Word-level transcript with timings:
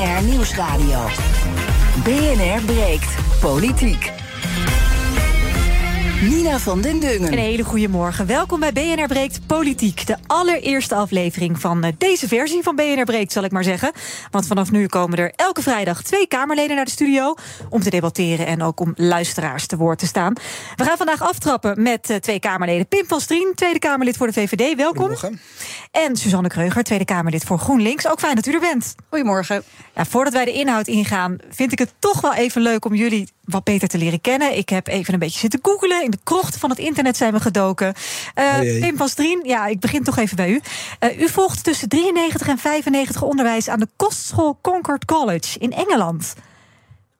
BNR 0.00 0.22
Nieuwsradio. 0.24 0.98
BNR 2.04 2.64
breekt 2.64 3.14
politiek. 3.40 4.12
Nina 6.22 6.58
van 6.58 6.80
den 6.80 7.00
Dungen. 7.00 7.32
Een 7.32 7.38
hele 7.38 7.62
goede 7.62 7.88
morgen. 7.88 8.26
Welkom 8.26 8.60
bij 8.60 8.72
BNR 8.72 9.06
Breekt 9.06 9.46
Politiek. 9.46 10.06
De 10.06 10.16
allereerste 10.26 10.94
aflevering 10.94 11.60
van 11.60 11.84
eh, 11.84 11.92
deze 11.98 12.28
versie 12.28 12.62
van 12.62 12.76
BNR 12.76 13.04
Breekt, 13.04 13.32
zal 13.32 13.44
ik 13.44 13.50
maar 13.50 13.64
zeggen. 13.64 13.92
Want 14.30 14.46
vanaf 14.46 14.70
nu 14.70 14.86
komen 14.86 15.18
er 15.18 15.32
elke 15.36 15.62
vrijdag 15.62 16.02
twee 16.02 16.26
Kamerleden 16.26 16.76
naar 16.76 16.84
de 16.84 16.90
studio... 16.90 17.34
om 17.68 17.82
te 17.82 17.90
debatteren 17.90 18.46
en 18.46 18.62
ook 18.62 18.80
om 18.80 18.92
luisteraars 18.96 19.66
te 19.66 19.76
woord 19.76 19.98
te 19.98 20.06
staan. 20.06 20.32
We 20.76 20.84
gaan 20.84 20.96
vandaag 20.96 21.22
aftrappen 21.22 21.82
met 21.82 22.10
uh, 22.10 22.16
twee 22.16 22.40
Kamerleden. 22.40 22.88
Pim 22.88 23.04
van 23.06 23.20
Strien, 23.20 23.52
Tweede 23.54 23.78
Kamerlid 23.78 24.16
voor 24.16 24.26
de 24.26 24.32
VVD, 24.32 24.76
welkom. 24.76 25.10
En 25.90 26.16
Suzanne 26.16 26.48
Kreuger, 26.48 26.82
Tweede 26.82 27.04
Kamerlid 27.04 27.44
voor 27.44 27.58
GroenLinks. 27.58 28.08
Ook 28.08 28.20
fijn 28.20 28.34
dat 28.34 28.46
u 28.46 28.52
er 28.52 28.60
bent. 28.60 28.94
Goedemorgen. 29.08 29.62
Ja, 29.94 30.04
voordat 30.04 30.32
wij 30.32 30.44
de 30.44 30.52
inhoud 30.52 30.86
ingaan, 30.86 31.38
vind 31.50 31.72
ik 31.72 31.78
het 31.78 31.92
toch 31.98 32.20
wel 32.20 32.34
even 32.34 32.62
leuk 32.62 32.84
om 32.84 32.94
jullie 32.94 33.28
wat 33.50 33.64
beter 33.64 33.88
te 33.88 33.98
leren 33.98 34.20
kennen. 34.20 34.56
Ik 34.56 34.68
heb 34.68 34.86
even 34.86 35.12
een 35.12 35.18
beetje 35.18 35.38
zitten 35.38 35.58
googelen. 35.62 36.04
In 36.04 36.10
de 36.10 36.18
krochten 36.24 36.60
van 36.60 36.70
het 36.70 36.78
internet 36.78 37.16
zijn 37.16 37.32
we 37.32 37.40
gedoken. 37.40 37.94
Uh, 38.38 38.80
Pim 38.80 38.96
van 38.96 39.08
Strien, 39.08 39.40
ja, 39.44 39.66
ik 39.66 39.80
begin 39.80 40.02
toch 40.02 40.16
even 40.16 40.36
bij 40.36 40.50
u. 40.50 40.60
Uh, 41.00 41.20
u 41.20 41.28
volgt 41.28 41.64
tussen 41.64 41.88
93 41.88 42.48
en 42.48 42.58
95 42.58 43.22
onderwijs 43.22 43.68
aan 43.68 43.78
de 43.78 43.88
kostschool 43.96 44.58
Concord 44.60 45.04
College 45.04 45.58
in 45.58 45.72
Engeland. 45.72 46.34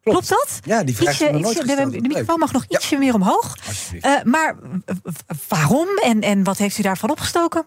Klopt, 0.02 0.26
Klopt 0.26 0.28
dat? 0.28 0.60
Ja, 0.64 0.84
die 0.84 0.96
vraag 0.96 1.10
ietsje, 1.10 1.30
nooit 1.30 1.58
ietsje, 1.58 1.76
De, 1.76 1.90
de 1.90 2.08
microfoon 2.08 2.38
mag 2.38 2.52
nog 2.52 2.64
ietsje 2.68 2.96
meer 2.96 3.14
omhoog. 3.14 3.56
Uh, 3.92 4.22
maar 4.22 4.56
waarom 5.48 5.88
en, 6.02 6.20
en 6.20 6.44
wat 6.44 6.58
heeft 6.58 6.78
u 6.78 6.82
daarvan 6.82 7.10
opgestoken? 7.10 7.64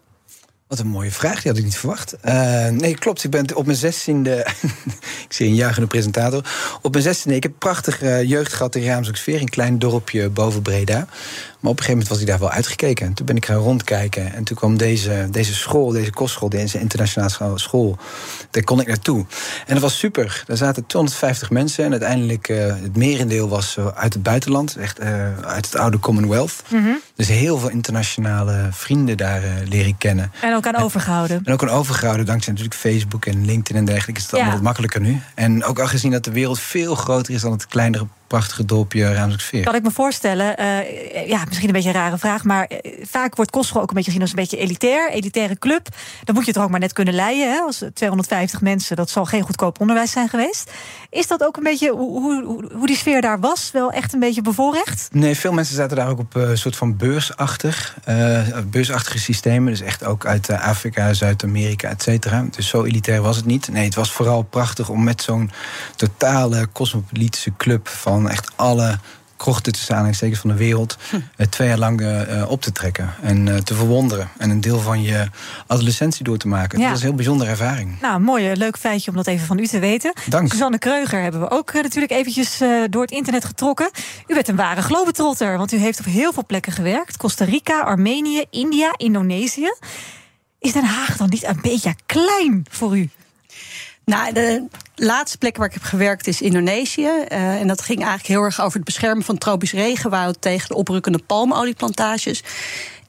Wat 0.73 0.81
een 0.81 0.91
mooie 0.91 1.11
vraag, 1.11 1.41
die 1.41 1.51
had 1.51 1.59
ik 1.59 1.63
niet 1.63 1.77
verwacht. 1.77 2.15
Uh, 2.25 2.67
nee, 2.67 2.95
klopt. 2.95 3.23
Ik 3.23 3.31
ben 3.31 3.55
op 3.55 3.65
mijn 3.65 3.77
zestiende. 3.77 4.47
ik 5.27 5.33
zie 5.33 5.47
een 5.47 5.55
juichende 5.55 5.87
presentator. 5.87 6.45
Op 6.81 6.91
mijn 6.91 7.03
zestiende. 7.03 7.37
Ik 7.37 7.43
heb 7.43 7.51
prachtige 7.57 8.27
jeugd 8.27 8.53
gehad 8.53 8.75
in 8.75 8.83
Raamsdorpsveer, 8.83 9.41
een 9.41 9.49
klein 9.49 9.79
dorpje 9.79 10.29
boven 10.29 10.61
Breda. 10.61 11.07
Maar 11.63 11.71
op 11.71 11.77
een 11.77 11.83
gegeven 11.83 12.07
moment 12.07 12.07
was 12.07 12.17
hij 12.17 12.27
daar 12.27 12.49
wel 12.49 12.57
uitgekeken. 12.57 13.05
En 13.05 13.13
toen 13.13 13.25
ben 13.25 13.35
ik 13.35 13.45
gaan 13.45 13.57
rondkijken. 13.57 14.33
En 14.33 14.43
toen 14.43 14.57
kwam 14.57 14.77
deze, 14.77 15.27
deze 15.31 15.53
school, 15.53 15.89
deze 15.89 16.11
kostschool, 16.11 16.49
deze 16.49 16.79
internationale 16.79 17.59
school. 17.59 17.97
Daar 18.51 18.63
kon 18.63 18.81
ik 18.81 18.87
naartoe. 18.87 19.25
En 19.65 19.73
dat 19.73 19.81
was 19.81 19.97
super. 19.97 20.43
Daar 20.47 20.57
zaten 20.57 20.85
250 20.85 21.49
mensen. 21.49 21.85
En 21.85 21.91
uiteindelijk, 21.91 22.49
uh, 22.49 22.65
het 22.65 22.97
merendeel 22.97 23.49
was 23.49 23.77
uit 23.95 24.13
het 24.13 24.23
buitenland. 24.23 24.75
Echt 24.75 24.99
uh, 24.99 25.07
uit 25.41 25.65
het 25.65 25.75
oude 25.75 25.99
Commonwealth. 25.99 26.63
Mm 26.67 26.83
-hmm. 26.83 27.01
Dus 27.15 27.27
heel 27.27 27.57
veel 27.57 27.69
internationale 27.69 28.67
vrienden 28.71 29.17
daar 29.17 29.43
uh, 29.43 29.49
leren 29.69 29.97
kennen. 29.97 30.31
En 30.41 30.55
ook 30.55 30.67
aan 30.67 30.75
overgehouden. 30.75 31.41
En 31.43 31.53
ook 31.53 31.63
aan 31.63 31.69
overgehouden. 31.69 32.25
Dankzij 32.25 32.53
natuurlijk 32.53 32.79
Facebook 32.79 33.25
en 33.25 33.45
LinkedIn 33.45 33.75
en 33.75 33.85
dergelijke. 33.85 34.19
Is 34.19 34.25
het 34.25 34.35
allemaal 34.35 34.53
wat 34.53 34.61
makkelijker 34.61 35.01
nu. 35.01 35.21
En 35.35 35.63
ook 35.63 35.79
al 35.79 35.87
gezien 35.87 36.11
dat 36.11 36.23
de 36.23 36.31
wereld 36.31 36.59
veel 36.59 36.95
groter 36.95 37.33
is 37.33 37.41
dan 37.41 37.51
het 37.51 37.67
kleinere 37.67 38.07
prachtige 38.33 38.65
dorpje 38.65 39.13
Raamsdorpsveer. 39.13 39.63
Kan 39.63 39.75
ik 39.75 39.83
me 39.83 39.91
voorstellen, 39.91 40.61
uh, 40.61 41.27
ja, 41.27 41.43
misschien 41.47 41.67
een 41.67 41.73
beetje 41.73 41.89
een 41.89 41.95
rare 41.95 42.17
vraag... 42.17 42.43
maar 42.43 42.69
vaak 43.01 43.35
wordt 43.35 43.51
kostschool 43.51 43.81
ook 43.81 43.89
een 43.89 43.95
beetje 43.95 44.11
gezien 44.11 44.21
als 44.21 44.29
een 44.29 44.43
beetje 44.43 44.57
elitair. 44.57 45.11
Elitaire 45.11 45.57
club. 45.59 45.87
Dan 46.23 46.35
moet 46.35 46.43
je 46.43 46.49
het 46.49 46.59
er 46.59 46.63
ook 46.63 46.69
maar 46.69 46.79
net 46.79 46.93
kunnen 46.93 47.13
leiden. 47.13 47.51
Hè? 47.51 47.59
Als 47.59 47.83
250 47.93 48.61
mensen, 48.61 48.95
dat 48.95 49.09
zal 49.09 49.25
geen 49.25 49.41
goedkoop 49.41 49.79
onderwijs 49.79 50.11
zijn 50.11 50.29
geweest. 50.29 50.71
Is 51.09 51.27
dat 51.27 51.43
ook 51.43 51.57
een 51.57 51.63
beetje 51.63 51.91
hoe, 51.91 52.21
hoe, 52.21 52.71
hoe 52.73 52.87
die 52.87 52.95
sfeer 52.95 53.21
daar 53.21 53.39
was? 53.39 53.71
Wel 53.71 53.91
echt 53.91 54.13
een 54.13 54.19
beetje 54.19 54.41
bevoorrecht? 54.41 55.07
Nee, 55.11 55.35
veel 55.35 55.53
mensen 55.53 55.75
zaten 55.75 55.97
daar 55.97 56.09
ook 56.09 56.19
op 56.19 56.35
een 56.35 56.57
soort 56.57 56.75
van 56.75 56.97
beursachtig. 56.97 57.97
Uh, 58.09 58.41
beursachtige 58.65 59.19
systemen. 59.19 59.71
Dus 59.71 59.81
echt 59.81 60.03
ook 60.03 60.25
uit 60.25 60.49
Afrika, 60.49 61.13
Zuid-Amerika, 61.13 61.89
et 61.89 62.01
cetera. 62.01 62.45
Dus 62.51 62.67
zo 62.67 62.83
elitair 62.83 63.21
was 63.21 63.35
het 63.35 63.45
niet. 63.45 63.67
Nee, 63.67 63.85
het 63.85 63.95
was 63.95 64.11
vooral 64.11 64.41
prachtig 64.41 64.89
om 64.89 65.03
met 65.03 65.21
zo'n 65.21 65.51
totale 65.95 66.67
cosmopolitische 66.71 67.53
club... 67.57 67.87
van 67.87 68.22
echt 68.31 68.51
alle 68.55 68.99
krochten 69.37 69.71
tussen 69.71 69.91
aanhalingstekens 69.91 70.39
van 70.39 70.49
de 70.49 70.55
wereld 70.55 70.97
hm. 71.09 71.45
twee 71.49 71.67
jaar 71.67 71.77
lang 71.77 72.01
uh, 72.01 72.49
op 72.49 72.61
te 72.61 72.71
trekken 72.71 73.13
en 73.21 73.47
uh, 73.47 73.55
te 73.55 73.75
verwonderen 73.75 74.29
en 74.37 74.49
een 74.49 74.61
deel 74.61 74.79
van 74.79 75.01
je 75.01 75.27
adolescentie 75.67 76.23
door 76.23 76.37
te 76.37 76.47
maken. 76.47 76.77
Ja. 76.77 76.83
Dat 76.83 76.93
was 76.93 77.01
een 77.01 77.07
heel 77.07 77.15
bijzondere 77.15 77.49
ervaring. 77.49 78.01
Nou, 78.01 78.19
mooi 78.19 78.55
leuk 78.55 78.77
feitje 78.77 79.11
om 79.11 79.17
dat 79.17 79.27
even 79.27 79.47
van 79.47 79.59
u 79.59 79.67
te 79.67 79.79
weten. 79.79 80.13
Dank. 80.29 80.51
Suzanne 80.51 80.77
Kreuger 80.77 81.21
hebben 81.21 81.41
we 81.41 81.49
ook 81.49 81.73
natuurlijk 81.73 82.11
eventjes 82.11 82.61
door 82.89 83.01
het 83.01 83.11
internet 83.11 83.45
getrokken. 83.45 83.89
U 84.27 84.33
bent 84.33 84.47
een 84.47 84.55
ware 84.55 84.81
globetrotter, 84.81 85.57
want 85.57 85.71
u 85.71 85.77
heeft 85.77 85.99
op 85.99 86.05
heel 86.05 86.33
veel 86.33 86.45
plekken 86.45 86.71
gewerkt: 86.71 87.17
Costa 87.17 87.45
Rica, 87.45 87.79
Armenië, 87.79 88.45
India, 88.49 88.93
Indonesië. 88.97 89.73
Is 90.59 90.73
Den 90.73 90.85
Haag 90.85 91.17
dan 91.17 91.29
niet 91.29 91.43
een 91.43 91.59
beetje 91.61 91.95
klein 92.05 92.65
voor 92.69 92.97
u? 92.97 93.09
Nou, 94.05 94.33
de 94.33 94.67
laatste 94.95 95.37
plek 95.37 95.57
waar 95.57 95.67
ik 95.67 95.73
heb 95.73 95.83
gewerkt 95.83 96.27
is 96.27 96.41
Indonesië. 96.41 97.01
Uh, 97.01 97.59
en 97.59 97.67
dat 97.67 97.81
ging 97.81 97.99
eigenlijk 97.99 98.27
heel 98.27 98.41
erg 98.41 98.61
over 98.61 98.75
het 98.75 98.85
beschermen 98.85 99.23
van 99.23 99.37
tropisch 99.37 99.71
regenwoud 99.71 100.41
tegen 100.41 100.67
de 100.67 100.75
oprukkende 100.75 101.19
palmolieplantages. 101.27 102.43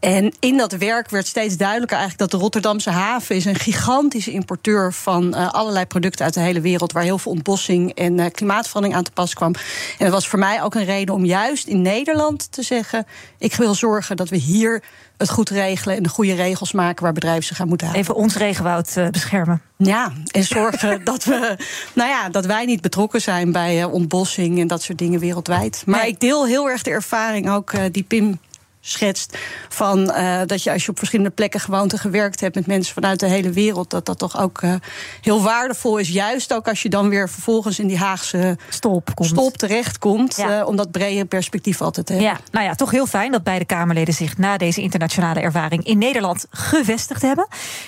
En 0.05 0.33
in 0.41 0.57
dat 0.57 0.73
werk 0.73 1.11
werd 1.11 1.27
steeds 1.27 1.57
duidelijker 1.57 1.97
eigenlijk 1.97 2.31
dat 2.31 2.39
de 2.39 2.45
Rotterdamse 2.45 2.91
haven 2.91 3.37
is 3.37 3.45
een 3.45 3.55
gigantische 3.55 4.31
importeur 4.31 4.93
van 4.93 5.35
uh, 5.35 5.53
allerlei 5.53 5.87
producten 5.87 6.25
uit 6.25 6.35
de 6.35 6.41
hele 6.41 6.61
wereld, 6.61 6.93
waar 6.93 7.03
heel 7.03 7.19
veel 7.19 7.33
ontbossing 7.33 7.95
en 7.95 8.19
uh, 8.19 8.27
klimaatverandering 8.33 8.99
aan 8.99 9.05
te 9.05 9.11
pas 9.11 9.35
kwam. 9.35 9.55
En 9.99 10.05
dat 10.05 10.11
was 10.11 10.29
voor 10.29 10.39
mij 10.39 10.63
ook 10.63 10.75
een 10.75 10.85
reden 10.85 11.15
om 11.15 11.25
juist 11.25 11.67
in 11.67 11.83
Nederland 11.83 12.53
te 12.53 12.63
zeggen: 12.63 13.07
ik 13.39 13.55
wil 13.55 13.75
zorgen 13.75 14.17
dat 14.17 14.29
we 14.29 14.37
hier 14.37 14.83
het 15.17 15.31
goed 15.31 15.51
regelen 15.51 15.97
en 15.97 16.03
de 16.03 16.09
goede 16.09 16.35
regels 16.35 16.73
maken 16.73 17.03
waar 17.03 17.13
bedrijven 17.13 17.45
zich 17.45 17.61
aan 17.61 17.69
moeten 17.69 17.87
houden. 17.87 18.09
Even 18.09 18.23
ons 18.23 18.37
regenwoud 18.37 18.95
uh, 18.99 19.09
beschermen. 19.09 19.63
Ja, 19.77 20.13
en 20.31 20.45
zorgen 20.45 21.05
dat 21.05 21.25
we, 21.25 21.57
nou 21.95 22.11
ja, 22.11 22.29
dat 22.29 22.47
wij 22.47 22.65
niet 22.65 22.81
betrokken 22.81 23.21
zijn 23.21 23.53
bij 23.53 23.85
ontbossing 23.85 24.61
en 24.61 24.67
dat 24.67 24.83
soort 24.83 24.99
dingen 24.99 25.21
wereldwijd. 25.21 25.83
Maar 25.87 26.01
nee. 26.01 26.09
ik 26.09 26.21
deel 26.21 26.47
heel 26.47 26.69
erg 26.69 26.83
de 26.83 26.91
ervaring 26.91 27.51
ook 27.51 27.73
die 27.93 28.03
Pim 28.03 28.39
schetst. 28.84 29.39
Van 29.69 29.99
uh, 30.00 30.41
dat 30.47 30.62
je 30.62 30.72
als 30.72 30.84
je 30.84 30.91
op 30.91 30.99
verschillende 30.99 31.31
plekken 31.31 31.61
gewoond 31.61 31.93
en 31.93 31.99
gewerkt 31.99 32.41
hebt 32.41 32.55
met 32.55 32.67
mensen 32.67 32.95
vanuit 32.95 33.21
de 33.21 33.27
hele 33.27 33.50
wereld, 33.50 33.91
dat 33.91 34.06
dat 34.06 34.19
toch 34.19 34.41
ook 34.41 34.62
uh, 34.62 34.75
heel 35.21 35.43
waardevol 35.43 35.99
is. 35.99 36.09
Juist 36.09 36.53
ook 36.53 36.69
als 36.69 36.83
je 36.83 36.89
dan 36.89 37.09
weer 37.09 37.28
vervolgens 37.28 37.78
in 37.78 37.87
die 37.87 37.99
Haagse 37.99 38.56
stop, 38.69 39.15
komt. 39.15 39.28
stop 39.28 39.56
terechtkomt. 39.56 40.37
Ja. 40.37 40.61
Uh, 40.61 40.67
om 40.67 40.77
dat 40.77 40.91
brede 40.91 41.25
perspectief 41.25 41.81
altijd 41.81 42.06
te 42.06 42.12
hebben. 42.12 42.31
Ja, 42.31 42.39
nou 42.50 42.65
ja, 42.67 42.75
toch 42.75 42.91
heel 42.91 43.06
fijn 43.06 43.33
dat 43.33 43.43
beide 43.43 43.65
Kamerleden 43.65 44.15
zich 44.15 44.39
na 44.39 44.56
deze 44.56 44.81
internationale 44.81 45.41
ervaring 45.41 45.84
in 45.87 45.99
Nederland 45.99 46.47
gevestigd 46.50 47.23
hebben. 47.23 47.47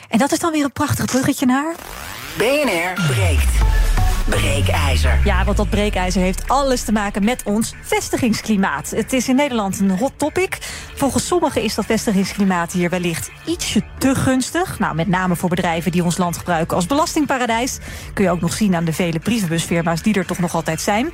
En 0.09 0.19
dat 0.19 0.33
is 0.33 0.39
dan 0.39 0.53
weer 0.53 0.65
een 0.65 0.73
prachtig 0.73 1.05
bruggetje 1.05 1.47
naar. 1.47 1.75
BNR 2.37 3.05
breekt. 3.07 3.96
Breekijzer. 4.29 5.21
Ja, 5.25 5.45
want 5.45 5.57
dat 5.57 5.71
breekijzer 5.71 6.23
heeft 6.23 6.49
alles 6.49 6.83
te 6.83 6.93
maken 6.93 7.25
met 7.25 7.43
ons 7.45 7.75
vestigingsklimaat. 7.81 8.91
Het 8.91 9.13
is 9.13 9.29
in 9.29 9.37
Nederland 9.37 9.81
een 9.81 9.99
hot 9.99 10.13
topic. 10.17 10.59
Volgens 10.95 11.27
sommigen 11.27 11.63
is 11.63 11.75
dat 11.75 11.85
vestigingsklimaat 11.85 12.73
hier 12.73 12.91
wellicht 12.91 13.31
ietsje 13.45 13.83
te 13.99 14.15
gunstig. 14.15 14.79
Nou, 14.79 14.95
met 14.95 15.09
name 15.09 15.37
voor 15.37 15.49
bedrijven 15.49 15.93
die 15.93 16.05
ons 16.05 16.17
land 16.17 16.37
gebruiken 16.37 16.77
als 16.77 16.87
belastingparadijs. 16.87 17.79
Kun 18.13 18.25
je 18.25 18.31
ook 18.31 18.41
nog 18.41 18.53
zien 18.53 18.75
aan 18.75 18.85
de 18.85 18.93
vele 18.93 19.19
brievenbusfirma's 19.19 20.03
die 20.03 20.15
er 20.15 20.27
toch 20.27 20.39
nog 20.39 20.55
altijd 20.55 20.81
zijn. 20.81 21.11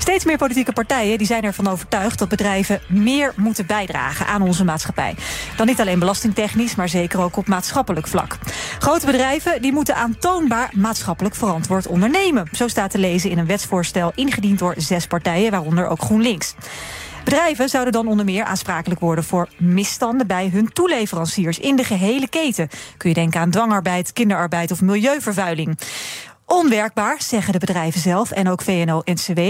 Steeds 0.00 0.24
meer 0.24 0.36
politieke 0.36 0.72
partijen 0.72 1.18
die 1.18 1.26
zijn 1.26 1.42
ervan 1.42 1.68
overtuigd 1.68 2.18
dat 2.18 2.28
bedrijven 2.28 2.80
meer 2.88 3.32
moeten 3.36 3.66
bijdragen 3.66 4.26
aan 4.26 4.42
onze 4.42 4.64
maatschappij. 4.64 5.14
Dan 5.56 5.66
niet 5.66 5.80
alleen 5.80 5.98
belastingtechnisch, 5.98 6.74
maar 6.74 6.88
zeker 6.88 7.20
ook 7.20 7.36
op 7.36 7.48
maatschappelijk 7.48 8.06
vlak. 8.06 8.38
Grote 8.78 9.06
bedrijven 9.06 9.62
die 9.62 9.72
moeten 9.72 9.96
aantoonbaar 9.96 10.70
maatschappelijk 10.74 11.34
verantwoord 11.34 11.86
ondernemen. 11.86 12.48
Zo 12.52 12.68
staat 12.68 12.90
te 12.90 12.98
lezen 12.98 13.30
in 13.30 13.38
een 13.38 13.46
wetsvoorstel 13.46 14.12
ingediend 14.14 14.58
door 14.58 14.74
zes 14.76 15.06
partijen, 15.06 15.50
waaronder 15.50 15.86
ook 15.86 16.02
GroenLinks. 16.02 16.54
Bedrijven 17.24 17.68
zouden 17.68 17.92
dan 17.92 18.08
onder 18.08 18.24
meer 18.24 18.44
aansprakelijk 18.44 19.00
worden 19.00 19.24
voor 19.24 19.48
misstanden 19.56 20.26
bij 20.26 20.48
hun 20.52 20.72
toeleveranciers 20.72 21.58
in 21.58 21.76
de 21.76 21.84
gehele 21.84 22.28
keten. 22.28 22.68
Kun 22.96 23.08
je 23.08 23.14
denken 23.14 23.40
aan 23.40 23.50
dwangarbeid, 23.50 24.12
kinderarbeid 24.12 24.70
of 24.70 24.80
milieuvervuiling. 24.80 25.78
Onwerkbaar, 26.52 27.22
zeggen 27.22 27.52
de 27.52 27.58
bedrijven 27.58 28.00
zelf 28.00 28.30
en 28.30 28.48
ook 28.48 28.62
VNO-NCW. 28.62 29.40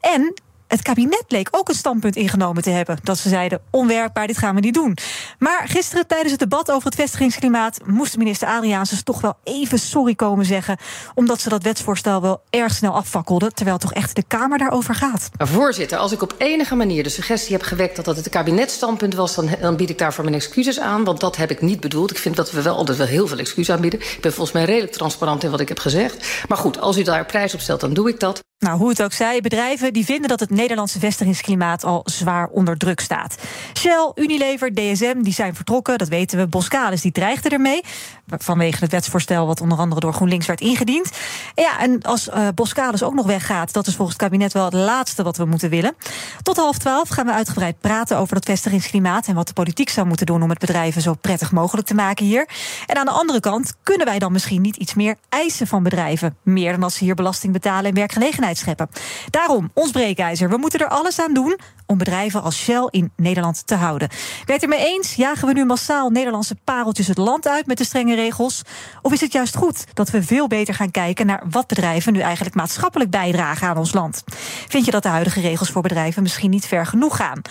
En 0.00 0.34
het 0.72 0.82
kabinet 0.82 1.24
leek 1.28 1.48
ook 1.50 1.68
een 1.68 1.74
standpunt 1.74 2.16
ingenomen 2.16 2.62
te 2.62 2.70
hebben. 2.70 2.98
Dat 3.02 3.18
ze 3.18 3.28
zeiden: 3.28 3.60
onwerkbaar, 3.70 4.26
dit 4.26 4.38
gaan 4.38 4.54
we 4.54 4.60
niet 4.60 4.74
doen. 4.74 4.96
Maar 5.38 5.64
gisteren 5.68 6.06
tijdens 6.06 6.30
het 6.30 6.40
debat 6.40 6.70
over 6.70 6.86
het 6.86 6.94
vestigingsklimaat 6.94 7.78
moest 7.86 8.16
minister 8.16 8.48
Adriaansens 8.48 9.02
toch 9.02 9.20
wel 9.20 9.36
even 9.44 9.78
sorry 9.78 10.14
komen 10.14 10.44
zeggen. 10.44 10.76
Omdat 11.14 11.40
ze 11.40 11.48
dat 11.48 11.62
wetsvoorstel 11.62 12.20
wel 12.20 12.42
erg 12.50 12.72
snel 12.72 12.94
afvakkelde. 12.94 13.50
Terwijl 13.50 13.78
toch 13.78 13.92
echt 13.92 14.14
de 14.14 14.24
Kamer 14.26 14.58
daarover 14.58 14.94
gaat. 14.94 15.30
Voorzitter, 15.38 15.98
als 15.98 16.12
ik 16.12 16.22
op 16.22 16.34
enige 16.38 16.74
manier 16.74 17.02
de 17.02 17.08
suggestie 17.08 17.52
heb 17.52 17.62
gewekt 17.62 17.96
dat 17.96 18.04
dat 18.04 18.16
het 18.16 18.28
kabinetstandpunt 18.28 19.14
was, 19.14 19.34
dan, 19.34 19.48
dan 19.60 19.76
bied 19.76 19.90
ik 19.90 19.98
daarvoor 19.98 20.24
mijn 20.24 20.36
excuses 20.36 20.80
aan. 20.80 21.04
Want 21.04 21.20
dat 21.20 21.36
heb 21.36 21.50
ik 21.50 21.60
niet 21.60 21.80
bedoeld. 21.80 22.10
Ik 22.10 22.18
vind 22.18 22.36
dat 22.36 22.50
we 22.50 22.62
wel 22.62 22.76
altijd 22.76 22.98
wel 22.98 23.06
heel 23.06 23.26
veel 23.26 23.38
excuses 23.38 23.74
aanbieden. 23.74 24.00
Ik 24.00 24.18
ben 24.20 24.32
volgens 24.32 24.56
mij 24.56 24.64
redelijk 24.64 24.92
transparant 24.92 25.44
in 25.44 25.50
wat 25.50 25.60
ik 25.60 25.68
heb 25.68 25.78
gezegd. 25.78 26.46
Maar 26.48 26.58
goed, 26.58 26.80
als 26.80 26.96
u 26.96 27.02
daar 27.02 27.26
prijs 27.26 27.54
op 27.54 27.60
stelt, 27.60 27.80
dan 27.80 27.94
doe 27.94 28.08
ik 28.08 28.20
dat. 28.20 28.42
Nou, 28.62 28.78
hoe 28.78 28.88
het 28.88 29.02
ook 29.02 29.12
zij, 29.12 29.40
bedrijven 29.40 29.92
die 29.92 30.04
vinden 30.04 30.28
dat 30.28 30.40
het 30.40 30.50
Nederlandse 30.50 30.98
vestigingsklimaat 30.98 31.84
al 31.84 32.00
zwaar 32.04 32.48
onder 32.48 32.76
druk 32.78 33.00
staat. 33.00 33.36
Shell, 33.78 34.12
Unilever, 34.14 34.74
DSM, 34.74 35.22
die 35.22 35.32
zijn 35.32 35.54
vertrokken, 35.54 35.98
dat 35.98 36.08
weten 36.08 36.38
we. 36.38 36.46
Boskalis, 36.46 37.00
die 37.00 37.12
dreigde 37.12 37.48
ermee. 37.48 37.80
Vanwege 38.26 38.78
het 38.80 38.90
wetsvoorstel 38.90 39.46
wat 39.46 39.60
onder 39.60 39.78
andere 39.78 40.00
door 40.00 40.12
GroenLinks 40.12 40.46
werd 40.46 40.60
ingediend. 40.60 41.10
Ja, 41.54 41.78
en 41.78 42.02
als 42.02 42.28
uh, 42.28 42.48
Boskalis 42.54 43.02
ook 43.02 43.14
nog 43.14 43.26
weggaat, 43.26 43.72
dat 43.72 43.86
is 43.86 43.94
volgens 43.94 44.16
het 44.16 44.26
kabinet 44.26 44.52
wel 44.52 44.64
het 44.64 44.74
laatste 44.74 45.22
wat 45.22 45.36
we 45.36 45.44
moeten 45.44 45.70
willen. 45.70 45.94
Tot 46.42 46.56
half 46.56 46.78
twaalf 46.78 47.08
gaan 47.08 47.26
we 47.26 47.32
uitgebreid 47.32 47.80
praten 47.80 48.18
over 48.18 48.34
dat 48.34 48.44
vestigingsklimaat 48.44 49.26
en 49.26 49.34
wat 49.34 49.46
de 49.46 49.52
politiek 49.52 49.88
zou 49.88 50.06
moeten 50.06 50.26
doen 50.26 50.42
om 50.42 50.50
het 50.50 50.58
bedrijven 50.58 51.02
zo 51.02 51.14
prettig 51.14 51.52
mogelijk 51.52 51.86
te 51.86 51.94
maken 51.94 52.26
hier. 52.26 52.48
En 52.86 52.96
aan 52.96 53.06
de 53.06 53.10
andere 53.10 53.40
kant 53.40 53.72
kunnen 53.82 54.06
wij 54.06 54.18
dan 54.18 54.32
misschien 54.32 54.62
niet 54.62 54.76
iets 54.76 54.94
meer 54.94 55.16
eisen 55.28 55.66
van 55.66 55.82
bedrijven. 55.82 56.36
Meer 56.42 56.72
dan 56.72 56.82
als 56.82 56.94
ze 56.94 57.04
hier 57.04 57.14
belasting 57.14 57.52
betalen 57.52 57.84
en 57.84 57.94
werkgelegenheid 57.94 58.50
scheppen. 58.58 58.88
Daarom, 59.30 59.70
ons 59.74 59.90
breekijzer. 59.90 60.48
We 60.48 60.56
moeten 60.56 60.80
er 60.80 60.88
alles 60.88 61.20
aan 61.20 61.34
doen 61.34 61.58
om 61.86 61.98
bedrijven 61.98 62.42
als 62.42 62.58
Shell 62.58 62.88
in 62.90 63.12
Nederland 63.16 63.66
te 63.66 63.74
houden. 63.74 64.08
Ben 64.08 64.18
je 64.46 64.52
het 64.52 64.62
ermee 64.62 64.86
eens? 64.86 65.14
Jagen 65.14 65.48
we 65.48 65.54
nu 65.54 65.64
massaal 65.64 66.10
Nederlandse 66.10 66.56
pareltjes 66.64 67.06
het 67.06 67.18
land 67.18 67.48
uit 67.48 67.66
met 67.66 67.78
de 67.78 67.84
strenge 67.84 68.14
regels? 68.14 68.62
Of 69.02 69.12
is 69.12 69.20
het 69.20 69.32
juist 69.32 69.56
goed 69.56 69.84
dat 69.94 70.10
we 70.10 70.22
veel 70.22 70.46
beter 70.46 70.74
gaan 70.74 70.90
kijken 70.90 71.26
naar 71.26 71.42
wat 71.50 71.66
bedrijven 71.66 72.12
nu 72.12 72.20
eigenlijk 72.20 72.54
maatschappelijk 72.54 73.10
bijdragen 73.10 73.68
aan 73.68 73.76
ons 73.76 73.92
land? 73.92 74.22
Vind 74.68 74.84
je 74.84 74.90
dat 74.90 75.02
de 75.02 75.08
huidige 75.08 75.40
regels 75.40 75.70
voor 75.70 75.82
bedrijven 75.82 76.22
misschien 76.22 76.50
niet 76.50 76.66
ver 76.66 76.86
genoeg 76.86 77.16
gaan? 77.16 77.42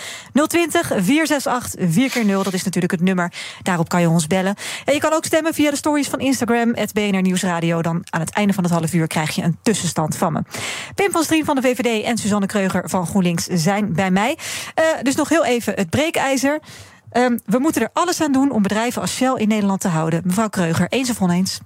020 0.47 0.87
468 0.87 1.69
4x0, 1.79 2.43
dat 2.43 2.53
is 2.53 2.63
natuurlijk 2.63 2.91
het 2.91 3.01
nummer. 3.01 3.33
Daarop 3.63 3.89
kan 3.89 4.01
je 4.01 4.09
ons 4.09 4.27
bellen. 4.27 4.55
En 4.85 4.93
je 4.93 4.99
kan 4.99 5.13
ook 5.13 5.25
stemmen 5.25 5.53
via 5.53 5.69
de 5.69 5.75
stories 5.75 6.07
van 6.07 6.19
Instagram, 6.19 6.75
het 6.75 6.93
BNR 6.93 7.21
Nieuwsradio. 7.21 7.81
Dan 7.81 8.01
aan 8.09 8.19
het 8.19 8.33
einde 8.33 8.53
van 8.53 8.63
het 8.63 8.73
half 8.73 8.93
uur 8.93 9.07
krijg 9.07 9.35
je 9.35 9.43
een 9.43 9.57
tussenstand 9.61 10.17
van 10.17 10.33
me. 10.33 10.41
Pim 10.95 11.11
van 11.11 11.23
Strien 11.23 11.45
van 11.45 11.55
de 11.55 11.61
VVD 11.61 12.03
en 12.03 12.17
Suzanne 12.17 12.45
Kreuger 12.45 12.89
van 12.89 13.07
GroenLinks 13.07 13.45
zijn 13.45 13.93
bij 13.93 14.11
mij. 14.11 14.37
Uh, 14.79 14.85
dus 15.01 15.15
nog 15.15 15.29
heel 15.29 15.45
even 15.45 15.73
het 15.73 15.89
breekijzer. 15.89 16.59
Um, 17.13 17.39
we 17.45 17.59
moeten 17.59 17.81
er 17.81 17.89
alles 17.93 18.21
aan 18.21 18.31
doen 18.31 18.51
om 18.51 18.61
bedrijven 18.61 19.01
als 19.01 19.15
Shell 19.15 19.33
in 19.35 19.47
Nederland 19.47 19.81
te 19.81 19.87
houden. 19.87 20.21
Mevrouw 20.25 20.49
Kreuger, 20.49 20.87
eens 20.89 21.09
of 21.09 21.21
oneens? 21.21 21.59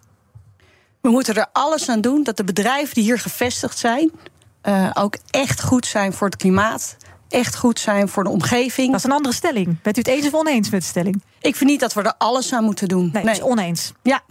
We 1.02 1.10
moeten 1.10 1.36
er 1.36 1.48
alles 1.52 1.90
aan 1.90 2.02
doen 2.02 2.24
dat 2.24 2.38
de 2.38 2.44
bedrijven 2.44 2.94
die 2.94 3.04
hier 3.04 3.20
gevestigd 3.20 3.78
zijn... 3.78 4.12
Uh, 4.64 4.90
ook 4.94 5.18
echt 5.30 5.64
goed 5.64 5.86
zijn 5.86 6.14
voor 6.14 6.28
het 6.28 6.36
klimaat 6.36 6.98
echt 7.30 7.56
goed 7.56 7.80
zijn 7.80 8.10
voor 8.10 8.24
de 8.24 8.30
omgeving. 8.30 8.88
Dat 8.88 9.00
is 9.00 9.04
een 9.04 9.12
andere 9.12 9.34
stelling. 9.34 9.82
Bent 9.82 9.98
u 9.98 10.00
het 10.00 10.10
eens 10.10 10.26
of 10.26 10.34
oneens 10.34 10.70
met 10.70 10.82
de 10.82 10.88
stelling? 10.88 11.24
Ik 11.42 11.56
vind 11.56 11.70
niet 11.70 11.80
dat 11.80 11.94
we 11.94 12.02
er 12.02 12.14
alles 12.18 12.54
aan 12.54 12.64
moeten 12.64 12.88
doen. 12.88 13.10
Nee, 13.14 13.24
nee. 13.24 13.34
is 13.34 13.42
oneens. 13.42 13.92
Ja. 14.04 14.22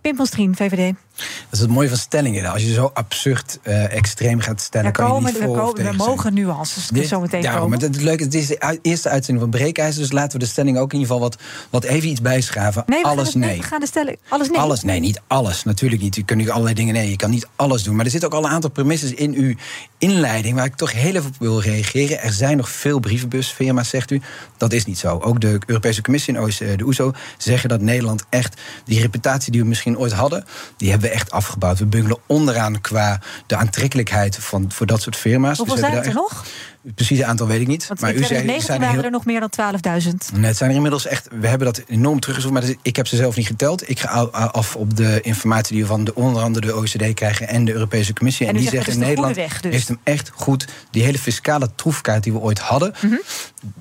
Pim 0.00 0.16
van 0.16 0.26
Strien, 0.26 0.56
VVD. 0.56 0.94
Dat 1.16 1.52
is 1.52 1.58
het 1.58 1.70
mooie 1.70 1.88
van 1.88 1.98
stellingen. 1.98 2.52
Als 2.52 2.62
je 2.62 2.72
zo 2.72 2.90
absurd 2.94 3.58
uh, 3.62 3.92
extreem 3.96 4.40
gaat 4.40 4.60
stellen, 4.60 4.92
kan 4.92 5.06
komen, 5.06 5.32
je 5.32 5.38
niet 5.38 5.46
voor 5.46 5.56
komen, 5.56 5.84
We 5.84 5.96
mogen 5.96 6.34
nuances 6.34 6.88
dus 6.88 7.08
zo 7.08 7.20
meteen 7.20 7.42
ja, 7.42 7.52
komen. 7.54 7.70
Maar 7.70 7.78
het, 7.78 8.00
leuke, 8.00 8.22
het 8.22 8.34
is 8.34 8.46
de 8.46 8.78
eerste 8.82 9.08
uitzending 9.08 9.50
van 9.50 9.60
Breekijzer... 9.60 10.00
dus 10.00 10.12
laten 10.12 10.38
we 10.38 10.44
de 10.44 10.50
stelling 10.50 10.78
ook 10.78 10.92
in 10.92 10.98
ieder 10.98 11.14
geval 11.14 11.28
wat, 11.30 11.42
wat 11.70 11.84
even 11.84 12.08
iets 12.08 12.20
bijschaven. 12.20 12.82
Nee, 12.86 13.04
alles 13.04 13.30
gaan, 13.30 13.40
nee. 13.40 13.56
We 13.56 13.62
gaan 13.62 13.80
de 13.80 13.86
stelling, 13.86 14.18
alles 14.28 14.48
nee? 14.48 14.58
Alles 14.58 14.82
nee, 14.82 15.00
niet 15.00 15.20
alles. 15.26 15.64
Natuurlijk 15.64 16.02
niet. 16.02 16.14
Je 16.14 16.24
kunt 16.24 16.40
nu 16.40 16.48
allerlei 16.48 16.74
dingen 16.74 16.94
nee. 16.94 17.10
Je 17.10 17.16
kan 17.16 17.30
niet 17.30 17.46
alles 17.56 17.82
doen. 17.82 17.96
Maar 17.96 18.04
er 18.04 18.10
zitten 18.10 18.28
ook 18.28 18.36
al 18.36 18.44
een 18.44 18.50
aantal 18.50 18.70
premisses 18.70 19.12
in 19.12 19.34
uw 19.34 19.54
inleiding... 19.98 20.54
waar 20.54 20.64
ik 20.64 20.74
toch 20.74 20.92
heel 20.92 21.14
even 21.14 21.26
op 21.26 21.38
wil 21.38 21.60
reageren. 21.60 22.22
Er 22.22 22.32
zijn 22.32 22.56
nog 22.56 22.68
veel 22.68 23.00
brievenbusfirma's, 23.00 23.88
zegt 23.88 24.10
u. 24.10 24.20
Dat 24.56 24.72
is 24.72 24.84
niet 24.84 24.98
zo. 24.98 25.18
Ook 25.18 25.40
de 25.40 25.58
Europese 25.66 26.02
Commissie 26.02 26.36
en 26.36 26.76
de 26.76 26.84
OESO 26.84 27.12
zeggen 27.38 27.68
dat 27.68 27.80
Nederland 27.80 28.24
echt... 28.28 28.60
die 28.84 29.00
reputatie 29.00 29.52
die 29.52 29.60
we 29.60 29.66
misschien 29.66 29.98
ooit 29.98 30.12
hadden... 30.12 30.44
die 30.76 30.90
hebben 30.90 31.03
we 31.04 31.10
echt 31.10 31.30
afgebouwd. 31.30 31.78
We 31.78 31.86
bungelen 31.86 32.18
onderaan 32.26 32.80
qua 32.80 33.20
de 33.46 33.56
aantrekkelijkheid 33.56 34.36
van, 34.36 34.72
voor 34.72 34.86
dat 34.86 35.02
soort 35.02 35.16
firma's. 35.16 35.58
Hoeveel 35.58 35.76
dus 35.76 35.84
zijn 35.84 36.04
er 36.04 36.14
nog? 36.14 36.44
Het 36.84 36.94
precieze 36.94 37.24
aantal 37.24 37.46
weet 37.46 37.60
ik 37.60 37.66
niet. 37.66 37.86
Want 37.86 38.00
maar 38.00 38.10
in 38.10 38.16
u 38.16 38.18
zei, 38.18 38.28
2019 38.28 38.66
zijn 38.66 38.80
waren 38.80 38.94
heel, 38.94 39.04
er 39.04 39.10
nog 39.10 39.24
meer 39.24 39.40
dan 39.40 40.02
12.000. 40.02 40.34
Nee, 40.34 40.44
het 40.44 40.56
zijn 40.56 40.70
er 40.70 40.76
inmiddels 40.76 41.06
echt. 41.06 41.28
We 41.40 41.46
hebben 41.48 41.66
dat 41.66 41.82
enorm 41.86 42.20
teruggezocht. 42.20 42.54
Maar 42.54 42.64
ik 42.82 42.96
heb 42.96 43.06
ze 43.06 43.16
zelf 43.16 43.36
niet 43.36 43.46
geteld. 43.46 43.88
Ik 43.88 44.00
ga 44.00 44.08
af 44.32 44.76
op 44.76 44.96
de 44.96 45.20
informatie 45.20 45.72
die 45.72 45.82
we 45.82 45.88
van 45.88 46.04
de, 46.04 46.14
onder 46.14 46.42
andere 46.42 46.66
de 46.66 46.74
OECD 46.74 47.14
krijgen 47.14 47.48
en 47.48 47.64
de 47.64 47.72
Europese 47.72 48.12
Commissie. 48.12 48.46
En, 48.46 48.54
en 48.54 48.60
die 48.60 48.70
zegt, 48.70 48.84
zeggen 48.84 49.02
Nederland 49.02 49.36
weg, 49.36 49.60
dus. 49.60 49.72
heeft 49.72 49.88
hem 49.88 49.98
echt 50.02 50.30
goed. 50.34 50.68
Die 50.90 51.02
hele 51.02 51.18
fiscale 51.18 51.68
troefkaart 51.74 52.22
die 52.22 52.32
we 52.32 52.38
ooit 52.38 52.58
hadden. 52.58 52.94
Mm 53.00 53.10
-hmm. 53.10 53.20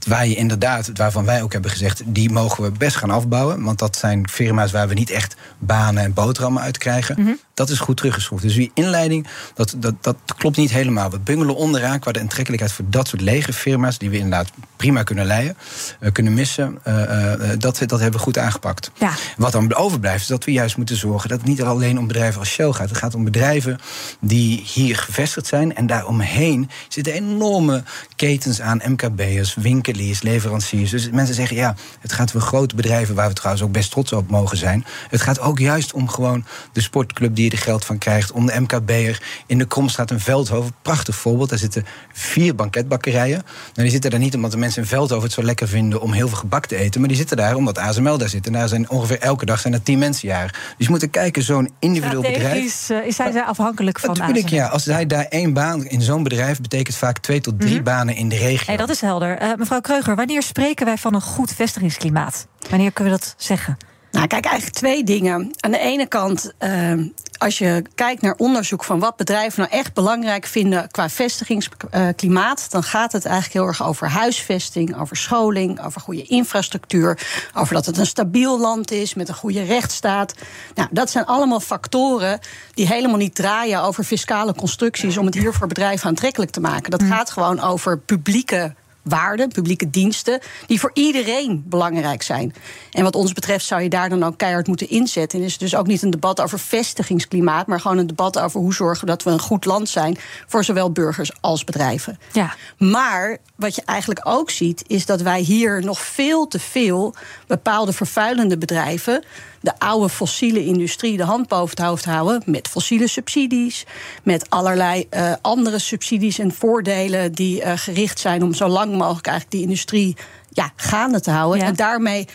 Waar 0.07 0.27
je 0.27 0.35
inderdaad, 0.35 0.91
waarvan 0.93 1.25
wij 1.25 1.41
ook 1.41 1.53
hebben 1.53 1.71
gezegd, 1.71 2.01
die 2.05 2.29
mogen 2.29 2.63
we 2.63 2.71
best 2.71 2.95
gaan 2.95 3.11
afbouwen. 3.11 3.63
Want 3.63 3.79
dat 3.79 3.97
zijn 3.97 4.29
firma's 4.29 4.71
waar 4.71 4.87
we 4.87 4.93
niet 4.93 5.09
echt 5.09 5.35
banen 5.57 6.03
en 6.03 6.13
boterhammen 6.13 6.61
uit 6.61 6.77
krijgen. 6.77 7.15
Mm 7.19 7.25
-hmm. 7.25 7.39
Dat 7.53 7.69
is 7.69 7.79
goed 7.79 7.97
teruggeschroefd. 7.97 8.43
Dus 8.43 8.53
die 8.53 8.71
inleiding, 8.73 9.27
dat, 9.53 9.75
dat, 9.77 9.93
dat 10.01 10.15
klopt 10.37 10.57
niet 10.57 10.71
helemaal. 10.71 11.09
We 11.09 11.19
bungelen 11.19 11.55
onderaan 11.55 11.99
qua 11.99 12.11
de 12.11 12.19
aantrekkelijkheid 12.19 12.73
voor 12.73 12.85
dat 12.87 13.07
soort 13.07 13.21
lege 13.21 13.53
firma's, 13.53 13.97
die 13.97 14.09
we 14.09 14.15
inderdaad 14.15 14.49
prima 14.75 15.03
kunnen 15.03 15.25
leiden, 15.25 15.57
uh, 15.99 16.11
kunnen 16.11 16.33
missen. 16.33 16.79
Uh, 16.87 17.01
uh, 17.01 17.49
dat, 17.57 17.59
dat 17.59 17.99
hebben 17.99 18.11
we 18.11 18.25
goed 18.25 18.37
aangepakt. 18.37 18.91
Ja. 18.99 19.11
Wat 19.37 19.51
dan 19.51 19.75
overblijft, 19.75 20.21
is 20.21 20.27
dat 20.27 20.43
we 20.43 20.51
juist 20.51 20.77
moeten 20.77 20.95
zorgen 20.95 21.29
dat 21.29 21.37
het 21.37 21.47
niet 21.47 21.61
alleen 21.61 21.99
om 21.99 22.07
bedrijven 22.07 22.39
als 22.39 22.49
Shell 22.49 22.71
gaat. 22.71 22.89
Het 22.89 22.97
gaat 22.97 23.15
om 23.15 23.23
bedrijven 23.23 23.79
die 24.19 24.63
hier 24.73 24.95
gevestigd 24.95 25.47
zijn. 25.47 25.75
En 25.75 25.87
daaromheen 25.87 26.69
zitten 26.87 27.13
enorme 27.13 27.83
ketens 28.15 28.61
aan 28.61 28.81
MKB'ers, 28.85 29.55
winkeliers, 29.55 30.21
leveranciers. 30.21 30.91
Dus 30.91 31.09
mensen 31.09 31.35
zeggen, 31.35 31.55
ja, 31.55 31.75
het 31.99 32.13
gaat 32.13 32.35
om 32.35 32.41
grote 32.41 32.75
bedrijven 32.75 33.15
waar 33.15 33.27
we 33.27 33.33
trouwens 33.33 33.65
ook 33.65 33.71
best 33.71 33.91
trots 33.91 34.13
op 34.13 34.29
mogen 34.29 34.57
zijn. 34.57 34.85
Het 35.09 35.21
gaat 35.21 35.39
ook 35.39 35.59
juist 35.59 35.93
om 35.93 36.09
gewoon 36.09 36.45
de 36.71 36.81
sportclub 36.81 37.35
die 37.35 37.42
je 37.43 37.51
er 37.51 37.57
geld 37.57 37.85
van 37.85 37.97
krijgt. 37.97 38.31
Om 38.31 38.45
de 38.45 38.59
MKB'er 38.59 39.21
in 39.45 39.57
de 39.57 39.65
Kromstraat 39.65 40.11
een 40.11 40.19
Veldhoven. 40.19 40.71
Prachtig 40.81 41.15
voorbeeld. 41.15 41.49
Daar 41.49 41.59
zitten 41.59 41.85
vier 42.13 42.55
banketbakkerijen. 42.55 43.41
Nou, 43.43 43.71
die 43.73 43.89
zitten 43.89 44.11
daar 44.11 44.19
niet 44.19 44.35
omdat 44.35 44.51
de 44.51 44.57
mensen 44.57 44.81
in 44.81 44.87
Veldhoven 44.87 45.23
het 45.23 45.33
zo 45.33 45.43
lekker 45.43 45.67
vinden 45.67 46.01
om 46.01 46.11
heel 46.11 46.27
veel 46.27 46.37
gebak 46.37 46.65
te 46.65 46.75
eten. 46.75 46.99
Maar 46.99 47.09
die 47.09 47.17
zitten 47.17 47.37
daar 47.37 47.55
omdat 47.55 47.77
ASML 47.77 48.17
daar 48.17 48.29
zit. 48.29 48.45
En 48.45 48.53
daar 48.53 48.67
zijn 48.67 48.89
ongeveer 48.89 49.19
elke 49.19 49.45
dag 49.45 49.59
zijn 49.59 49.73
er 49.73 49.83
tien 49.83 49.99
mensen 49.99 50.27
jaar. 50.27 50.73
Dus 50.77 50.85
je 50.85 50.89
moet 50.89 51.01
er 51.01 51.09
kijken, 51.09 51.43
zo'n 51.43 51.69
individueel 51.79 52.21
bedrijf. 52.21 52.89
Uh, 52.89 53.05
is 53.05 53.15
zij 53.15 53.43
afhankelijk 53.43 53.99
van 53.99 54.17
Natuurlijk, 54.17 54.49
ja. 54.49 54.67
Als 54.67 54.83
zij 54.83 55.05
daar 55.05 55.25
één 55.25 55.53
baan 55.53 55.85
in 55.85 56.01
zo'n 56.01 56.23
bedrijf 56.23 56.61
betekent 56.61 56.95
vaak 56.95 57.17
twee 57.17 57.41
tot 57.41 57.59
drie 57.59 57.69
mm 57.69 57.75
-hmm. 57.75 57.83
banen 57.83 58.15
in 58.15 58.29
de 58.29 58.37
regio. 58.37 58.65
Hey, 58.65 58.77
dat 58.77 58.89
is 58.89 59.01
helder. 59.01 59.41
Uh, 59.41 59.53
mevrouw 59.57 59.81
Kreuger, 59.81 60.15
wanneer 60.15 60.43
spreken 60.43 60.85
wij 60.85 60.97
van 60.97 61.13
een 61.13 61.21
goed 61.21 61.53
vestigingsklimaat? 61.53 62.47
Wanneer 62.69 62.91
kunnen 62.91 63.13
we 63.13 63.19
dat 63.19 63.35
zeggen? 63.37 63.77
Nou, 64.13 64.27
kijk, 64.27 64.45
eigenlijk 64.45 64.75
twee 64.75 65.03
dingen. 65.03 65.51
Aan 65.59 65.71
de 65.71 65.79
ene 65.79 66.05
kant, 66.05 66.53
uh, 66.59 66.93
als 67.37 67.57
je 67.57 67.83
kijkt 67.95 68.21
naar 68.21 68.35
onderzoek 68.37 68.83
van 68.83 68.99
wat 68.99 69.15
bedrijven 69.15 69.59
nou 69.59 69.71
echt 69.71 69.93
belangrijk 69.93 70.45
vinden 70.45 70.91
qua 70.91 71.09
vestigingsklimaat, 71.09 72.71
dan 72.71 72.83
gaat 72.83 73.11
het 73.11 73.25
eigenlijk 73.25 73.53
heel 73.53 73.67
erg 73.67 73.83
over 73.83 74.09
huisvesting, 74.09 74.99
over 74.99 75.17
scholing, 75.17 75.83
over 75.85 76.01
goede 76.01 76.23
infrastructuur, 76.23 77.19
over 77.53 77.73
dat 77.73 77.85
het 77.85 77.97
een 77.97 78.05
stabiel 78.05 78.59
land 78.59 78.91
is 78.91 79.13
met 79.13 79.27
een 79.27 79.35
goede 79.35 79.63
rechtsstaat. 79.63 80.33
Nou, 80.75 80.87
dat 80.91 81.09
zijn 81.09 81.25
allemaal 81.25 81.59
factoren 81.59 82.39
die 82.73 82.87
helemaal 82.87 83.17
niet 83.17 83.35
draaien 83.35 83.83
over 83.83 84.03
fiscale 84.03 84.55
constructies 84.55 85.17
om 85.17 85.25
het 85.25 85.35
hier 85.35 85.53
voor 85.53 85.67
bedrijven 85.67 86.07
aantrekkelijk 86.07 86.51
te 86.51 86.61
maken. 86.61 86.91
Dat 86.91 87.03
gaat 87.03 87.29
gewoon 87.29 87.59
over 87.59 87.99
publieke 87.99 88.73
waarden, 89.03 89.49
publieke 89.49 89.89
diensten, 89.89 90.39
die 90.67 90.79
voor 90.79 90.91
iedereen 90.93 91.63
belangrijk 91.67 92.21
zijn. 92.21 92.53
En 92.91 93.03
wat 93.03 93.15
ons 93.15 93.33
betreft 93.33 93.65
zou 93.65 93.81
je 93.81 93.89
daar 93.89 94.09
dan 94.09 94.23
ook 94.23 94.37
keihard 94.37 94.67
moeten 94.67 94.89
inzetten. 94.89 95.39
En 95.39 95.45
is 95.45 95.51
het 95.51 95.61
dus 95.61 95.75
ook 95.75 95.87
niet 95.87 96.01
een 96.01 96.09
debat 96.09 96.41
over 96.41 96.59
vestigingsklimaat, 96.59 97.67
maar 97.67 97.79
gewoon 97.79 97.97
een 97.97 98.07
debat 98.07 98.39
over 98.39 98.59
hoe 98.59 98.73
zorgen 98.73 99.05
we 99.05 99.11
dat 99.11 99.23
we 99.23 99.31
een 99.31 99.39
goed 99.39 99.65
land 99.65 99.89
zijn 99.89 100.17
voor 100.47 100.63
zowel 100.63 100.91
burgers 100.91 101.31
als 101.41 101.63
bedrijven. 101.63 102.19
Ja. 102.31 102.55
Maar 102.77 103.37
wat 103.55 103.75
je 103.75 103.81
eigenlijk 103.85 104.21
ook 104.23 104.49
ziet, 104.49 104.83
is 104.87 105.05
dat 105.05 105.21
wij 105.21 105.39
hier 105.39 105.83
nog 105.83 105.99
veel 105.99 106.47
te 106.47 106.59
veel 106.59 107.15
bepaalde 107.47 107.93
vervuilende 107.93 108.57
bedrijven 108.57 109.23
de 109.63 109.79
oude 109.79 110.09
fossiele 110.09 110.65
industrie 110.65 111.17
de 111.17 111.23
hand 111.23 111.47
boven 111.47 111.69
het 111.69 111.85
hoofd 111.85 112.05
houden. 112.05 112.43
Met 112.45 112.67
fossiele 112.67 113.07
subsidies. 113.07 113.85
Met 114.23 114.49
allerlei 114.49 115.07
uh, 115.11 115.33
andere 115.41 115.79
subsidies 115.79 116.39
en 116.39 116.53
voordelen 116.53 117.31
die 117.31 117.61
uh, 117.61 117.71
gericht 117.75 118.19
zijn 118.19 118.43
om 118.43 118.53
zo 118.53 118.67
lang 118.67 118.91
mogelijk 118.91 119.27
eigenlijk 119.27 119.51
die 119.51 119.61
industrie 119.61 120.15
ja, 120.49 120.71
gaande 120.75 121.21
te 121.21 121.31
houden. 121.31 121.59
Ja. 121.59 121.65
En 121.65 121.75
daarmee 121.75 122.27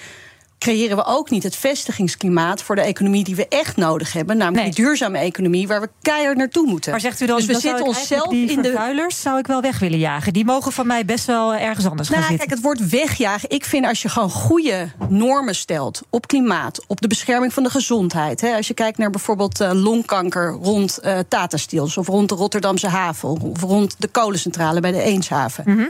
creëren 0.59 0.97
we 0.97 1.05
ook 1.05 1.31
niet 1.31 1.43
het 1.43 1.57
vestigingsklimaat 1.57 2.63
voor 2.63 2.75
de 2.75 2.81
economie 2.81 3.25
die 3.25 3.37
we 3.37 3.49
echt 3.49 3.77
nodig 3.77 4.13
hebben. 4.13 4.37
Namelijk 4.37 4.65
Nee. 4.65 4.75
die 4.75 4.85
duurzame 4.85 5.19
economie 5.19 5.69
waar 5.69 5.81
we 5.81 5.89
keihard 6.03 6.37
naartoe 6.37 6.67
moeten. 6.67 6.91
Maar 6.91 7.01
zegt 7.01 7.21
u 7.21 7.27
dan, 7.27 7.37
dus 7.37 7.47
we 7.47 7.53
dan 7.53 7.61
zitten 7.61 7.87
onszelf 7.87 8.29
die 8.29 8.51
in 8.51 8.63
de. 8.63 8.69
vervuilers 8.69 9.21
zou 9.21 9.39
ik 9.39 9.47
wel 9.47 9.61
weg 9.61 9.79
willen 9.79 9.99
jagen. 9.99 10.33
Die 10.33 10.45
mogen 10.45 10.73
van 10.73 10.87
mij 10.87 11.05
best 11.05 11.25
wel 11.27 11.55
ergens 11.55 11.87
anders 11.87 12.09
gaan 12.09 12.19
Nou, 12.19 12.31
zitten. 12.31 12.49
kijk, 12.49 12.51
het 12.61 12.61
woord 12.79 12.91
wegjagen. 12.91 13.51
Ik 13.51 13.65
vind 13.65 13.87
als 13.87 14.03
je 14.03 14.09
gewoon 14.09 14.31
goede 14.31 14.89
normen 15.09 15.55
stelt 15.55 16.01
op 16.11 16.27
klimaat, 16.27 16.85
op 16.87 17.01
de 17.01 17.09
bescherming 17.09 17.53
van 17.53 17.63
de 17.63 17.71
gezondheid. 17.71 18.41
Hè, 18.41 18.57
als 18.57 18.69
je 18.69 18.75
kijkt 18.75 18.99
naar 18.99 19.11
bijvoorbeeld 19.11 19.61
eh, 19.61 19.71
longkanker 19.73 20.51
rond 20.63 20.99
eh 20.99 21.19
Tata 21.29 21.57
Steels 21.57 21.97
of 21.97 22.07
rond 22.07 22.29
de 22.29 22.35
Rotterdamse 22.35 22.89
haven 22.89 23.29
of 23.29 23.63
rond 23.63 23.95
de 23.99 24.09
kolencentrale 24.09 24.81
bij 24.81 24.93
de 24.93 25.03
Eemshaven. 25.03 25.65
Mhm. 25.67 25.87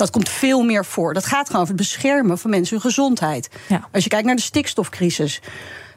Dat 0.00 0.10
komt 0.10 0.28
veel 0.28 0.62
meer 0.62 0.84
voor. 0.84 1.14
Dat 1.14 1.26
gaat 1.26 1.46
gewoon 1.46 1.62
over 1.62 1.74
het 1.74 1.82
beschermen 1.82 2.38
van 2.38 2.50
mensen 2.50 2.74
hun 2.74 2.84
gezondheid. 2.84 3.48
Ja. 3.68 3.88
Als 3.92 4.02
je 4.02 4.10
kijkt 4.10 4.26
naar 4.26 4.36
de 4.36 4.42
stikstofcrisis. 4.42 5.40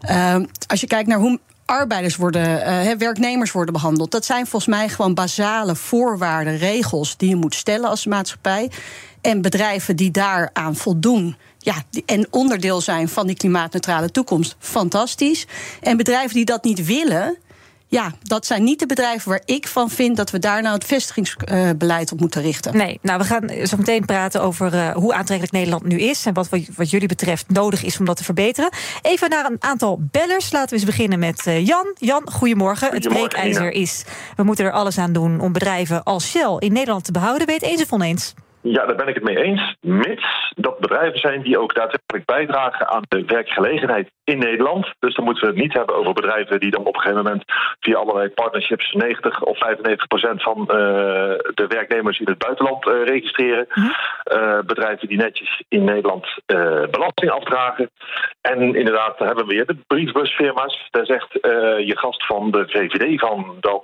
eh, 0.01 0.36
als 0.67 0.79
je 0.79 0.88
kijkt 0.88 1.07
naar 1.07 1.19
hoe 1.19 1.39
arbeiders 1.65 2.15
worden, 2.15 2.86
uh, 2.88 2.91
werknemers 2.98 3.51
worden 3.51 3.74
behandeld. 3.74 4.12
Dat 4.12 4.25
zijn 4.25 4.48
volgens 4.48 4.75
mij 4.75 4.89
gewoon 4.89 5.13
basale 5.13 5.75
voorwaarden, 5.75 6.57
regels 6.57 7.17
die 7.17 7.29
je 7.29 7.36
moet 7.36 7.55
stellen 7.55 7.89
als 7.89 8.05
maatschappij. 8.05 8.72
En 9.22 9.41
bedrijven 9.41 9.95
die 9.95 10.12
daaraan 10.12 10.75
voldoen, 10.75 11.36
ja, 11.57 11.75
en 12.05 12.27
onderdeel 12.29 12.81
zijn 12.81 13.10
van 13.10 13.27
die 13.27 13.36
klimaatneutrale 13.36 14.12
toekomst, 14.12 14.55
fantastisch. 14.60 15.45
En 15.81 15.98
bedrijven 15.98 16.36
die 16.36 16.45
dat 16.45 16.63
niet 16.63 16.86
willen, 16.86 17.38
ja, 17.93 18.12
dat 18.23 18.45
zijn 18.45 18.63
niet 18.63 18.79
de 18.79 18.85
bedrijven 18.85 19.29
waar 19.29 19.41
ik 19.45 19.67
van 19.67 19.89
vind 19.89 20.17
dat 20.17 20.31
we 20.31 20.39
daar 20.39 20.62
nou 20.62 20.73
het 20.73 20.85
vestigingsbeleid 20.85 22.12
op 22.12 22.19
moeten 22.19 22.41
richten. 22.41 22.77
Nee, 22.77 23.00
nou 23.01 23.19
we 23.19 23.25
gaan 23.25 23.50
zo 23.67 23.77
meteen 23.77 24.05
praten 24.05 24.41
over 24.41 24.73
uh, 24.73 24.89
hoe 24.95 25.13
aantrekkelijk 25.13 25.55
Nederland 25.55 25.83
nu 25.83 26.00
is 26.00 26.25
en 26.25 26.33
wat, 26.33 26.50
wat 26.75 26.89
jullie 26.89 27.07
betreft 27.07 27.50
nodig 27.50 27.83
is 27.83 28.00
om 28.00 28.05
dat 28.05 28.17
te 28.17 28.23
verbeteren. 28.23 28.69
Even 29.01 29.29
naar 29.29 29.45
een 29.45 29.57
aantal 29.59 30.00
bellers. 30.12 30.51
Laten 30.51 30.69
we 30.69 30.75
eens 30.75 30.85
beginnen 30.85 31.19
met 31.19 31.45
uh, 31.47 31.65
Jan. 31.65 31.95
Jan, 32.00 32.29
goedemorgen. 32.31 32.93
Het 32.93 33.07
breekijzer 33.07 33.71
is, 33.71 34.03
we 34.35 34.43
moeten 34.43 34.65
er 34.65 34.71
alles 34.71 34.97
aan 34.97 35.13
doen 35.13 35.39
om 35.39 35.51
bedrijven 35.51 36.03
als 36.03 36.29
Shell 36.29 36.55
in 36.59 36.73
Nederland 36.73 37.03
te 37.03 37.12
behouden. 37.12 37.47
Weet 37.47 37.62
eens 37.62 37.81
of 37.81 37.91
oneens? 37.91 38.33
Ja, 38.63 38.86
daar 38.86 38.96
ben 38.96 39.08
ik 39.08 39.15
het 39.15 39.24
mee 39.24 39.43
eens. 39.43 39.75
Mits 39.82 40.53
dat 40.55 40.79
bedrijven 40.79 41.20
zijn 41.20 41.41
die 41.41 41.60
ook 41.60 41.75
daadwerkelijk 41.75 42.25
bijdragen 42.25 42.88
aan 42.89 43.03
de 43.08 43.25
werkgelegenheid 43.25 44.12
in 44.24 44.38
Nederland. 44.38 44.93
Dus 45.00 45.15
dan 45.15 45.25
moeten 45.25 45.43
we 45.43 45.50
het 45.50 45.62
niet 45.62 45.74
hebben 45.74 45.96
over 45.96 46.13
bedrijven 46.13 46.60
die 46.60 46.72
dan 46.72 46.86
op 46.86 46.96
een 46.96 47.01
gegeven 47.01 47.24
moment 47.24 47.43
via 47.79 47.98
allerlei 47.98 48.29
partnerships 48.29 48.91
90 48.91 49.43
of 49.43 49.58
95 49.58 50.08
procent 50.08 50.43
van 50.43 50.60
uh, 50.60 50.67
de 51.53 51.65
werknemers 51.67 52.20
in 52.20 52.27
het 52.29 52.38
buitenland 52.38 52.88
uh, 52.88 53.03
registreren. 53.03 53.67
Uh, 53.75 54.60
bedrijven 54.65 55.08
die 55.08 55.17
netjes 55.17 55.63
in 55.67 55.84
Nederland 55.84 56.27
belasting 56.91 57.32
afdragen. 57.32 57.89
En 58.41 58.75
inderdaad, 58.75 59.17
daar 59.17 59.27
hebben 59.27 59.48
we 59.48 59.53
weer 59.53 59.65
de 59.65 59.77
briefbusfirma's. 59.88 60.88
Daar 60.89 61.05
zegt 61.05 61.34
je 61.88 61.98
gast 61.98 62.25
van 62.25 62.51
de 62.51 62.63
VVD 62.67 63.20
van 63.20 63.58
dat 63.60 63.84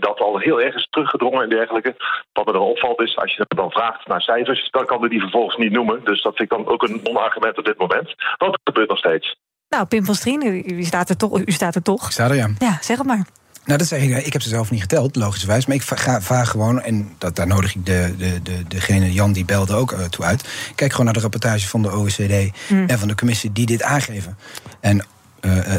dat 0.00 0.20
al 0.20 0.38
heel 0.38 0.60
erg 0.60 0.74
is 0.74 0.86
teruggedrongen 0.90 1.42
en 1.42 1.48
dergelijke. 1.48 1.94
Wat 2.32 2.46
me 2.46 2.52
dan 2.52 2.62
opvalt 2.62 3.00
is, 3.00 3.16
als 3.16 3.34
je 3.34 3.44
dan 3.48 3.70
vraagt 3.70 4.06
naar 4.14 4.22
cijfers, 4.22 4.68
dan 4.70 4.86
kan 4.86 5.00
we 5.00 5.08
die 5.08 5.20
vervolgens 5.20 5.56
niet 5.56 5.72
noemen. 5.72 6.00
Dus 6.04 6.22
dat 6.22 6.36
vind 6.36 6.50
ik 6.50 6.56
dan 6.56 6.66
ook 6.72 6.82
een 6.82 7.00
onargument 7.04 7.58
op 7.58 7.64
dit 7.64 7.78
moment. 7.78 8.14
Want 8.36 8.50
dat 8.52 8.60
gebeurt 8.64 8.88
nog 8.88 8.98
steeds. 8.98 9.36
Nou, 9.68 9.86
Pim 9.86 10.04
van 10.04 10.14
Strien, 10.14 10.42
u, 10.78 10.82
staat 10.82 11.08
er 11.08 11.16
toch. 11.16 11.38
U 11.38 11.52
staat 11.52 11.74
er 11.74 11.82
toch. 11.82 12.04
Ik 12.04 12.12
sta 12.12 12.28
er, 12.28 12.34
ja. 12.34 12.48
Ja, 12.58 12.78
zeg 12.80 12.98
het 12.98 13.06
maar. 13.06 13.26
Nou, 13.64 13.78
dat 13.78 13.86
zeg 13.86 14.02
ik. 14.02 14.26
Ik 14.26 14.32
heb 14.32 14.42
ze 14.42 14.48
zelf 14.48 14.70
niet 14.70 14.80
geteld, 14.80 15.16
logischerwijs. 15.16 15.66
Maar 15.66 15.76
ik 15.76 15.82
ga, 15.82 16.20
vaag 16.20 16.50
gewoon, 16.50 16.80
en 16.80 17.14
dat, 17.18 17.36
daar 17.36 17.46
nodig 17.46 17.74
ik 17.74 17.86
de, 17.86 18.14
de, 18.18 18.42
de, 18.42 18.62
degene 18.68 19.12
Jan 19.12 19.32
die 19.32 19.44
belde 19.44 19.74
ook 19.74 19.92
uh, 19.92 20.04
toe 20.04 20.24
uit. 20.24 20.72
Kijk 20.74 20.90
gewoon 20.90 21.04
naar 21.04 21.14
de 21.14 21.20
rapportage 21.20 21.68
van 21.68 21.82
de 21.82 21.92
OECD 21.92 22.50
mm. 22.68 22.86
en 22.86 22.98
van 22.98 23.08
de 23.08 23.14
commissie 23.14 23.52
die 23.52 23.66
dit 23.66 23.82
aangeven. 23.82 24.36
En 24.80 25.04
uh, 25.44 25.74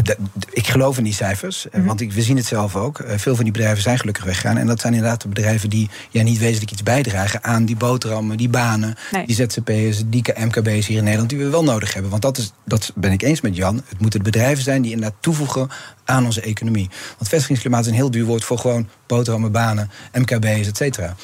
ik 0.49 0.67
geloof 0.67 0.97
in 0.97 1.03
die 1.03 1.13
cijfers, 1.13 1.65
mm 1.65 1.71
-hmm. 1.71 1.87
want 1.87 2.01
ik, 2.01 2.11
we 2.11 2.21
zien 2.21 2.37
het 2.37 2.45
zelf 2.45 2.75
ook. 2.75 2.99
Uh, 2.99 3.11
veel 3.15 3.35
van 3.35 3.43
die 3.43 3.53
bedrijven 3.53 3.81
zijn 3.81 3.99
gelukkig 3.99 4.23
weggegaan. 4.23 4.57
En 4.57 4.67
dat 4.67 4.79
zijn 4.79 4.93
inderdaad 4.93 5.21
de 5.21 5.27
bedrijven 5.27 5.69
die 5.69 5.89
ja, 6.09 6.23
niet 6.23 6.39
wezenlijk 6.39 6.71
iets 6.71 6.83
bijdragen 6.83 7.43
aan 7.43 7.65
die 7.65 7.75
boterhammen, 7.75 8.37
die 8.37 8.49
banen, 8.49 8.95
nee. 9.11 9.25
die 9.25 9.35
ZZP'ers, 9.35 10.03
die 10.05 10.23
MKB's 10.37 10.87
hier 10.87 10.97
in 10.97 11.03
Nederland, 11.03 11.29
die 11.29 11.39
we 11.39 11.49
wel 11.49 11.63
nodig 11.63 11.93
hebben. 11.93 12.11
Want 12.11 12.21
dat, 12.21 12.37
is, 12.37 12.53
dat 12.65 12.91
ben 12.95 13.11
ik 13.11 13.21
eens 13.21 13.41
met 13.41 13.55
Jan. 13.55 13.75
Het 13.87 13.99
moeten 13.99 14.23
de 14.23 14.31
bedrijven 14.31 14.63
zijn 14.63 14.81
die 14.81 14.91
inderdaad 14.91 15.21
toevoegen 15.21 15.69
aan 16.05 16.25
onze 16.25 16.41
economie. 16.41 16.89
Want 17.17 17.29
vestigingsklimaat 17.29 17.81
is 17.81 17.87
een 17.87 17.93
heel 17.93 18.11
duur 18.11 18.25
woord 18.25 18.43
voor 18.43 18.57
gewoon 18.57 18.87
boterhammen, 19.07 19.51
banen, 19.51 19.91
MKB's, 20.13 20.67
et 20.67 20.77
cetera. 20.77 21.15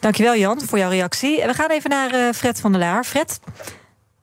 Dankjewel 0.00 0.36
Jan 0.36 0.60
voor 0.60 0.78
jouw 0.78 0.90
reactie. 0.90 1.46
We 1.46 1.54
gaan 1.54 1.70
even 1.70 1.90
naar 1.90 2.34
Fred 2.34 2.60
van 2.60 2.72
der 2.72 2.80
Laar. 2.80 3.04
Fred, 3.04 3.40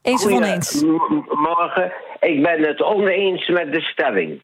eens 0.01 0.25
of 0.25 0.31
oneens? 0.31 0.81
Morgen. 1.29 1.91
Ik 2.23 2.41
ben 2.41 2.63
het 2.63 2.81
oneens 2.81 3.47
met 3.47 3.73
de 3.73 3.81
stelling. 3.81 4.41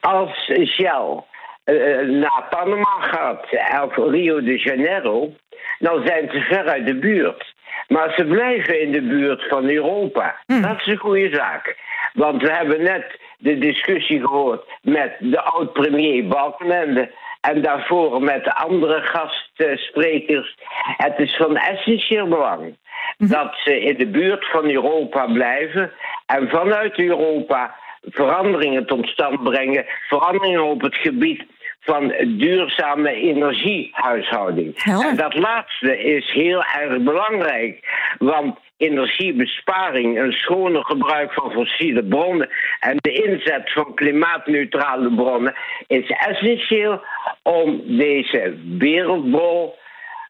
Als 0.00 0.50
Shell 0.64 1.22
uh, 1.64 2.00
naar 2.20 2.46
Panama 2.50 2.96
gaat 3.00 3.46
of 3.82 3.96
Rio 3.96 4.42
de 4.42 4.58
Janeiro, 4.58 5.32
dan 5.78 6.06
zijn 6.06 6.30
ze 6.30 6.40
ver 6.40 6.68
uit 6.68 6.86
de 6.86 6.94
buurt. 6.94 7.54
Maar 7.88 8.12
ze 8.16 8.24
blijven 8.24 8.80
in 8.80 8.92
de 8.92 9.02
buurt 9.02 9.48
van 9.48 9.68
Europa. 9.68 10.36
Hmm. 10.46 10.62
Dat 10.62 10.80
is 10.80 10.86
een 10.86 10.96
goede 10.96 11.34
zaak. 11.34 11.76
Want 12.12 12.42
we 12.42 12.52
hebben 12.52 12.82
net 12.82 13.20
de 13.38 13.58
discussie 13.58 14.20
gehoord 14.20 14.64
met 14.82 15.16
de 15.18 15.42
oud-premier 15.42 16.26
Balkenende. 16.26 17.10
En 17.40 17.62
daarvoor 17.62 18.22
met 18.22 18.44
de 18.44 18.54
andere 18.54 19.00
gastsprekers. 19.02 20.56
Het 20.96 21.18
is 21.18 21.36
van 21.36 21.56
essentieel 21.56 22.28
belang. 22.28 22.76
Dat 23.18 23.54
ze 23.64 23.80
in 23.80 23.96
de 23.96 24.06
buurt 24.06 24.50
van 24.50 24.70
Europa 24.70 25.26
blijven 25.26 25.92
en 26.26 26.48
vanuit 26.48 26.98
Europa 26.98 27.74
veranderingen 28.02 28.86
tot 28.86 29.06
stand 29.08 29.42
brengen. 29.42 29.84
Veranderingen 30.08 30.64
op 30.64 30.80
het 30.80 30.96
gebied 30.96 31.44
van 31.80 32.14
duurzame 32.26 33.12
energiehuishouding. 33.12 34.76
En 34.76 35.16
dat 35.16 35.34
laatste 35.34 35.98
is 35.98 36.32
heel 36.32 36.64
erg 36.64 37.02
belangrijk. 37.02 37.78
Want 38.18 38.58
energiebesparing, 38.76 40.18
een 40.18 40.32
schoner 40.32 40.84
gebruik 40.84 41.32
van 41.32 41.50
fossiele 41.50 42.04
bronnen 42.04 42.48
en 42.80 42.96
de 43.00 43.12
inzet 43.12 43.72
van 43.72 43.94
klimaatneutrale 43.94 45.14
bronnen 45.14 45.54
is 45.86 46.10
essentieel 46.10 47.02
om 47.42 47.82
deze 47.84 48.56
wereldbol 48.78 49.74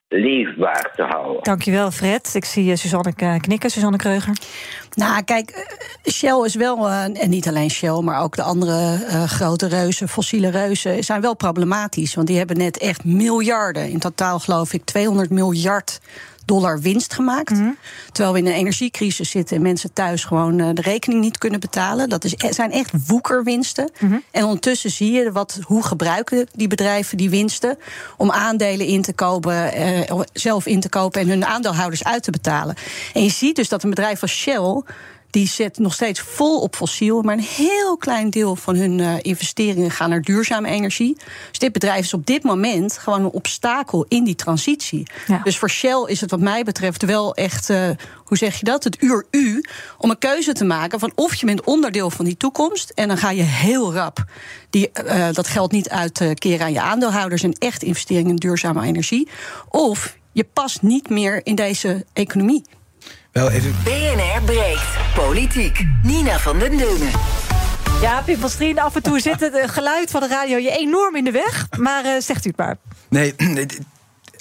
leefbaar 0.08 0.92
te 0.96 1.02
houden. 1.02 1.42
Dankjewel, 1.42 1.90
Fred. 1.90 2.34
Ik 2.34 2.44
zie 2.44 2.70
uh, 2.70 2.76
Suzanne 2.76 3.12
eh, 3.16 3.36
knikken, 3.36 3.70
Suzanne 3.70 3.96
Kreuger. 3.96 4.36
Nou, 4.94 5.22
kijk, 5.22 5.50
eh, 5.50 6.12
Shell 6.12 6.44
is 6.44 6.54
wel, 6.54 6.88
en 6.88 7.30
niet 7.30 7.48
alleen 7.48 7.70
Shell, 7.70 8.00
maar 8.00 8.22
ook 8.22 8.36
de 8.36 8.42
andere 8.42 8.98
uh, 9.00 9.22
grote 9.22 9.68
reuzen, 9.68 10.08
fossiele 10.08 10.48
reuzen, 10.48 11.04
zijn 11.04 11.20
wel 11.20 11.34
problematisch. 11.34 12.14
Want 12.14 12.26
die 12.26 12.38
hebben 12.38 12.56
net 12.56 12.78
echt 12.78 13.04
miljarden, 13.04 13.90
in 13.90 13.98
totaal 13.98 14.38
geloof 14.38 14.72
ik 14.72 14.84
200 14.84 15.30
miljard 15.30 16.00
dollar 16.46 16.80
winst 16.80 17.14
gemaakt. 17.14 17.50
Mhm. 17.50 17.70
Terwijl 18.12 18.32
we 18.32 18.38
in 18.38 18.46
een 18.46 18.52
energiecrisis 18.52 19.30
zitten 19.30 19.56
en 19.56 19.62
mensen 19.62 19.92
thuis 19.92 20.24
gewoon 20.24 20.58
uh, 20.58 20.68
de 20.72 20.82
rekening 20.82 21.20
niet 21.20 21.38
kunnen 21.38 21.60
betalen. 21.60 22.08
Dat 22.08 22.24
is, 22.24 22.34
e-, 22.36 22.52
zijn 22.52 22.72
echt 22.72 22.90
woekerwinsten. 23.06 23.90
Mm 23.98 24.22
En 24.30 24.44
ondertussen 24.44 24.90
zie 24.90 25.12
je 25.12 25.32
wat, 25.32 25.58
hoe 25.62 25.82
gebruiken 25.82 26.46
die 26.52 26.68
bedrijven 26.68 27.16
die 27.16 27.30
winsten 27.30 27.78
om 28.16 28.30
aandelen 28.30 28.86
in 28.86 29.02
te 29.02 29.12
kopen, 29.12 29.78
uh, 29.78 30.20
zelf 30.32 30.66
in 30.66 30.80
te 30.80 30.88
kopen 30.88 31.20
en 31.20 31.28
hun 31.28 31.44
aandeelhouders 31.44 32.04
uit 32.04 32.22
te 32.22 32.30
betalen. 32.30 32.74
En 33.12 33.22
je 33.22 33.30
ziet 33.30 33.56
dus 33.56 33.68
dat 33.68 33.82
een 33.82 33.90
bedrijf 33.90 34.22
als 34.22 34.32
Shell 34.32 34.82
die 35.36 35.48
zet 35.48 35.78
nog 35.78 35.94
steeds 35.94 36.20
vol 36.20 36.60
op 36.60 36.76
fossiel. 36.76 37.22
Maar 37.22 37.34
een 37.34 37.44
heel 37.56 37.96
klein 37.96 38.30
deel 38.30 38.56
van 38.56 38.76
hun 38.76 38.98
uh, 38.98 39.14
investeringen 39.20 39.90
gaan 39.90 40.10
naar 40.10 40.22
duurzame 40.22 40.68
energie. 40.68 41.16
Dus 41.48 41.58
dit 41.58 41.72
bedrijf 41.72 42.04
is 42.04 42.14
op 42.14 42.26
dit 42.26 42.42
moment 42.42 42.98
gewoon 42.98 43.20
een 43.20 43.30
obstakel 43.30 44.04
in 44.08 44.24
die 44.24 44.34
transitie. 44.34 45.06
Ja. 45.26 45.40
Dus 45.44 45.58
voor 45.58 45.70
Shell 45.70 46.04
is 46.06 46.20
het 46.20 46.30
wat 46.30 46.40
mij 46.40 46.62
betreft 46.62 47.04
wel 47.04 47.34
echt, 47.34 47.68
uh, 47.68 47.88
hoe 48.24 48.36
zeg 48.36 48.58
je 48.58 48.64
dat? 48.64 48.84
Het 48.84 49.02
uur 49.02 49.26
u 49.30 49.64
om 49.98 50.10
een 50.10 50.18
keuze 50.18 50.52
te 50.52 50.64
maken 50.64 50.98
van 50.98 51.12
of 51.14 51.34
je 51.34 51.46
bent 51.46 51.64
onderdeel 51.64 52.10
van 52.10 52.24
die 52.24 52.36
toekomst. 52.36 52.90
En 52.90 53.08
dan 53.08 53.18
ga 53.18 53.30
je 53.30 53.42
heel 53.42 53.94
rap 53.94 54.24
die, 54.70 54.90
uh, 55.04 55.28
dat 55.32 55.46
geld 55.46 55.72
niet 55.72 55.88
uitkeren 55.88 56.66
aan 56.66 56.72
je 56.72 56.80
aandeelhouders 56.80 57.42
en 57.42 57.52
echt 57.52 57.82
investeringen 57.82 58.30
in 58.30 58.36
duurzame 58.36 58.82
energie. 58.82 59.28
Of 59.68 60.16
je 60.32 60.44
past 60.52 60.82
niet 60.82 61.08
meer 61.08 61.40
in 61.46 61.54
deze 61.54 62.04
economie. 62.12 62.64
Wel 63.36 63.50
even... 63.50 63.74
BNR 63.84 64.42
breekt. 64.44 65.14
Politiek. 65.14 65.86
Nina 66.02 66.38
van 66.38 66.58
den 66.58 66.76
Dungen. 66.76 67.10
Ja, 68.00 68.22
Pim 68.22 68.38
van 68.38 68.50
Strien, 68.50 68.78
af 68.78 68.96
en 68.96 69.02
toe 69.02 69.20
zit 69.20 69.40
het 69.40 69.70
geluid 69.70 70.10
van 70.10 70.20
de 70.20 70.28
radio 70.28 70.56
je 70.56 70.70
enorm 70.70 71.16
in 71.16 71.24
de 71.24 71.30
weg. 71.30 71.66
Maar 71.78 72.04
uh, 72.04 72.10
zegt 72.20 72.44
u 72.44 72.48
het 72.48 72.58
maar. 72.58 72.76
Nee, 73.08 73.34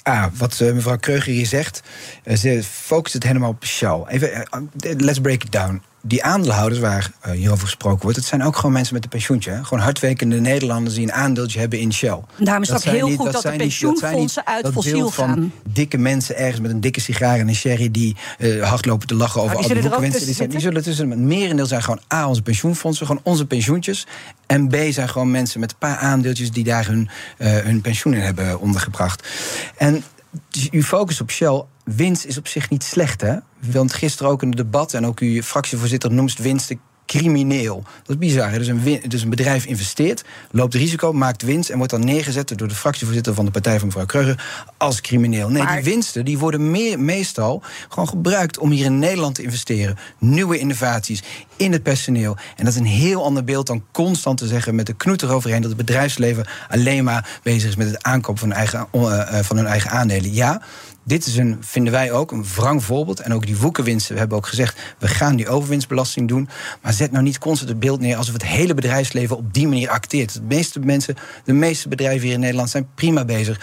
Ah, 0.02 0.24
wat 0.34 0.60
uh, 0.60 0.72
mevrouw 0.72 0.96
Kreuger 0.96 1.32
hier 1.32 1.46
zegt, 1.46 1.82
uh, 2.24 2.36
ze 2.36 2.62
focust 2.64 3.14
het 3.14 3.22
helemaal 3.22 3.50
op 3.50 3.64
Shell. 3.64 4.02
Even, 4.08 4.48
let's 4.80 5.20
break 5.20 5.42
it 5.42 5.52
down 5.52 5.82
die 6.06 6.24
aandeelhouders 6.24 6.80
waar 6.80 7.10
uh, 7.26 7.32
hierover 7.32 7.64
gesproken 7.64 8.02
wordt, 8.02 8.16
het 8.16 8.26
zijn 8.26 8.42
ook 8.42 8.56
gewoon 8.56 8.72
mensen 8.72 8.94
met 8.94 9.04
een 9.04 9.10
pensioentje. 9.10 9.50
Hè? 9.50 9.64
Gewoon 9.64 9.82
hardwerkende 9.82 10.40
Nederlanders 10.40 10.94
die 10.94 11.04
een 11.04 11.12
aandeeltje 11.12 11.58
hebben 11.58 11.78
in 11.78 11.92
Shell. 11.92 12.20
Daarom 12.38 12.62
is 12.62 12.68
het 12.68 12.76
ook 12.76 12.92
heel 12.92 13.16
goed 13.16 13.32
dat, 13.32 13.42
de 13.42 13.50
pensioenfondsen 13.56 14.46
uit 14.46 14.68
fossiel 14.72 15.10
gaan. 15.10 15.34
Van 15.34 15.52
dikke 15.72 15.98
mensen 15.98 16.36
ergens 16.36 16.60
met 16.60 16.70
een 16.70 16.80
dikke 16.80 17.00
sigaar 17.00 17.38
en 17.38 17.48
een 17.48 17.54
sherry 17.54 17.90
die 17.90 18.16
uh, 18.38 18.68
hardlopen 18.68 19.06
te 19.06 19.14
lachen 19.14 19.40
over 19.40 19.56
alle 19.56 19.80
boekenwensen. 19.80 20.26
Die, 20.26 20.34
zijn, 20.34 20.48
die 20.48 20.60
zullen 20.60 20.82
tussen. 20.82 21.10
Het 21.10 21.18
merendeel 21.18 21.66
zijn 21.66 21.82
gewoon 21.82 22.00
A, 22.14 22.28
onze 22.28 22.42
pensioenfondsen, 22.42 23.06
gewoon 23.06 23.22
onze 23.24 23.46
pensioentjes. 23.46 24.06
En 24.46 24.68
B 24.68 24.76
zijn 24.90 25.08
gewoon 25.08 25.30
mensen 25.30 25.60
met 25.60 25.70
een 25.70 25.78
paar 25.78 25.96
aandeeltjes 25.96 26.50
die 26.50 26.64
daar 26.64 26.86
hun, 26.86 27.08
uh, 27.38 27.56
hun 27.56 27.80
pensioen 27.80 28.14
in 28.14 28.20
hebben 28.20 28.60
ondergebracht. 28.60 29.28
En 29.76 30.04
dus 30.48 30.68
u 30.70 30.82
focust 30.82 31.20
op 31.20 31.30
Shell. 31.30 31.64
Winst 31.84 32.24
is 32.24 32.38
op 32.38 32.48
zich 32.48 32.70
niet 32.70 32.84
slecht, 32.84 33.20
hè? 33.20 33.36
Want 33.72 33.92
gisteren 33.92 34.32
ook 34.32 34.42
in 34.42 34.48
het 34.48 34.56
debat, 34.56 34.94
en 34.94 35.06
ook 35.06 35.20
uw 35.20 35.42
fractievoorzitter 35.42 36.12
noemt 36.12 36.38
winst. 36.38 36.70
Ik 36.70 36.78
crimineel. 37.06 37.82
Dat 37.82 38.16
is 38.16 38.18
bizar. 38.18 38.50
hè? 38.50 38.58
Dus 38.58 38.66
een, 38.66 39.00
dus 39.08 39.22
een 39.22 39.30
bedrijf 39.30 39.64
investeert, 39.64 40.24
loopt 40.50 40.74
risico, 40.74 41.12
maakt 41.12 41.42
winst... 41.42 41.70
en 41.70 41.76
wordt 41.76 41.92
dan 41.92 42.04
neergezet 42.04 42.58
door 42.58 42.68
de 42.68 42.74
fractievoorzitter 42.74 43.34
van 43.34 43.44
de 43.44 43.50
partij 43.50 43.78
van 43.78 43.86
mevrouw 43.86 44.06
Kreuger... 44.06 44.44
als 44.76 45.00
crimineel. 45.00 45.48
Nee, 45.48 45.62
Maar- 45.62 45.74
die 45.74 45.84
winsten 45.84 46.24
die 46.24 46.38
worden 46.38 46.70
meer, 46.70 47.00
meestal 47.00 47.62
gewoon 47.88 48.08
gebruikt 48.08 48.58
om 48.58 48.70
hier 48.70 48.84
in 48.84 48.98
Nederland 48.98 49.34
te 49.34 49.42
investeren. 49.42 49.98
Nieuwe 50.18 50.58
innovaties 50.58 51.22
in 51.56 51.72
het 51.72 51.82
personeel. 51.82 52.36
En 52.56 52.64
dat 52.64 52.74
is 52.74 52.80
een 52.80 52.86
heel 52.86 53.24
ander 53.24 53.44
beeld 53.44 53.66
dan 53.66 53.84
constant 53.92 54.38
te 54.38 54.46
zeggen 54.46 54.74
met 54.74 54.86
de 54.86 54.94
knoet 54.94 55.22
eroverheen... 55.22 55.60
dat 55.60 55.70
het 55.70 55.86
bedrijfsleven 55.86 56.46
alleen 56.68 57.04
maar 57.04 57.40
bezig 57.42 57.68
is 57.68 57.76
met 57.76 57.90
het 57.90 58.02
aankopen 58.02 58.40
van 58.40 58.52
eigen, 58.52 58.86
eh, 58.92 59.38
eh, 59.38 59.44
van 59.44 59.56
hun 59.56 59.66
eigen 59.66 59.90
aandelen. 59.90 60.32
Ja, 60.32 60.62
dit 61.06 61.26
is 61.26 61.36
een, 61.36 61.56
vinden 61.60 61.92
wij 61.92 62.12
ook, 62.12 62.32
een 62.32 62.44
wrang 62.56 62.84
voorbeeld. 62.84 63.20
En 63.20 63.32
ook 63.34 63.46
die 63.46 63.56
woekerwinsten. 63.56 64.12
We 64.12 64.18
hebben 64.20 64.38
ook 64.38 64.46
gezegd, 64.46 64.78
we 64.98 65.08
gaan 65.08 65.36
die 65.36 65.48
overwinstbelasting 65.48 66.28
doen. 66.28 66.48
Maar 66.82 66.92
zet 66.92 67.10
nou 67.10 67.24
niet 67.24 67.38
constant 67.38 67.70
het 67.70 67.80
beeld 67.80 68.00
neer 68.00 68.16
alsof 68.16 68.32
het 68.32 68.44
hele 68.46 68.74
bedrijfsleven 68.74 69.36
op 69.36 69.54
die 69.54 69.68
manier 69.68 69.88
acteert. 69.88 70.32
De 70.32 70.42
meeste 70.42 70.80
mensen, 70.80 71.16
de 71.44 71.52
meeste 71.52 71.88
bedrijven 71.88 72.24
hier 72.24 72.34
in 72.34 72.40
Nederland 72.40 72.70
zijn 72.70 72.88
prima 72.94 73.24
bezig. 73.24 73.60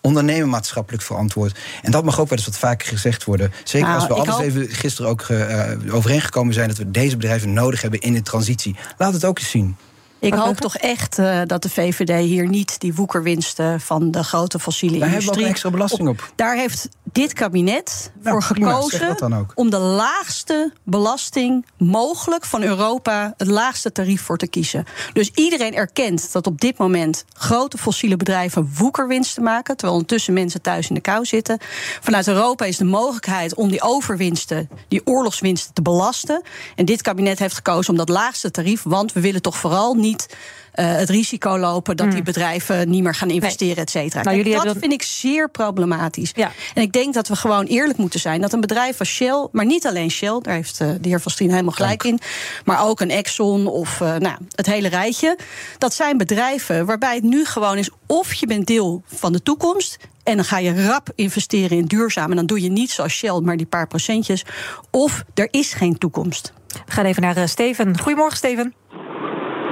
Ondernemen 0.00 0.48
maatschappelijk 0.48 1.02
verantwoord. 1.02 1.58
En 1.82 1.90
dat 1.90 2.04
mag 2.04 2.20
ook 2.20 2.28
wel 2.28 2.38
eens 2.38 2.46
wat 2.46 2.58
vaker 2.58 2.88
gezegd 2.88 3.24
worden. 3.24 3.52
Zeker 3.64 3.88
Nou, 3.88 4.00
als 4.00 4.08
we 4.08 4.14
alles 4.14 4.34
hoop- 4.34 4.44
even 4.44 4.68
gisteren 4.68 5.10
ook 5.10 5.22
eh, 5.22 5.70
overeengekomen 5.90 6.54
zijn 6.54 6.68
dat 6.68 6.76
we 6.76 6.90
deze 6.90 7.16
bedrijven 7.16 7.52
nodig 7.52 7.82
hebben 7.82 8.00
in 8.00 8.12
de 8.12 8.22
transitie. 8.22 8.76
Laat 8.98 9.12
het 9.12 9.24
ook 9.24 9.38
eens 9.38 9.50
zien. 9.50 9.76
Ik 10.22 10.34
hoop 10.34 10.56
toch 10.56 10.76
echt 10.76 11.18
eh, 11.18 11.40
dat 11.46 11.62
de 11.62 11.70
VVD 11.70 12.24
hier 12.24 12.48
niet 12.48 12.80
die 12.80 12.94
woekerwinsten 12.94 13.80
van 13.80 14.10
de 14.10 14.24
grote 14.24 14.58
fossiele 14.58 14.98
Daar 14.98 15.08
hebben 15.08 15.24
we 15.24 15.30
ook 15.30 15.36
industrie. 15.38 15.52
extra 15.52 15.70
belasting 15.70 16.08
op. 16.08 16.32
Daar 16.36 16.56
heeft 16.56 16.88
dit 17.12 17.32
kabinet 17.32 18.12
Nou, 18.22 18.30
voor 18.30 18.56
gekozen 18.56 19.16
om 19.54 19.70
de 19.70 19.78
laagste 19.78 20.72
belasting 20.82 21.66
mogelijk 21.76 22.44
van 22.44 22.62
Europa, 22.62 23.34
het 23.36 23.48
laagste 23.48 23.92
tarief 23.92 24.22
voor 24.22 24.38
te 24.38 24.46
kiezen. 24.46 24.84
Dus 25.12 25.30
iedereen 25.34 25.74
erkent 25.74 26.32
dat 26.32 26.46
op 26.46 26.60
dit 26.60 26.78
moment 26.78 27.24
grote 27.32 27.78
fossiele 27.78 28.16
bedrijven 28.16 28.72
woekerwinsten 28.76 29.42
maken, 29.42 29.76
terwijl 29.76 29.92
ondertussen 29.98 30.32
mensen 30.32 30.62
thuis 30.62 30.88
in 30.88 30.94
de 30.94 31.00
kou 31.00 31.24
zitten. 31.24 31.58
Vanuit 32.00 32.28
Europa 32.28 32.64
is 32.64 32.76
de 32.76 32.84
mogelijkheid 32.84 33.54
om 33.54 33.68
die 33.68 33.82
overwinsten, 33.82 34.68
die 34.88 35.06
oorlogswinsten 35.06 35.74
te 35.74 35.82
belasten. 35.82 36.42
En 36.76 36.84
dit 36.84 37.02
kabinet 37.02 37.38
heeft 37.38 37.54
gekozen 37.54 37.90
om 37.92 37.98
dat 37.98 38.08
laagste 38.08 38.50
tarief, 38.50 38.82
want 38.82 39.12
we 39.12 39.20
willen 39.20 39.42
toch 39.42 39.56
vooral 39.56 39.94
niet 39.94 40.36
eh, 40.72 40.92
het 40.96 41.10
risico 41.10 41.58
lopen 41.58 41.96
dat 41.96 42.10
die 42.10 42.22
bedrijven 42.22 42.90
niet 42.90 43.02
meer 43.02 43.14
gaan 43.14 43.30
investeren, 43.30 43.76
et 43.76 43.90
cetera. 43.90 44.22
Hmm. 44.22 44.42
Nou, 44.42 44.64
dat 44.64 44.76
vind 44.78 44.92
ik 44.92 45.02
zeer 45.02 45.50
problematisch. 45.50 46.32
Ja. 46.34 46.52
En 46.74 46.82
ik 46.82 46.92
denk 46.92 47.01
dat 47.10 47.28
we 47.28 47.36
gewoon 47.36 47.64
eerlijk 47.64 47.98
moeten 47.98 48.20
zijn 48.20 48.40
dat 48.40 48.52
een 48.52 48.60
bedrijf 48.60 48.98
als 48.98 49.08
Shell, 49.08 49.48
maar 49.52 49.64
niet 49.64 49.86
alleen 49.86 50.10
Shell, 50.10 50.38
daar 50.42 50.54
heeft 50.54 50.80
eh, 50.80 50.88
de 51.00 51.08
heer 51.08 51.20
Vastien 51.20 51.50
helemaal 51.50 51.72
gelijk 51.72 52.04
in, 52.04 52.18
maar 52.64 52.84
ook 52.84 53.00
een 53.00 53.10
Exxon 53.10 53.66
of 53.66 54.00
eh, 54.00 54.16
nou, 54.16 54.36
het 54.54 54.66
hele 54.66 54.88
rijtje. 54.88 55.38
Dat 55.78 55.94
zijn 55.94 56.16
bedrijven 56.16 56.86
waarbij 56.86 57.14
het 57.14 57.24
nu 57.24 57.44
gewoon 57.44 57.78
is 57.78 57.90
of 58.06 58.32
je 58.32 58.46
bent 58.46 58.66
deel 58.66 59.02
van 59.06 59.32
de 59.32 59.42
toekomst. 59.42 59.96
En 60.24 60.36
dan 60.36 60.44
ga 60.44 60.58
je 60.58 60.86
rap 60.86 61.08
investeren 61.14 61.76
in 61.76 61.84
duurzaam. 61.84 62.30
En 62.30 62.36
dan 62.36 62.46
doe 62.46 62.62
je 62.62 62.70
niet 62.70 62.90
zoals 62.90 63.12
Shell, 63.12 63.40
maar 63.40 63.56
die 63.56 63.66
paar 63.66 63.86
procentjes. 63.86 64.44
Of 64.90 65.24
er 65.34 65.48
is 65.50 65.72
geen 65.72 65.98
toekomst. 65.98 66.52
We 66.86 66.92
gaan 66.92 67.04
even 67.04 67.22
naar 67.22 67.36
eh, 67.36 67.44
Steven. 67.44 67.98
Goedemorgen, 67.98 68.36
Steven. 68.36 68.74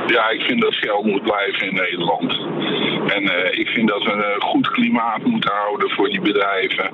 Ja, 0.07 0.29
ik 0.29 0.41
vind 0.41 0.61
dat 0.61 0.73
Shell 0.73 1.03
moet 1.03 1.23
blijven 1.23 1.67
in 1.67 1.75
Nederland. 1.75 2.33
En 3.17 3.29
eh, 3.29 3.59
ik 3.59 3.69
vind 3.69 3.89
dat 3.89 4.03
we 4.03 4.13
een 4.13 4.43
goed 4.43 4.71
klimaat 4.71 5.25
moeten 5.25 5.53
houden 5.53 5.91
voor 5.91 6.09
die 6.09 6.21
bedrijven. 6.21 6.91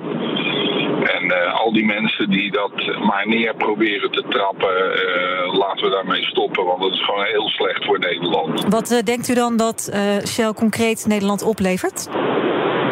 En 1.03 1.31
eh, 1.31 1.53
al 1.59 1.73
die 1.73 1.85
mensen 1.85 2.29
die 2.29 2.51
dat 2.51 2.73
maar 2.99 3.27
neer 3.27 3.55
proberen 3.55 4.11
te 4.11 4.23
trappen, 4.29 4.93
eh, 4.93 5.57
laten 5.57 5.85
we 5.85 5.91
daarmee 5.91 6.23
stoppen. 6.23 6.65
Want 6.65 6.81
dat 6.81 6.91
is 6.91 7.05
gewoon 7.05 7.25
heel 7.25 7.49
slecht 7.49 7.85
voor 7.85 7.99
Nederland. 7.99 8.65
Wat 8.69 8.91
eh, 8.91 9.03
denkt 9.03 9.29
u 9.29 9.33
dan 9.33 9.57
dat 9.57 9.89
eh, 9.93 10.17
Shell 10.25 10.53
concreet 10.53 11.05
Nederland 11.07 11.43
oplevert? 11.43 12.09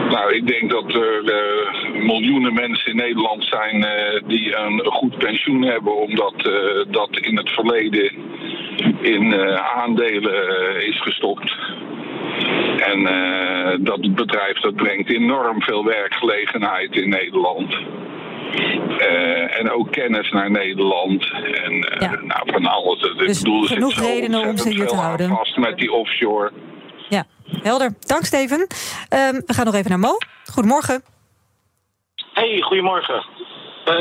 Nou, 0.10 0.34
ik 0.36 0.48
denk 0.48 0.72
dat 0.72 0.94
er 0.94 1.24
eh, 1.25 1.94
miljoenen 2.05 2.53
mensen 2.53 2.91
in 2.91 2.98
Nederland 2.98 3.44
zijn 3.46 3.84
eh, 3.84 4.22
die 4.27 4.55
een 4.58 4.86
goed 4.86 5.17
pensioen 5.17 5.62
hebben, 5.62 5.96
omdat 5.96 6.34
eh, 6.36 6.91
dat 6.91 7.17
in 7.20 7.38
het 7.38 7.50
verleden 7.50 8.12
in 9.01 9.34
eh, 9.34 9.77
aandelen 9.77 10.48
eh, 10.48 10.88
is 10.88 11.01
gestopt. 11.01 11.55
En 12.77 13.08
eh, 13.08 13.77
dat 13.80 14.15
bedrijf 14.15 14.60
dat 14.60 14.75
brengt 14.75 15.10
enorm 15.12 15.62
veel 15.62 15.86
werkgelegenheid 15.86 16.96
in 16.96 17.10
Nederland. 17.10 17.75
Eh, 18.98 19.60
en 19.60 19.72
ook 19.72 19.92
kennis 19.92 20.32
naar 20.32 20.51
Nederland. 20.51 21.32
En 21.32 21.82
eh, 21.82 22.01
Ja. 22.01 22.20
nou, 22.22 22.51
van 22.51 22.65
alles. 22.65 23.01
Ik 23.04 23.18
Dus 23.18 23.39
bedoel, 23.42 23.62
er 23.62 23.68
genoeg 23.68 23.94
redenen 24.00 24.48
om 24.48 24.58
ze 24.58 24.70
hier 24.70 24.88
te 24.88 24.96
houden. 24.96 25.30
Vast 25.30 25.58
met 25.58 25.77
die 25.77 25.92
offshore. 25.92 26.51
Ja, 27.10 27.25
helder. 27.62 27.94
Dank, 28.00 28.24
Steven. 28.24 28.68
Ehm, 29.10 29.34
we 29.45 29.54
gaan 29.54 29.65
nog 29.65 29.76
even 29.76 29.89
naar 29.89 30.00
Mo. 30.00 30.17
Goedemorgen. 30.52 31.04
Hey, 32.34 32.62
goedemorgen. 32.62 33.26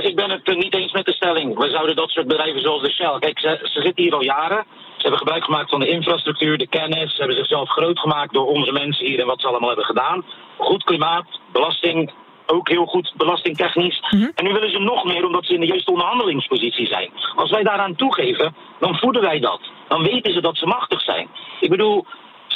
Ik 0.03 0.17
ben 0.17 0.31
het 0.31 0.57
niet 0.57 0.75
eens 0.75 0.93
met 0.93 1.05
de 1.05 1.13
stelling. 1.13 1.59
We 1.59 1.69
zouden 1.69 1.97
dat 1.97 2.11
soort 2.11 2.27
bedrijven 2.27 2.61
zoals 2.61 2.83
de 2.83 2.91
Shell. 2.91 3.19
Kijk, 3.19 3.39
ze, 3.39 3.59
ze 3.63 3.81
zitten 3.81 4.05
hier 4.05 4.13
al 4.15 4.23
jaren. 4.23 4.65
Ze 5.05 5.11
hebben 5.11 5.27
gebruik 5.29 5.45
gemaakt 5.51 5.71
van 5.71 5.81
de 5.81 5.89
infrastructuur, 5.89 6.59
de 6.59 6.67
kennis. 6.67 7.11
Ze 7.11 7.19
hebben 7.19 7.37
zichzelf 7.37 7.69
groot 7.69 7.99
gemaakt 7.99 8.33
door 8.33 8.47
onze 8.47 8.73
mensen 8.73 9.07
hier 9.07 9.21
en 9.21 9.27
wat 9.27 9.41
ze 9.41 9.47
allemaal 9.47 9.69
hebben 9.69 9.87
gedaan. 9.87 10.25
Goed 10.57 10.85
klimaat, 10.85 11.41
belasting, 11.53 12.13
ook 12.47 12.69
heel 12.69 12.87
goed 12.87 13.13
belastingtechnisch. 13.17 14.03
En 14.35 14.45
nu 14.45 14.53
willen 14.53 14.71
ze 14.71 14.79
nog 14.79 15.05
meer 15.05 15.25
omdat 15.25 15.45
ze 15.45 15.55
in 15.55 15.61
de 15.61 15.67
juiste 15.67 15.91
onderhandelingspositie 15.91 16.87
zijn. 16.87 17.11
Als 17.37 17.51
wij 17.51 17.63
daaraan 17.63 17.95
toegeven, 17.95 18.55
dan 18.81 18.97
voeden 18.97 19.23
wij 19.23 19.41
dat. 19.41 19.61
Dan 19.89 20.03
weten 20.03 20.33
ze 20.33 20.41
dat 20.41 20.57
ze 20.57 20.67
machtig 20.67 21.01
zijn. 21.01 21.29
Ik 21.61 21.71
bedoel, 21.71 22.07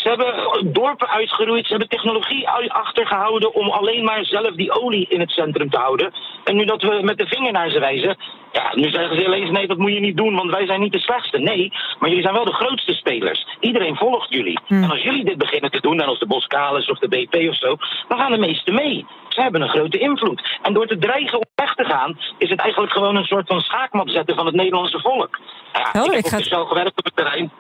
ze 0.03 0.09
hebben 0.09 0.73
dorpen 0.73 1.09
uitgeroeid, 1.09 1.65
ze 1.65 1.71
hebben 1.71 1.89
technologie 1.89 2.49
achtergehouden 2.73 3.55
om 3.55 3.69
alleen 3.69 4.05
maar 4.05 4.25
zelf 4.25 4.51
die 4.55 4.81
olie 4.83 5.07
in 5.09 5.21
het 5.21 5.31
centrum 5.31 5.71
te 5.71 5.79
houden. 5.79 6.13
En 6.45 6.57
nu 6.57 6.65
dat 6.65 6.83
we 6.83 6.99
met 7.03 7.19
de 7.19 7.27
vinger 7.27 7.53
naar 7.53 7.71
ze 7.71 7.79
wijzen, 7.79 8.17
ja, 8.53 8.71
nu 8.75 8.91
zeggen 8.91 9.17
ze 9.17 9.25
ineens 9.27 9.51
nee, 9.51 9.67
dat 9.67 9.79
moet 9.79 9.93
je 9.93 10.01
niet 10.01 10.17
doen, 10.17 10.35
want 10.35 10.51
wij 10.51 10.67
zijn 10.67 10.81
niet 10.81 10.93
de 10.93 10.99
slechtste. 11.01 11.39
Nee, 11.39 11.73
maar 11.99 12.09
jullie 12.09 12.23
zijn 12.25 12.35
wel 12.35 12.45
de 12.45 12.53
grootste 12.53 12.93
spelers. 12.93 13.47
Iedereen 13.61 13.97
volgt 13.97 14.31
jullie. 14.31 14.59
En 14.69 14.91
als 14.91 15.03
jullie 15.03 15.25
dit 15.25 15.39
beginnen 15.39 15.71
te 15.71 15.81
doen, 15.81 15.97
net 15.97 16.07
als 16.07 16.19
de 16.19 16.27
Boskalis 16.27 16.91
of 16.91 16.99
de 16.99 17.09
BP 17.09 17.35
of 17.49 17.57
zo, 17.57 17.77
dan 18.09 18.19
gaan 18.19 18.33
de 18.33 18.39
meesten 18.39 18.75
mee. 18.75 19.07
Ze 19.29 19.41
hebben 19.41 19.61
een 19.63 19.69
grote 19.69 19.99
invloed. 19.99 20.59
En 20.63 20.73
door 20.73 20.87
te 20.87 20.99
dreigen 20.99 21.39
om 21.39 21.45
weg 21.55 21.75
te 21.75 21.85
gaan, 21.85 22.19
is 22.39 22.51
het 22.51 22.59
eigenlijk 22.61 22.93
gewoon 22.93 23.17
een 23.17 23.25
soort 23.25 23.47
van 23.47 23.61
schaakmat 23.61 24.11
zetten 24.11 24.35
van 24.37 24.47
het 24.47 24.55
Nederlandse 24.55 25.01
volk. 25.01 25.39
Ja, 25.73 25.89
Helder, 25.93 26.13
ik 26.13 26.19
ik 26.19 26.25
heb 26.25 26.33
ga- 26.33 26.39
de 26.39 26.45
Shell 26.45 26.65
gewerkt 26.65 26.99
op 26.99 27.05
het 27.05 27.17
terrein. 27.17 27.53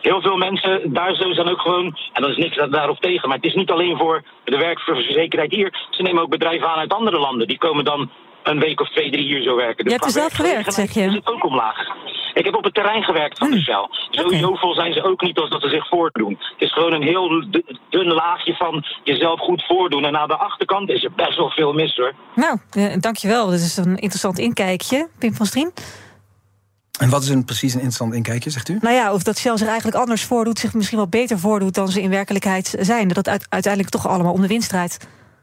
Heel 0.00 0.20
veel 0.20 0.36
mensen 0.36 0.92
daar 0.92 1.14
zo 1.14 1.32
zijn 1.32 1.48
ook 1.48 1.60
gewoon, 1.60 1.96
en 2.12 2.22
dat 2.22 2.30
is 2.30 2.36
niks 2.36 2.56
daarop 2.70 3.00
tegen, 3.00 3.28
maar 3.28 3.36
het 3.36 3.46
is 3.46 3.54
niet 3.54 3.70
alleen 3.70 3.96
voor 3.96 4.22
de 4.44 4.56
werkverzekerheid 4.56 5.50
hier. 5.52 5.86
Ze 5.90 6.02
nemen 6.02 6.22
ook 6.22 6.30
bedrijven 6.30 6.68
aan 6.68 6.78
uit 6.78 6.92
andere 6.92 7.18
landen. 7.18 7.46
Die 7.48 7.58
komen 7.58 7.84
dan 7.84 8.10
een 8.42 8.58
week 8.60 8.80
of 8.80 8.88
twee, 8.90 9.10
drie 9.10 9.24
hier 9.26 9.42
zo 9.42 9.56
werken. 9.56 9.84
Dus 9.84 9.92
Je 9.94 9.98
hebt 10.00 10.04
er 10.04 10.10
qua 10.20 10.20
zelf 10.20 10.32
gewerkt, 10.32 10.74
zeg 10.74 10.92
je? 10.94 11.00
Hmm, 11.00 11.08
Is 11.08 11.14
het 11.14 11.26
ook 11.32 11.44
omlaag. 11.44 11.76
Ik 12.34 12.44
heb 12.44 12.54
op 12.54 12.64
het 12.64 12.74
terrein 12.74 13.02
gewerkt 13.02 13.38
van 13.38 13.50
de 13.50 13.60
Shell. 13.60 13.88
Zo 14.10 14.28
jovel 14.34 14.74
zijn 14.74 14.92
ze 14.92 15.02
ook 15.02 15.20
niet 15.22 15.38
als 15.38 15.50
dat 15.50 15.62
ze 15.62 15.68
zich 15.68 15.88
voordoen. 15.88 16.30
Het 16.40 16.54
is 16.68 16.72
gewoon 16.72 16.92
een 16.92 17.02
heel 17.02 17.28
du- 17.50 17.62
dun 17.90 18.06
laagje 18.12 18.54
van 18.54 18.84
jezelf 19.04 19.40
goed 19.40 19.64
voordoen. 19.66 20.04
En 20.04 20.16
aan 20.18 20.28
de 20.28 20.36
achterkant 20.36 20.90
is 20.90 21.04
er 21.04 21.12
best 21.16 21.36
wel 21.36 21.50
veel 21.50 21.72
mis 21.72 21.96
hoor. 21.96 22.12
Nou, 22.34 22.58
eh, 22.70 22.94
dankjewel. 23.00 23.46
Dit 23.46 23.60
is 23.60 23.76
een 23.76 23.96
interessant 23.96 24.38
inkijkje. 24.38 25.08
Pim 25.18 25.34
van 25.34 25.46
Strien. 25.46 25.72
En 27.00 27.08
wat 27.08 27.22
is 27.22 27.28
een, 27.28 27.44
precies 27.44 27.72
een 27.72 27.78
interessant 27.78 28.14
inkijkje, 28.14 28.50
zegt 28.50 28.68
u? 28.68 28.78
Nou 28.80 28.94
ja, 28.94 29.12
of 29.12 29.22
dat 29.22 29.38
Shell 29.38 29.56
zich 29.56 29.66
eigenlijk 29.66 29.96
anders 29.96 30.24
voordoet, 30.24 30.58
zich 30.58 30.74
misschien 30.74 30.98
wel 30.98 31.08
beter 31.08 31.38
voordoet 31.38 31.74
dan 31.74 31.88
ze 31.88 32.02
in 32.02 32.10
werkelijkheid 32.10 32.74
zijn. 32.80 33.08
Dat 33.08 33.16
het 33.16 33.46
uiteindelijk 33.48 33.92
toch 33.92 34.08
allemaal 34.08 34.32
om 34.32 34.40
de 34.40 34.46
winst 34.46 34.68
draait. 34.68 34.96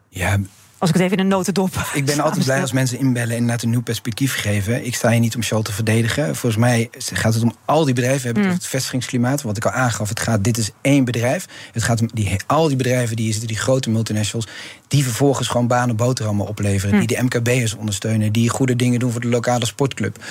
Ja, 0.10 0.38
Als 0.80 0.90
ik 0.90 0.96
het 0.96 1.06
even 1.06 1.18
in 1.18 1.24
een 1.24 1.30
notendop. 1.30 1.90
Ik 1.94 2.06
ben 2.06 2.20
altijd 2.20 2.44
blij 2.44 2.62
als 2.62 2.72
mensen 2.72 3.00
inbellen 3.00 3.30
en 3.30 3.36
inderdaad 3.36 3.64
een 3.64 3.70
nieuw 3.70 3.82
perspectief 3.82 4.36
geven. 4.36 4.86
Ik 4.86 4.96
sta 4.96 5.10
hier 5.10 5.20
niet 5.20 5.36
om 5.36 5.44
Shell 5.44 5.62
te 5.62 5.72
verdedigen. 5.72 6.36
Volgens 6.36 6.62
mij 6.62 6.90
gaat 7.14 7.34
het 7.34 7.44
om 7.44 7.56
al 7.66 7.86
die 7.86 7.94
bedrijven. 7.94 8.20
We 8.20 8.26
hebben 8.26 8.44
het 8.44 8.52
over 8.52 8.64
het 8.64 8.72
vestigingsklimaat. 8.72 9.42
Wat 9.42 9.58
ik 9.58 9.66
al 9.66 9.72
aangaf, 9.72 10.10
het 10.10 10.20
gaat, 10.20 10.44
dit 10.44 10.58
is 10.58 10.72
één 10.82 11.06
bedrijf. 11.06 11.46
Het 11.72 11.84
gaat 11.84 12.02
om 12.02 12.10
die, 12.14 12.36
al 12.48 12.68
die 12.68 12.78
bedrijven 12.78 13.16
die 13.16 13.24
hier 13.24 13.34
zitten, 13.34 13.52
die 13.52 13.60
grote 13.60 13.90
multinationals... 13.90 14.48
die 14.88 15.04
vervolgens 15.04 15.48
gewoon 15.48 15.68
banen 15.68 15.96
boterhammen 15.96 16.48
opleveren. 16.48 17.00
Die 17.00 17.08
de 17.08 17.24
MKB'ers 17.24 17.76
ondersteunen. 17.76 18.32
Die 18.32 18.50
goede 18.50 18.76
dingen 18.76 19.00
doen 19.00 19.12
voor 19.12 19.22
de 19.22 19.30
lokale 19.30 19.66
sportclub. 19.66 20.24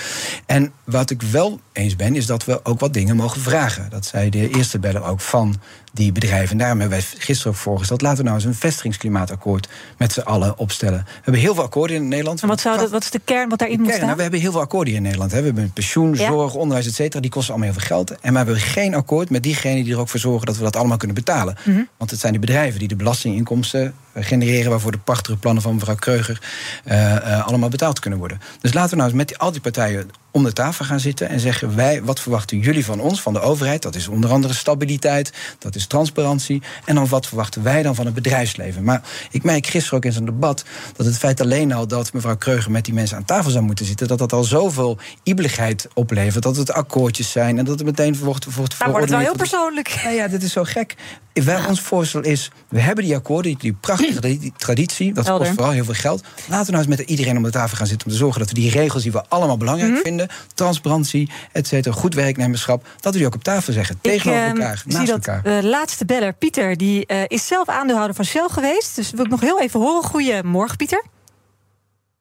En 0.47 0.73
wat 0.85 1.11
ik 1.11 1.23
wel 1.23 1.61
eens 1.73 1.97
ben, 1.97 2.17
is 2.17 2.27
dat 2.27 2.45
we 2.45 2.65
ook 2.65 2.81
wat 2.81 2.93
dingen 2.93 3.17
mogen 3.17 3.41
vragen. 3.41 3.91
Dat 3.91 4.07
zei 4.07 4.31
de 4.31 4.49
eerste 4.51 4.79
beller 4.79 5.05
ook 5.05 5.21
van 5.21 5.61
die 5.97 6.13
bedrijven. 6.13 6.51
En 6.51 6.59
daarom 6.59 6.81
hebben 6.81 6.99
wij 6.99 7.07
gisteren 7.19 7.53
ook 7.53 7.59
voorgesteld... 7.59 8.03
laten 8.03 8.19
we 8.19 8.25
nou 8.25 8.37
eens 8.37 8.45
een 8.45 8.55
vestigingsklimaatakkoord 8.55 9.69
met 9.99 10.13
z'n 10.13 10.21
allen 10.21 10.59
opstellen. 10.59 10.99
We 11.05 11.21
hebben 11.23 11.41
heel 11.43 11.55
veel 11.55 11.63
akkoorden 11.63 11.97
in 11.97 12.09
Nederland. 12.09 12.43
En 12.43 12.49
wat, 12.49 12.61
zou 12.61 12.79
dat, 12.79 12.91
wat 12.91 13.03
is 13.03 13.11
de 13.11 13.21
kern 13.25 13.49
wat 13.49 13.59
daarin 13.59 13.79
moet 13.79 13.89
Kern, 13.89 14.01
nou, 14.01 14.07
staan? 14.07 14.17
we 14.17 14.23
hebben 14.23 14.41
heel 14.41 14.53
veel 14.53 14.61
akkoorden 14.61 14.95
in 14.95 15.03
Nederland. 15.03 15.31
Hè. 15.33 15.39
We 15.39 15.45
hebben 15.47 15.73
pensioen, 15.73 16.15
Ja. 16.15 16.27
zorg, 16.27 16.55
onderwijs, 16.55 16.87
et 16.87 16.95
cetera. 16.95 17.21
Die 17.21 17.31
kosten 17.31 17.55
allemaal 17.55 17.73
heel 17.73 17.81
veel 17.81 17.97
geld. 17.97 18.11
En 18.11 18.33
maar 18.33 18.45
we 18.45 18.51
hebben 18.53 18.71
geen 18.71 18.95
akkoord 18.95 19.31
met 19.31 19.43
diegenen 19.43 19.85
die 19.85 19.93
er 19.93 20.01
ook 20.01 20.09
voor 20.09 20.21
zorgen... 20.21 20.47
dat 20.47 20.57
we 20.57 20.63
dat 20.63 20.77
allemaal 20.77 20.97
kunnen 20.97 21.17
betalen. 21.17 21.57
Mhm. 21.65 21.83
Want 21.97 22.11
het 22.11 22.21
zijn 22.21 22.33
de 22.33 22.39
bedrijven 22.39 22.79
die 22.79 22.89
de 22.89 22.97
belastinginkomsten 22.97 23.95
genereren 24.25 24.71
waarvoor 24.71 24.93
de 24.93 24.99
prachtige 24.99 25.37
plannen 25.37 25.63
van 25.63 25.75
mevrouw 25.75 25.95
Kreuger 25.95 26.41
uh, 26.85 27.15
uh, 27.15 27.47
allemaal 27.47 27.69
betaald 27.69 27.99
kunnen 27.99 28.19
worden. 28.19 28.41
Dus 28.61 28.73
laten 28.73 28.91
we 28.91 28.97
nou 28.97 29.09
eens 29.09 29.19
met 29.19 29.29
die, 29.29 29.39
al 29.39 29.53
die 29.53 29.61
partijen 29.61 30.11
om 30.37 30.45
de 30.45 30.53
tafel 30.53 30.85
gaan 30.85 31.01
zitten 31.01 31.29
en 31.29 31.41
zeggen: 31.41 31.77
wij, 31.77 32.03
wat 32.03 32.21
verwachten 32.21 32.59
jullie 32.59 32.85
van 32.85 33.01
ons, 33.01 33.23
van 33.23 33.33
de 33.33 33.41
overheid? 33.41 33.83
Dat 33.83 33.95
is 33.95 34.09
onder 34.09 34.31
andere 34.31 34.55
stabiliteit, 34.55 35.33
dat 35.59 35.75
is 35.75 35.87
transparantie. 35.87 36.63
En 36.85 36.95
dan 36.95 37.07
wat 37.07 37.27
verwachten 37.27 37.63
wij 37.63 37.83
dan 37.83 37.95
van 37.95 38.05
het 38.05 38.15
bedrijfsleven? 38.15 38.85
Maar 38.85 39.03
ik 39.31 39.43
merk 39.43 39.67
gisteren 39.67 39.99
ook 39.99 40.05
in 40.05 40.13
zo'n 40.13 40.25
debat 40.25 40.65
dat 40.97 41.07
het 41.07 41.19
feit 41.19 41.41
alleen 41.41 41.73
al 41.73 41.87
dat 41.87 42.13
mevrouw 42.13 42.37
Kreuger 42.37 42.71
met 42.71 42.85
die 42.85 42.95
mensen 42.95 43.17
aan 43.17 43.25
tafel 43.25 43.51
zou 43.51 43.65
moeten 43.65 43.87
zitten, 43.87 44.09
dat 44.09 44.19
dat 44.19 44.33
al 44.33 44.45
zoveel 44.45 44.99
ibeligheid 45.23 45.89
oplevert. 45.95 46.43
Dat 46.43 46.57
het 46.57 46.73
akkoordjes 46.73 47.31
zijn 47.31 47.59
en 47.59 47.65
dat 47.65 47.79
het 47.79 47.87
meteen 47.87 48.17
wordt. 48.19 48.55
wordt 48.55 48.79
nou, 48.79 48.91
wordt 48.91 49.07
het 49.07 49.17
wel 49.17 49.25
heel 49.25 49.37
persoonlijk. 49.37 50.01
Nou 50.05 50.17
ja, 50.17 50.29
dit 50.29 50.43
is 50.43 50.53
zo 50.53 50.65
gek. 50.65 50.95
Wij, 51.33 51.67
ons 51.67 51.81
voorstel 51.81 52.21
is: 52.21 52.51
we 52.69 52.81
hebben 52.81 53.05
die 53.05 53.15
akkoorden, 53.15 53.55
die 53.59 53.73
prachtige 53.73 54.06
die 54.21 54.53
traditie, 54.57 55.13
dat 55.13 55.31
kost 55.31 55.51
vooral 55.51 55.71
heel 55.71 55.85
veel 55.85 55.95
geld. 55.95 56.25
Laten 56.49 56.67
we 56.67 56.73
nou 56.73 56.87
eens 56.87 56.97
met 56.97 57.09
iedereen 57.11 57.37
om 57.37 57.43
de 57.43 57.51
tafel 57.51 57.77
gaan 57.77 57.87
zitten 57.87 58.07
om 58.07 58.13
te 58.13 58.19
zorgen 58.19 58.41
dat 58.41 58.49
we 58.49 58.55
die 58.55 58.71
regels 58.71 59.03
die 59.03 59.13
we 59.13 59.25
allemaal 59.29 59.57
belangrijk 59.57 59.89
mm 59.89 59.95
-hmm. 59.95 60.05
vinden, 60.05 60.29
transparantie, 60.55 61.31
et 61.53 61.67
cetera, 61.67 61.95
goed 61.95 62.15
werknemerschap, 62.15 62.85
dat 63.01 63.13
we 63.13 63.19
die 63.19 63.27
ook 63.27 63.35
op 63.35 63.43
tafel 63.43 63.73
zeggen. 63.73 64.01
Tegenover 64.01 64.49
Ik, 64.49 64.57
elkaar, 64.57 64.77
zie 64.77 64.93
naast 64.93 65.07
dat, 65.07 65.27
elkaar. 65.27 65.43
De 65.43 65.67
laatste 65.67 66.05
beller, 66.05 66.33
Pieter, 66.33 66.77
die 66.77 67.05
uh, 67.07 67.23
is 67.27 67.47
zelf 67.47 67.69
aandeelhouder 67.69 68.17
van 68.17 68.25
Shell 68.25 68.49
geweest. 68.49 68.97
Dus 68.97 69.11
wil 69.11 69.25
ik 69.25 69.31
nog 69.31 69.41
heel 69.41 69.61
even 69.61 69.81
horen. 69.81 70.03
Goedemorgen, 70.03 70.77
Pieter. 70.77 71.05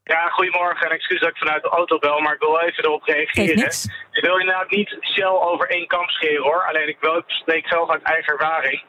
Ja, 0.03 0.29
goedemorgen. 0.29 0.85
En 0.85 0.95
excuus 0.95 1.19
dat 1.19 1.29
ik 1.29 1.37
vanuit 1.37 1.61
de 1.61 1.69
auto 1.69 1.99
bel, 1.99 2.19
maar 2.19 2.33
ik 2.33 2.39
wil 2.39 2.59
even 2.59 2.83
erop 2.83 3.03
reageren. 3.03 3.71
Ik 4.11 4.23
wil 4.27 4.37
inderdaad 4.37 4.69
niet 4.69 4.97
Shell 5.13 5.37
over 5.51 5.69
één 5.69 5.87
kam 5.87 6.07
scheren 6.09 6.43
hoor. 6.43 6.65
Alleen 6.69 6.87
ik, 6.87 6.97
wil, 6.99 7.17
ik 7.17 7.23
spreek 7.27 7.67
zelf 7.67 7.89
uit 7.89 8.01
eigen 8.01 8.33
ervaring. 8.33 8.83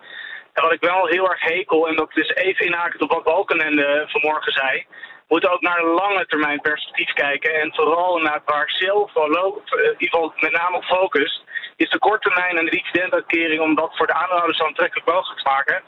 En 0.57 0.63
wat 0.63 0.73
ik 0.73 0.81
wel 0.81 1.07
heel 1.07 1.31
erg 1.31 1.43
hekel, 1.43 1.89
en 1.89 1.97
dat 1.97 2.17
is 2.17 2.29
even 2.29 2.67
inhakend 2.67 3.03
op 3.03 3.11
wat 3.11 3.25
Balkenende 3.25 4.05
vanmorgen 4.09 4.53
zei. 4.53 4.87
We 4.89 5.33
moeten 5.35 5.53
ook 5.53 5.61
naar 5.61 5.79
een 5.79 5.95
lange 6.03 6.27
termijn 6.27 6.61
perspectief 6.61 7.13
kijken. 7.13 7.55
En 7.55 7.75
vooral 7.75 8.19
naar 8.19 8.43
waar 8.45 8.71
Shell 8.71 9.09
voorlopig, 9.13 9.73
in 9.73 9.79
ieder 9.83 9.97
geval 9.99 10.33
met 10.37 10.53
name 10.53 10.77
op 10.77 10.85
focust, 10.85 11.45
is 11.77 11.91
de 11.91 11.99
korte 11.99 12.29
termijn 12.29 12.59
en 12.59 12.65
de 12.65 12.71
dividenduitkering 12.71 13.61
om 13.61 13.75
dat 13.75 13.97
voor 13.97 14.07
de 14.07 14.13
aandeelhouders 14.13 14.61
aantrekkelijk 14.61 15.07
mogelijk 15.07 15.41
te 15.41 15.51
maken. 15.51 15.83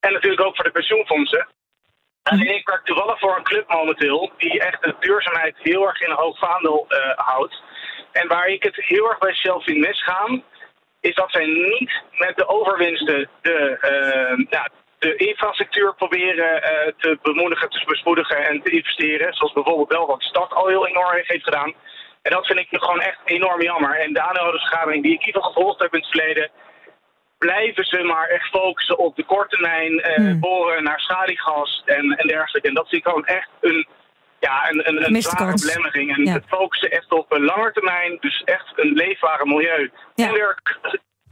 En 0.00 0.12
natuurlijk 0.12 0.46
ook 0.46 0.56
voor 0.56 0.64
de 0.64 0.70
pensioenfondsen. 0.70 1.48
En 2.22 2.40
ik 2.40 2.68
werk 2.68 2.84
toevallig 2.84 3.18
voor 3.18 3.36
een 3.36 3.42
club 3.42 3.68
momenteel 3.68 4.32
die 4.36 4.60
echt 4.60 4.82
de 4.82 4.94
duurzaamheid 5.00 5.56
heel 5.58 5.86
erg 5.86 6.00
in 6.00 6.10
hoog 6.10 6.38
vaandel 6.38 6.86
uh, 6.88 6.98
houdt. 7.16 7.62
En 8.12 8.28
waar 8.28 8.46
ik 8.46 8.62
het 8.62 8.76
heel 8.76 9.08
erg 9.08 9.18
bij 9.18 9.34
Shell 9.34 9.60
vind 9.60 9.78
misgaan, 9.78 10.42
is 11.02 11.14
dat 11.14 11.30
zij 11.30 11.46
niet 11.46 11.92
met 12.12 12.36
de 12.36 12.48
overwinsten 12.48 13.28
de, 13.42 13.58
uh, 13.82 14.46
ja, 14.50 14.68
de 14.98 15.16
infrastructuur 15.16 15.94
proberen 15.94 16.52
uh, 16.56 16.92
te 16.98 17.18
bemoedigen, 17.22 17.68
te 17.68 17.84
bespoedigen 17.86 18.46
en 18.46 18.62
te 18.62 18.70
investeren. 18.70 19.34
Zoals 19.34 19.52
bijvoorbeeld 19.52 19.92
wel 19.92 20.06
wat 20.06 20.20
de 20.20 20.26
stad 20.26 20.52
al 20.52 20.66
heel 20.66 20.86
enorm 20.86 21.20
heeft 21.22 21.44
gedaan. 21.44 21.74
En 22.22 22.30
dat 22.30 22.46
vind 22.46 22.58
ik 22.58 22.66
gewoon 22.70 23.00
echt 23.00 23.18
enorm 23.24 23.62
jammer. 23.62 23.94
En 23.98 24.12
de 24.12 24.20
aandeelhoudersvergadering 24.20 25.02
die 25.02 25.14
ik 25.14 25.26
ieder 25.26 25.42
gevolgd 25.42 25.80
heb 25.80 25.94
in 25.94 26.00
het 26.00 26.08
verleden, 26.08 26.50
blijven 27.38 27.84
ze 27.84 28.02
maar 28.02 28.28
echt 28.28 28.48
focussen 28.48 28.98
op 28.98 29.16
de 29.16 29.24
korte 29.24 29.56
termijn, 29.56 29.92
uh, 29.92 30.14
hmm. 30.14 30.40
boren 30.40 30.82
naar 30.82 31.00
schaliegas 31.00 31.82
en, 31.84 32.16
en 32.18 32.26
dergelijke. 32.26 32.68
En 32.68 32.74
dat 32.74 32.88
zie 32.88 32.98
ik 32.98 33.04
gewoon 33.04 33.26
echt 33.26 33.48
een, 33.60 33.86
ja, 34.48 34.70
een, 34.70 34.88
een, 34.88 35.04
een 35.14 35.22
zware 35.22 35.54
belemmering. 35.54 36.16
En 36.16 36.24
Ja. 36.24 36.32
het 36.32 36.44
focussen 36.48 36.90
echt 36.90 37.10
op 37.12 37.32
een 37.32 37.44
lange 37.44 37.72
termijn, 37.72 38.16
dus 38.20 38.42
echt 38.44 38.72
een 38.76 38.92
leefbare 38.92 39.46
milieu 39.46 39.90
en 40.14 40.32
werk, 40.32 40.78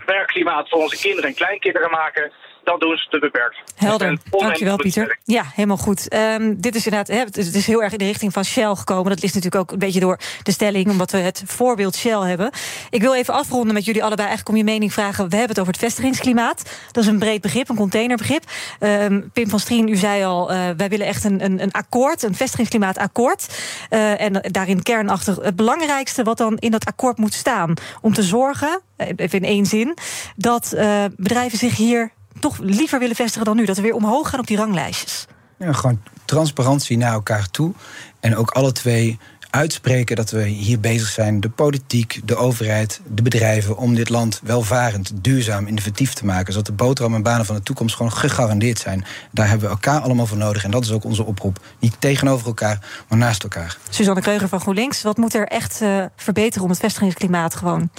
werkklimaat 0.06 0.68
voor 0.68 0.78
onze 0.80 0.96
kinderen 1.00 1.28
en 1.30 1.36
kleinkinderen 1.36 1.90
maken. 1.90 2.32
Dat 2.64 2.80
doen 2.80 2.96
ze 2.96 3.08
te 3.08 3.18
beperkt. 3.18 3.56
Helder, 3.76 4.18
dankjewel 4.30 4.76
Pieter. 4.76 5.18
Ja, 5.24 5.42
helemaal 5.54 5.76
goed. 5.76 6.08
Ehm, 6.08 6.54
dit 6.56 6.74
is 6.74 6.84
inderdaad, 6.84 7.16
hè, 7.16 7.18
het 7.18 7.54
is 7.54 7.66
heel 7.66 7.82
erg 7.82 7.92
in 7.92 7.98
de 7.98 8.04
richting 8.04 8.32
van 8.32 8.44
Shell 8.44 8.74
gekomen. 8.74 9.10
Dat 9.10 9.22
ligt 9.22 9.34
natuurlijk 9.34 9.62
ook 9.62 9.72
een 9.72 9.78
beetje 9.78 10.00
door 10.00 10.18
de 10.42 10.52
stelling, 10.52 10.88
omdat 10.88 11.10
we 11.10 11.18
het 11.18 11.42
voorbeeld 11.46 11.96
Shell 11.96 12.20
hebben. 12.20 12.50
Ik 12.90 13.00
wil 13.00 13.14
even 13.14 13.34
afronden 13.34 13.74
met 13.74 13.84
jullie 13.84 14.04
allebei, 14.04 14.28
eigenlijk 14.28 14.48
om 14.48 14.56
je 14.56 14.72
mening 14.72 14.92
vragen. 14.92 15.28
We 15.28 15.36
hebben 15.36 15.48
het 15.48 15.60
over 15.60 15.72
het 15.72 15.82
vestigingsklimaat. 15.82 16.78
Dat 16.92 17.02
is 17.02 17.08
een 17.08 17.18
breed 17.18 17.40
begrip, 17.40 17.68
een 17.68 17.76
containerbegrip. 17.76 18.44
Ehm, 18.78 19.20
Pim 19.32 19.48
van 19.48 19.60
Strien, 19.60 19.88
u 19.88 19.96
zei 19.96 20.24
al, 20.24 20.50
eh, 20.50 20.58
wij 20.76 20.88
willen 20.88 21.06
echt 21.06 21.24
een, 21.24 21.44
een, 21.44 21.62
een 21.62 21.72
akkoord, 21.72 22.22
een 22.22 22.34
vestigingsklimaatakkoord. 22.34 23.58
Eh, 23.88 24.20
en 24.20 24.32
daarin 24.32 24.82
kernachtig 24.82 25.36
het 25.42 25.56
belangrijkste 25.56 26.22
wat 26.22 26.38
dan 26.38 26.56
in 26.56 26.70
dat 26.70 26.84
akkoord 26.84 27.18
moet 27.18 27.34
staan. 27.34 27.74
Om 28.00 28.14
te 28.14 28.22
zorgen, 28.22 28.80
eh, 28.96 29.08
even 29.16 29.38
in 29.38 29.48
één 29.48 29.66
zin, 29.66 29.96
dat 30.36 30.74
bedrijven 31.16 31.58
zich 31.58 31.76
hier 31.76 32.12
toch 32.40 32.58
liever 32.58 32.98
willen 32.98 33.16
vestigen 33.16 33.44
dan 33.44 33.56
nu. 33.56 33.64
Dat 33.64 33.76
we 33.76 33.82
weer 33.82 33.94
omhoog 33.94 34.28
gaan 34.28 34.40
op 34.40 34.46
die 34.46 34.56
ranglijstjes. 34.56 35.26
Ja, 35.58 35.72
gewoon 35.72 36.02
transparantie 36.24 36.96
naar 36.96 37.12
elkaar 37.12 37.50
toe. 37.50 37.72
En 38.20 38.36
ook 38.36 38.50
alle 38.50 38.72
twee 38.72 39.18
uitspreken 39.50 40.16
dat 40.16 40.30
we 40.30 40.46
hier 40.46 40.80
bezig 40.80 41.08
zijn, 41.08 41.40
de 41.40 41.48
politiek, 41.48 42.20
de 42.24 42.36
overheid, 42.36 43.00
de 43.06 43.22
bedrijven, 43.22 43.76
om 43.76 43.94
dit 43.94 44.08
land 44.08 44.40
welvarend, 44.42 45.12
duurzaam, 45.14 45.66
innovatief 45.66 46.12
te 46.12 46.24
maken. 46.24 46.52
Zodat 46.52 46.66
de 46.66 46.72
boterham 46.72 47.14
en 47.14 47.22
banen 47.22 47.46
van 47.46 47.54
de 47.54 47.62
toekomst 47.62 47.96
gewoon 47.96 48.12
gegarandeerd 48.12 48.78
zijn. 48.78 49.04
Daar 49.30 49.48
hebben 49.48 49.66
we 49.66 49.74
elkaar 49.74 50.00
allemaal 50.00 50.26
voor 50.26 50.36
nodig. 50.36 50.64
En 50.64 50.70
dat 50.70 50.84
is 50.84 50.92
ook 50.92 51.04
onze 51.04 51.24
oproep. 51.24 51.58
Niet 51.78 51.96
tegenover 51.98 52.46
elkaar, 52.46 53.04
maar 53.08 53.18
naast 53.18 53.42
elkaar. 53.42 53.78
Suzanne 53.88 54.20
Kreuger 54.20 54.48
van 54.48 54.60
GroenLinks, 54.60 55.02
wat 55.02 55.16
moet 55.16 55.34
er 55.34 55.46
echt 55.46 55.80
uh, 55.82 56.04
verbeteren 56.16 56.64
om 56.64 56.70
het 56.70 56.80
vestigingsklimaat 56.80 57.54
gewoon 57.54 57.90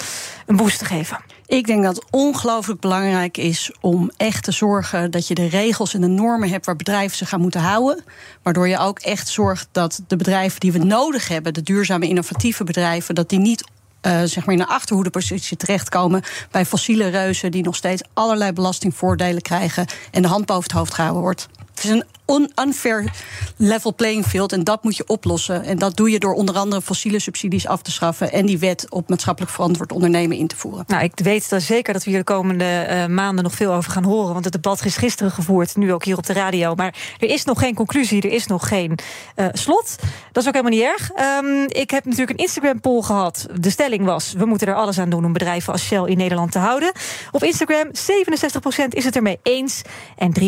een 0.45 0.55
boost 0.55 0.79
te 0.79 0.85
geven? 0.85 1.17
Ik 1.51 1.67
denk 1.67 1.83
dat 1.83 1.95
het 1.95 2.05
ongelooflijk 2.09 2.79
belangrijk 2.79 3.37
is 3.37 3.71
om 3.81 4.11
echt 4.17 4.43
te 4.43 4.51
zorgen 4.51 5.11
dat 5.11 5.27
je 5.27 5.33
de 5.33 5.47
regels 5.47 5.93
en 5.93 6.01
de 6.01 6.07
normen 6.07 6.49
hebt 6.49 6.65
waar 6.65 6.75
bedrijven 6.75 7.17
zich 7.17 7.33
aan 7.33 7.41
moeten 7.41 7.61
houden. 7.61 8.03
Waardoor 8.41 8.67
je 8.67 8.77
ook 8.77 8.99
echt 8.99 9.27
zorgt 9.27 9.67
dat 9.71 10.01
de 10.07 10.15
bedrijven 10.15 10.59
die 10.59 10.71
we 10.71 10.77
nodig 10.77 11.27
hebben, 11.27 11.53
de 11.53 11.61
duurzame 11.61 12.07
innovatieve 12.07 12.63
bedrijven, 12.63 13.15
dat 13.15 13.29
die 13.29 13.39
niet 13.39 13.63
uh, 14.01 14.21
zeg 14.23 14.45
maar 14.45 14.55
in 14.55 14.61
een 14.61 14.67
achterhoedepositie 14.67 15.57
terechtkomen 15.57 16.23
bij 16.51 16.65
fossiele 16.65 17.07
reuzen 17.07 17.51
die 17.51 17.63
nog 17.63 17.75
steeds 17.75 18.03
allerlei 18.13 18.51
belastingvoordelen 18.51 19.41
krijgen 19.41 19.85
en 20.11 20.21
de 20.21 20.27
hand 20.27 20.45
boven 20.45 20.63
het 20.63 20.71
hoofd 20.71 20.93
gehouden 20.93 21.21
wordt. 21.21 21.47
Het 21.75 21.83
is 21.83 21.89
een 21.89 22.05
unfair 22.39 23.11
level 23.57 23.95
playing 23.95 24.25
field 24.25 24.51
en 24.51 24.63
dat 24.63 24.83
moet 24.83 24.97
je 24.97 25.07
oplossen. 25.07 25.63
En 25.63 25.77
dat 25.77 25.95
doe 25.95 26.11
je 26.11 26.19
door 26.19 26.33
onder 26.33 26.55
andere 26.55 26.81
fossiele 26.81 27.19
subsidies 27.19 27.67
af 27.67 27.81
te 27.81 27.91
schaffen 27.91 28.31
en 28.31 28.45
die 28.45 28.59
wet 28.59 28.85
op 28.89 29.09
maatschappelijk 29.09 29.51
verantwoord 29.51 29.91
ondernemen 29.91 30.37
in 30.37 30.47
te 30.47 30.57
voeren. 30.57 30.83
Nou, 30.87 31.03
ik 31.03 31.11
weet 31.15 31.49
zeker 31.57 31.93
dat 31.93 32.03
we 32.03 32.09
hier 32.09 32.19
de 32.19 32.25
komende 32.25 32.87
uh, 32.89 33.05
maanden 33.05 33.43
nog 33.43 33.53
veel 33.53 33.73
over 33.73 33.91
gaan 33.91 34.03
horen. 34.03 34.33
Want 34.33 34.45
het 34.45 34.53
debat 34.53 34.85
is 34.85 34.95
gisteren 34.95 35.31
gevoerd, 35.31 35.75
nu 35.75 35.93
ook 35.93 36.05
hier 36.05 36.17
op 36.17 36.25
de 36.25 36.33
radio. 36.33 36.75
Maar 36.75 36.95
er 37.19 37.29
is 37.29 37.45
nog 37.45 37.59
geen 37.59 37.75
conclusie, 37.75 38.21
er 38.21 38.31
is 38.31 38.47
nog 38.47 38.67
geen 38.67 38.99
uh, 39.35 39.45
slot. 39.51 39.95
Dat 40.31 40.43
is 40.43 40.47
ook 40.47 40.55
helemaal 40.55 40.77
niet 40.79 40.99
erg. 40.99 41.11
Um, 41.43 41.65
ik 41.67 41.89
heb 41.89 42.05
natuurlijk 42.05 42.31
een 42.31 42.45
Instagram-poll 42.45 43.01
gehad. 43.01 43.47
De 43.59 43.69
stelling 43.69 44.05
was: 44.05 44.33
we 44.33 44.45
moeten 44.45 44.67
er 44.67 44.75
alles 44.75 44.99
aan 44.99 45.09
doen 45.09 45.25
om 45.25 45.33
bedrijven 45.33 45.73
als 45.73 45.85
Shell 45.85 46.03
in 46.03 46.17
Nederland 46.17 46.51
te 46.51 46.59
houden. 46.59 46.91
Op 47.31 47.43
Instagram 47.43 47.87
67% 47.87 48.87
is 48.89 49.05
het 49.05 49.15
ermee 49.15 49.39
eens 49.43 49.81
en 50.17 50.33
33% 50.39 50.43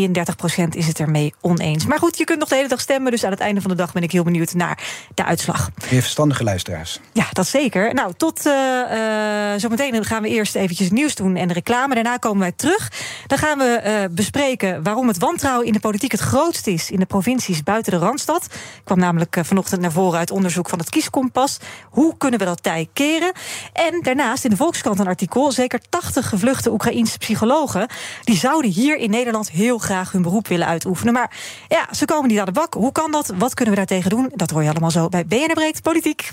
is 0.70 0.88
het 0.88 1.00
ermee 1.00 1.34
oneens. 1.42 1.73
Maar 1.88 2.00
goed, 2.00 2.18
je 2.18 2.24
kunt 2.24 2.40
nog 2.40 2.50
de 2.50 2.56
hele 2.56 2.68
dag 2.68 2.80
stemmen. 2.80 3.12
Dus 3.12 3.24
aan 3.24 3.32
het 3.32 3.40
einde 3.40 3.62
van 3.62 3.70
de 3.70 3.78
dag 3.78 3.94
ben 3.94 4.04
ik 4.04 4.12
heel 4.12 4.24
benieuwd 4.24 4.54
naar 4.54 4.84
de 5.14 5.24
uitslag. 5.24 5.70
Weer 5.90 6.02
verstandige 6.02 6.44
luisteraars. 6.44 7.00
Ja, 7.14 7.26
dat 7.32 7.48
zeker. 7.48 7.94
Nou, 7.94 8.14
tot 8.18 8.46
uh, 8.46 8.54
uh, 8.54 9.60
zometeen 9.60 10.06
gaan 10.06 10.22
we 10.22 10.30
eerst 10.30 10.56
eventjes 10.56 10.92
nieuws 10.92 11.16
doen 11.16 11.36
en 11.36 11.48
de 11.48 11.54
reclame. 11.54 11.94
Daarna 11.94 12.18
komen 12.18 12.40
wij 12.40 12.52
terug. 12.52 12.92
Dan 13.28 13.38
gaan 13.38 13.58
we 13.58 13.82
uh, 13.86 14.16
bespreken 14.16 14.84
waarom 14.84 15.08
het 15.08 15.18
wantrouwen 15.18 15.68
in 15.68 15.74
de 15.74 15.80
politiek 15.80 16.12
het 16.12 16.22
grootst 16.22 16.68
is 16.68 16.92
in 16.92 17.00
de 17.00 17.06
provincies 17.06 17.64
buiten 17.64 17.92
de 17.92 17.98
Randstad. 17.98 18.48
kwam 18.84 19.00
namelijk 19.00 19.38
vanochtend 19.42 19.82
naar 19.82 19.92
voren 19.92 20.20
uit 20.20 20.32
onderzoek 20.32 20.70
van 20.70 20.80
het 20.80 20.90
Kieskompas. 20.90 21.58
Hoe 21.90 22.18
kunnen 22.18 22.40
we 22.40 22.46
dat 22.46 22.64
tij 22.64 22.90
keren? 22.94 23.32
En 23.74 24.02
daarnaast 24.02 24.44
in 24.44 24.50
de 24.50 24.56
Volkskrant 24.56 25.00
een 25.00 25.08
artikel. 25.08 25.52
Zeker 25.52 25.80
80 25.90 26.30
gevluchte 26.30 26.72
Oekraïense 26.72 27.18
psychologen. 27.18 27.88
die 28.24 28.38
zouden 28.38 28.72
hier 28.72 28.98
in 28.98 29.10
Nederland 29.10 29.52
heel 29.52 29.78
graag 29.78 30.12
hun 30.12 30.22
beroep 30.22 30.48
willen 30.48 30.68
uitoefenen. 30.68 31.14
Maar 31.14 31.32
ja, 31.68 31.88
ze 31.92 32.06
komen 32.06 32.30
niet 32.30 32.40
aan 32.40 32.46
de 32.46 32.52
bak. 32.52 32.74
Hoe 32.74 32.92
kan 32.92 33.12
dat? 33.12 33.34
Wat 33.38 33.54
kunnen 33.54 33.74
we 33.74 33.80
daartegen 33.80 34.10
doen? 34.10 34.32
Dat 34.36 34.50
hoor 34.50 34.64
je 34.64 34.70
allemaal 34.70 34.92
zo 34.92 35.10
bij 35.10 35.26
BNR 35.26 35.54
Breekt 35.54 35.82
Politiek. 35.82 36.30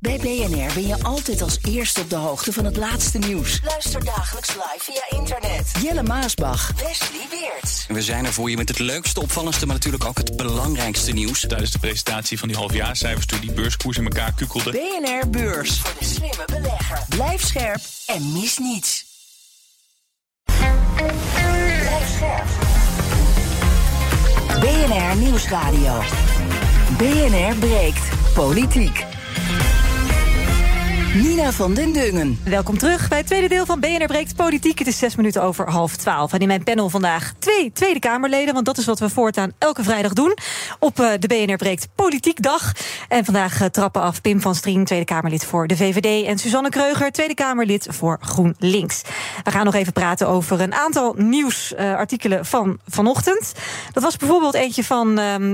Bij 0.00 0.18
BNR 0.18 0.74
ben 0.74 0.86
je 0.86 1.02
altijd 1.02 1.42
als 1.42 1.58
eerste 1.62 2.00
op 2.00 2.10
de 2.10 2.16
hoogte 2.16 2.52
van 2.52 2.64
het 2.64 2.76
laatste 2.76 3.18
nieuws. 3.18 3.60
Luister 3.64 4.04
dagelijks 4.04 4.48
live 4.48 4.78
via 4.78 5.18
internet. 5.18 5.72
Jelle 5.82 6.02
Maasbach. 6.02 6.72
Wesley 6.76 7.26
Weert. 7.30 7.86
We 7.88 8.02
zijn 8.02 8.24
er 8.24 8.32
voor 8.32 8.50
je 8.50 8.56
met 8.56 8.68
het 8.68 8.78
leukste, 8.78 9.20
opvallendste, 9.20 9.66
maar 9.66 9.74
natuurlijk 9.74 10.04
ook 10.04 10.18
het 10.18 10.36
belangrijkste 10.36 11.12
nieuws. 11.12 11.40
Tijdens 11.40 11.70
de 11.70 11.78
presentatie 11.78 12.38
van 12.38 12.48
die 12.48 12.56
halfjaarcijfers 12.56 13.26
toen 13.26 13.40
die 13.40 13.52
beurskoers 13.52 13.96
in 13.96 14.04
elkaar 14.04 14.32
kukkelde. 14.32 14.70
BNR 14.70 15.30
Beurs. 15.30 15.80
Voor 15.80 15.94
de 15.98 16.04
slimme 16.04 16.44
belegger. 16.46 16.98
Blijf 17.08 17.44
scherp 17.44 17.80
en 18.06 18.32
mis 18.32 18.58
niets. 18.58 19.04
Blijf 21.84 22.08
scherp. 22.16 22.46
BNR 24.60 25.16
Nieuwsradio. 25.16 25.92
BNR 26.96 27.58
breekt 27.58 28.34
politiek. 28.34 29.17
Nina 31.14 31.52
van 31.52 31.74
den 31.74 31.92
Dungen. 31.92 32.38
Welkom 32.44 32.78
terug 32.78 33.08
bij 33.08 33.18
het 33.18 33.26
tweede 33.26 33.48
deel 33.48 33.66
van 33.66 33.80
BNR 33.80 34.06
Breekt 34.06 34.36
Politiek. 34.36 34.78
Het 34.78 34.88
is 34.88 34.98
zes 34.98 35.16
minuten 35.16 35.42
over 35.42 35.70
half 35.70 35.96
twaalf. 35.96 36.32
En 36.32 36.38
in 36.38 36.46
mijn 36.46 36.62
panel 36.62 36.88
vandaag 36.88 37.32
twee 37.38 37.72
Tweede 37.72 37.98
Kamerleden... 37.98 38.54
want 38.54 38.66
dat 38.66 38.78
is 38.78 38.86
wat 38.86 38.98
we 38.98 39.08
voortaan 39.08 39.52
elke 39.58 39.82
vrijdag 39.82 40.12
doen... 40.12 40.36
op 40.78 41.00
eh, 41.00 41.10
de 41.18 41.26
BNR 41.26 41.56
Breekt 41.56 41.88
Politiek 41.94 42.42
Dag. 42.42 42.72
En 43.08 43.24
vandaag 43.24 43.60
eh, 43.60 43.66
trappen 43.66 44.02
af 44.02 44.20
Pim 44.20 44.40
van 44.40 44.54
Strien, 44.54 44.84
Tweede 44.84 45.04
Kamerlid 45.04 45.44
voor 45.44 45.66
de 45.66 45.76
VVD... 45.76 46.26
en 46.26 46.38
Suzanne 46.38 46.68
Kreuger, 46.68 47.12
Tweede 47.12 47.34
Kamerlid 47.34 47.86
voor 47.90 48.18
GroenLinks. 48.20 49.02
We 49.44 49.50
gaan 49.50 49.64
nog 49.64 49.74
even 49.74 49.92
praten 49.92 50.28
over 50.28 50.60
een 50.60 50.74
aantal 50.74 51.14
nieuwsartikelen 51.16 52.46
van 52.46 52.78
vanochtend. 52.86 53.52
Dat 53.92 54.02
was 54.02 54.16
bijvoorbeeld 54.16 54.54
eentje 54.54 54.84
van 54.84 55.18
uh, 55.18 55.46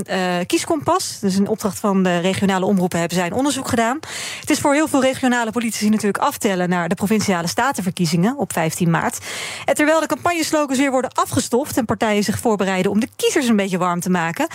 Kieskompas. 0.47 1.19
Dus 1.21 1.37
een 1.37 1.49
opdracht 1.49 1.79
van 1.79 2.03
de 2.03 2.19
regionale 2.19 2.65
omroepen 2.65 2.99
hebben 2.99 3.19
zij 3.19 3.27
een 3.27 3.33
onderzoek 3.33 3.69
gedaan. 3.69 3.99
Het 4.41 4.51
is 4.51 4.59
voor 4.59 4.75
heel 4.75 4.89
veel 4.89 5.03
regionale 5.03 5.44
politici 5.51 5.89
natuurlijk 5.89 6.25
aftellen 6.25 6.69
naar 6.69 6.89
de 6.89 6.95
provinciale 6.95 7.47
statenverkiezingen 7.47 8.37
op 8.37 8.53
15 8.53 8.91
maart. 8.91 9.19
En 9.65 9.75
terwijl 9.75 10.01
de 10.01 10.07
campagneslogans 10.07 10.79
weer 10.79 10.91
worden 10.91 11.13
afgestoft 11.13 11.77
en 11.77 11.85
partijen 11.85 12.25
zich 12.25 12.39
voorbereiden 12.39 12.91
om 12.91 13.01
de 13.01 13.09
kiezers 13.17 13.49
een 13.49 13.57
beetje 13.57 13.79
warm 13.79 14.01
te 14.01 14.11
maken, 14.11 14.47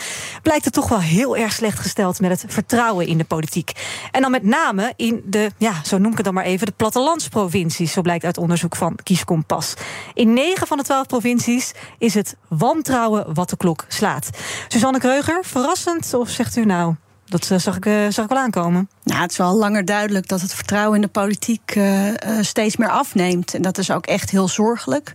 blijkt 0.42 0.66
het 0.66 0.74
toch 0.74 0.90
wel 0.90 1.00
heel 1.00 1.38
erg 1.38 1.54
slecht 1.54 1.80
gesteld 1.80 2.20
met 2.20 2.42
het 2.42 2.54
vertrouwen 2.54 3.08
in 3.08 3.18
de 3.18 3.24
politiek. 3.24 3.72
En 4.12 4.22
dan 4.22 4.32
met 4.32 4.44
name 4.44 4.94
in 4.96 5.22
de, 5.26 5.52
ja, 5.58 5.74
zo 5.84 5.98
noem 5.98 6.12
ik 6.12 6.18
het 6.18 6.26
dan 6.26 6.34
maar 6.34 6.44
even, 6.44 6.66
de 6.68 6.74
plattelandsprovincies, 6.76 7.92
zo 7.92 8.02
blijkt 8.02 8.26
uit 8.26 8.38
onderzoek 8.38 8.76
van 8.76 8.98
Kieskompas. 9.04 9.74
In 10.14 10.34
9 10.34 10.68
van 10.68 10.78
de 10.78 10.84
12 10.84 11.08
provincies 11.08 11.72
is 11.98 12.14
het 12.14 12.36
wantrouwen 12.48 13.34
wat 13.34 13.50
de 13.50 13.58
klok 13.58 13.86
slaat. 13.88 14.30
Suzanne 14.68 15.00
Kreuger, 15.00 15.40
verrassend 15.46 16.14
of 16.14 16.30
zegt 16.30 16.56
u 16.56 16.66
nou? 16.66 16.96
Dat 17.30 17.50
uh, 17.52 17.58
zag, 17.58 17.76
ik, 17.76 17.84
zag 18.10 18.26
ik 18.26 18.32
wel 18.32 18.40
aankomen. 18.40 18.90
Nou, 19.04 19.22
het 19.22 19.32
is 19.32 19.38
wel 19.38 19.56
langer 19.56 19.86
duidelijk 19.86 20.28
dat 20.28 20.42
het 20.42 20.54
vertrouwen 20.54 20.96
in 20.96 21.02
de 21.02 21.08
politiek 21.08 21.76
uh, 21.76 22.12
steeds 22.42 22.78
meer 22.78 22.90
afneemt. 22.90 23.54
En 23.54 23.62
dat 23.62 23.78
is 23.78 23.92
ook 23.92 24.06
echt 24.06 24.30
heel 24.30 24.48
zorgelijk. 24.48 25.14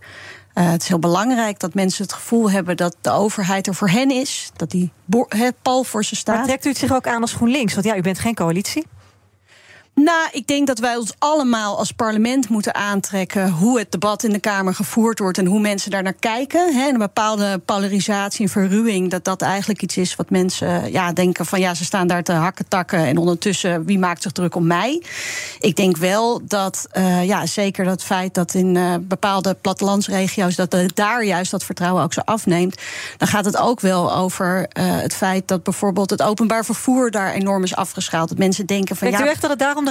het 0.53 0.83
is 0.83 0.89
heel 0.89 0.99
belangrijk 0.99 1.61
dat 1.61 1.75
mensen 1.75 2.03
het 2.03 2.13
gevoel 2.13 2.51
hebben 2.51 2.77
dat 2.77 2.97
de 3.01 3.11
overheid 3.11 3.67
er 3.67 3.75
voor 3.75 3.89
hen 3.89 4.11
is. 4.11 4.51
Dat 4.57 4.71
die 4.71 4.93
pal 5.63 5.85
voor 5.85 6.05
ze 6.05 6.17
staat. 6.17 6.37
Maar 6.37 6.45
trekt 6.45 6.65
u 6.65 6.69
het 6.69 6.79
zich 6.79 6.93
ook 6.93 7.07
aan 7.07 7.21
als 7.21 7.33
GroenLinks? 7.33 7.75
Want 7.75 7.87
ja, 7.87 7.97
u 7.97 8.01
bent 8.01 8.19
geen 8.19 8.35
coalitie. 8.35 8.87
Nou, 9.95 10.29
ik 10.33 10.47
denk 10.47 10.67
dat 10.67 10.79
wij 10.79 10.97
ons 10.97 11.13
allemaal 11.19 11.79
als 11.79 11.93
parlement 11.93 12.49
moeten 12.49 12.75
aantrekken 12.75 13.51
hoe 13.51 13.79
het 13.79 13.93
debat 13.93 14.23
in 14.23 14.31
de 14.31 14.39
Kamer 14.39 14.75
gevoerd 14.75 15.19
wordt 15.19 15.39
en 15.39 15.47
hoe 15.47 15.61
mensen 15.61 15.91
daar 15.91 16.03
naar 16.03 16.13
kijken. 16.13 16.75
He, 16.75 16.89
een 16.89 16.99
bepaalde 16.99 17.59
polarisatie 17.59 18.45
en 18.45 18.53
verruwing, 18.53 19.11
dat 19.11 19.25
dat 19.25 19.43
eigenlijk 19.43 19.83
iets 19.83 19.97
is 19.97 20.17
wat 20.17 20.31
mensen 20.31 20.93
ja, 20.93 21.13
denken 21.13 21.47
van 21.47 21.61
ja, 21.61 21.75
ze 21.75 21.85
staan 21.85 22.07
daar 22.07 22.23
te 22.23 22.33
hakken 22.33 22.69
takken 22.69 22.99
en 22.99 23.17
ondertussen 23.17 23.85
wie 23.85 23.99
maakt 23.99 24.23
zich 24.23 24.33
druk 24.33 24.55
om 24.55 24.67
mij. 24.67 25.03
Ik 25.59 25.77
denk 25.77 25.97
wel 25.97 26.41
dat 26.45 26.87
uh, 26.93 27.25
ja, 27.25 27.47
zeker 27.47 27.85
dat 27.85 28.05
feit 28.05 28.35
dat 28.35 28.55
in 28.55 28.75
uh, 28.75 28.95
bepaalde 29.01 29.55
plattelandsregio's 29.61 30.55
dat 30.55 30.77
daar 30.95 31.25
juist 31.25 31.51
dat 31.51 31.65
vertrouwen 31.65 32.03
ook 32.03 32.13
zo 32.13 32.21
afneemt, 32.25 32.81
dan 33.17 33.29
gaat 33.29 33.45
het 33.45 33.57
ook 33.57 33.81
wel 33.81 34.15
over 34.15 34.69
het 34.79 35.15
feit 35.15 35.49
dat 35.49 35.63
bijvoorbeeld 35.63 36.11
het 36.11 36.23
openbaar 36.23 36.65
vervoer 36.65 37.11
daar 37.11 37.33
enorm 37.33 37.63
is 37.63 37.77
afgeschaald. 37.77 38.29
Dat 38.29 38.39
mensen 38.39 38.67
denken 38.67 38.97
van 38.97 39.11
ja. 39.11 39.25
u 39.25 39.29
echt 39.29 39.41
dat 39.41 39.51
het 39.51 39.59
daarom 39.59 39.84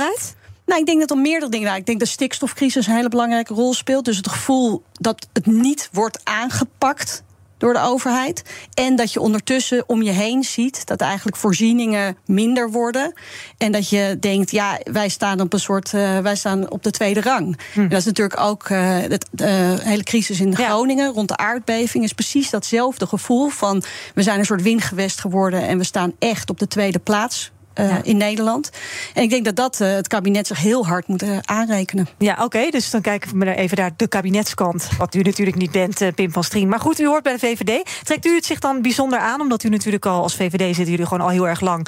Nou, 0.65 0.79
ik 0.79 0.85
denk 0.85 0.99
dat 0.99 1.11
om 1.11 1.21
meerdere 1.21 1.51
dingen. 1.51 1.67
Nou, 1.67 1.79
ik 1.79 1.85
denk 1.85 1.99
dat 1.99 2.07
de 2.07 2.13
stikstofcrisis 2.13 2.87
een 2.87 2.95
hele 2.95 3.09
belangrijke 3.09 3.53
rol 3.53 3.73
speelt. 3.73 4.05
Dus 4.05 4.17
het 4.17 4.29
gevoel 4.29 4.83
dat 4.91 5.27
het 5.33 5.45
niet 5.45 5.89
wordt 5.91 6.19
aangepakt 6.23 7.23
door 7.63 7.73
de 7.73 7.79
overheid. 7.79 8.43
En 8.73 8.95
dat 8.95 9.13
je 9.13 9.19
ondertussen 9.19 9.83
om 9.89 10.01
je 10.01 10.11
heen 10.11 10.43
ziet 10.43 10.85
dat 10.85 11.01
eigenlijk 11.01 11.37
voorzieningen 11.37 12.17
minder 12.25 12.71
worden. 12.71 13.13
En 13.57 13.71
dat 13.71 13.89
je 13.89 14.17
denkt, 14.19 14.51
ja, 14.51 14.79
wij 14.83 15.09
staan 15.09 15.41
op 15.41 15.53
een 15.53 15.59
soort, 15.59 15.93
uh, 15.93 16.19
wij 16.19 16.35
staan 16.35 16.71
op 16.71 16.83
de 16.83 16.91
tweede 16.91 17.21
rang. 17.21 17.59
Hm. 17.73 17.79
En 17.79 17.89
dat 17.89 17.99
is 17.99 18.05
natuurlijk 18.05 18.39
ook 18.39 18.69
uh, 18.69 18.97
het, 18.97 19.27
de 19.31 19.77
hele 19.83 20.03
crisis 20.03 20.39
in 20.39 20.55
Groningen 20.55 21.13
rond 21.13 21.27
de 21.27 21.37
aardbeving. 21.37 22.03
Is 22.03 22.13
precies 22.13 22.49
datzelfde 22.49 23.07
gevoel 23.07 23.49
van 23.49 23.83
we 24.15 24.23
zijn 24.23 24.39
een 24.39 24.45
soort 24.45 24.61
windgewest 24.61 25.19
geworden 25.19 25.67
en 25.67 25.77
we 25.77 25.83
staan 25.83 26.13
echt 26.19 26.49
op 26.49 26.59
de 26.59 26.67
tweede 26.67 26.99
plaats. 26.99 27.51
Uh, 27.79 27.89
ja. 27.89 27.99
in 28.03 28.17
Nederland. 28.17 28.69
En 29.13 29.23
ik 29.23 29.29
denk 29.29 29.45
dat 29.45 29.55
dat 29.55 29.79
uh, 29.81 29.93
het 29.93 30.07
kabinet 30.07 30.47
zich 30.47 30.59
heel 30.59 30.85
hard 30.85 31.07
moet 31.07 31.23
uh, 31.23 31.37
aanrekenen. 31.41 32.07
Ja, 32.17 32.33
oké. 32.33 32.43
Okay, 32.43 32.69
dus 32.69 32.89
dan 32.89 33.01
kijken 33.01 33.39
we 33.39 33.55
even 33.55 33.77
naar 33.77 33.91
de 33.97 34.07
kabinetskant. 34.07 34.89
Wat 34.97 35.15
u 35.15 35.21
natuurlijk 35.21 35.57
niet 35.57 35.71
bent, 35.71 36.15
Pim 36.15 36.31
van 36.31 36.43
Strien. 36.43 36.69
Maar 36.69 36.79
goed, 36.79 36.99
u 36.99 37.05
hoort 37.07 37.23
bij 37.23 37.33
de 37.33 37.39
VVD. 37.39 37.85
Trekt 38.03 38.25
u 38.25 38.35
het 38.35 38.45
zich 38.45 38.59
dan 38.59 38.81
bijzonder 38.81 39.19
aan? 39.19 39.41
Omdat 39.41 39.63
u 39.63 39.69
natuurlijk 39.69 40.05
al 40.05 40.21
als 40.21 40.35
VVD 40.35 40.75
zitten 40.75 40.91
jullie 40.91 41.05
gewoon 41.05 41.23
al 41.23 41.29
heel 41.29 41.47
erg 41.47 41.61
lang 41.61 41.87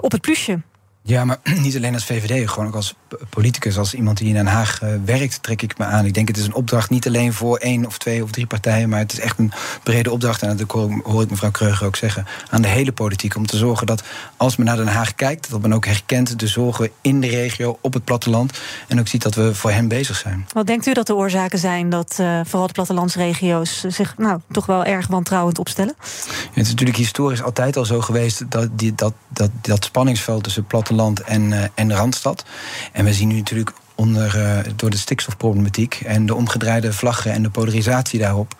op 0.00 0.12
het 0.12 0.20
plusje. 0.20 0.60
Ja, 1.04 1.24
maar 1.24 1.38
niet 1.62 1.76
alleen 1.76 1.94
als 1.94 2.04
VVD, 2.04 2.50
gewoon 2.50 2.66
ook 2.66 2.74
als 2.74 2.94
politicus, 3.28 3.78
als 3.78 3.94
iemand 3.94 4.18
die 4.18 4.28
in 4.28 4.34
Den 4.34 4.46
Haag 4.46 4.82
uh, 4.82 4.90
werkt, 5.04 5.42
trek 5.42 5.62
ik 5.62 5.78
me 5.78 5.84
aan. 5.84 6.04
Ik 6.04 6.14
denk 6.14 6.28
het 6.28 6.36
is 6.36 6.46
een 6.46 6.54
opdracht 6.54 6.90
niet 6.90 7.06
alleen 7.06 7.32
voor 7.32 7.56
één 7.56 7.86
of 7.86 7.98
twee 7.98 8.22
of 8.22 8.30
drie 8.30 8.46
partijen, 8.46 8.88
maar 8.88 8.98
het 8.98 9.12
is 9.12 9.20
echt 9.20 9.38
een 9.38 9.52
brede 9.82 10.10
opdracht. 10.10 10.42
En 10.42 10.56
dat 10.56 10.70
hoor 11.02 11.22
ik 11.22 11.30
mevrouw 11.30 11.50
Kreuger 11.50 11.86
ook 11.86 11.96
zeggen, 11.96 12.26
aan 12.50 12.62
de 12.62 12.68
hele 12.68 12.92
politiek. 12.92 13.36
Om 13.36 13.46
te 13.46 13.56
zorgen 13.56 13.86
dat 13.86 14.02
als 14.36 14.56
men 14.56 14.66
naar 14.66 14.76
Den 14.76 14.86
Haag 14.86 15.14
kijkt, 15.14 15.50
dat 15.50 15.60
men 15.60 15.72
ook 15.72 15.86
herkent 15.86 16.38
de 16.38 16.46
zorgen 16.46 16.90
in 17.00 17.20
de 17.20 17.26
regio, 17.26 17.78
op 17.80 17.92
het 17.92 18.04
platteland. 18.04 18.58
En 18.88 19.00
ook 19.00 19.08
ziet 19.08 19.22
dat 19.22 19.34
we 19.34 19.54
voor 19.54 19.70
hen 19.70 19.88
bezig 19.88 20.16
zijn. 20.16 20.46
Wat 20.52 20.66
denkt 20.66 20.86
u 20.86 20.92
dat 20.92 21.06
de 21.06 21.14
oorzaken 21.14 21.58
zijn 21.58 21.90
dat 21.90 22.16
uh, 22.20 22.40
vooral 22.44 22.66
de 22.66 22.72
plattelandsregio's 22.72 23.84
zich 23.88 24.14
nou, 24.18 24.40
toch 24.50 24.66
wel 24.66 24.84
erg 24.84 25.06
wantrouwend 25.06 25.58
opstellen? 25.58 25.94
Ja, 25.98 26.48
het 26.54 26.64
is 26.64 26.70
natuurlijk 26.70 26.98
historisch 26.98 27.42
altijd 27.42 27.76
al 27.76 27.84
zo 27.84 28.00
geweest 28.00 28.50
dat 28.50 28.68
die, 28.72 28.94
dat, 28.94 29.12
dat, 29.28 29.50
dat 29.60 29.84
spanningsveld 29.84 30.42
tussen 30.42 30.64
platteland 30.64 30.91
en, 31.24 31.42
uh, 31.42 31.64
en 31.74 31.94
Randstad. 31.94 32.44
En 32.92 33.04
we 33.04 33.12
zien 33.12 33.28
nu 33.28 33.34
natuurlijk 33.34 33.72
onder, 33.94 34.36
uh, 34.36 34.72
door 34.76 34.90
de 34.90 34.96
stikstofproblematiek 34.96 36.00
en 36.04 36.26
de 36.26 36.34
omgedraaide 36.34 36.92
vlaggen 36.92 37.32
en 37.32 37.42
de 37.42 37.50
polarisatie 37.50 38.18
daarop, 38.18 38.54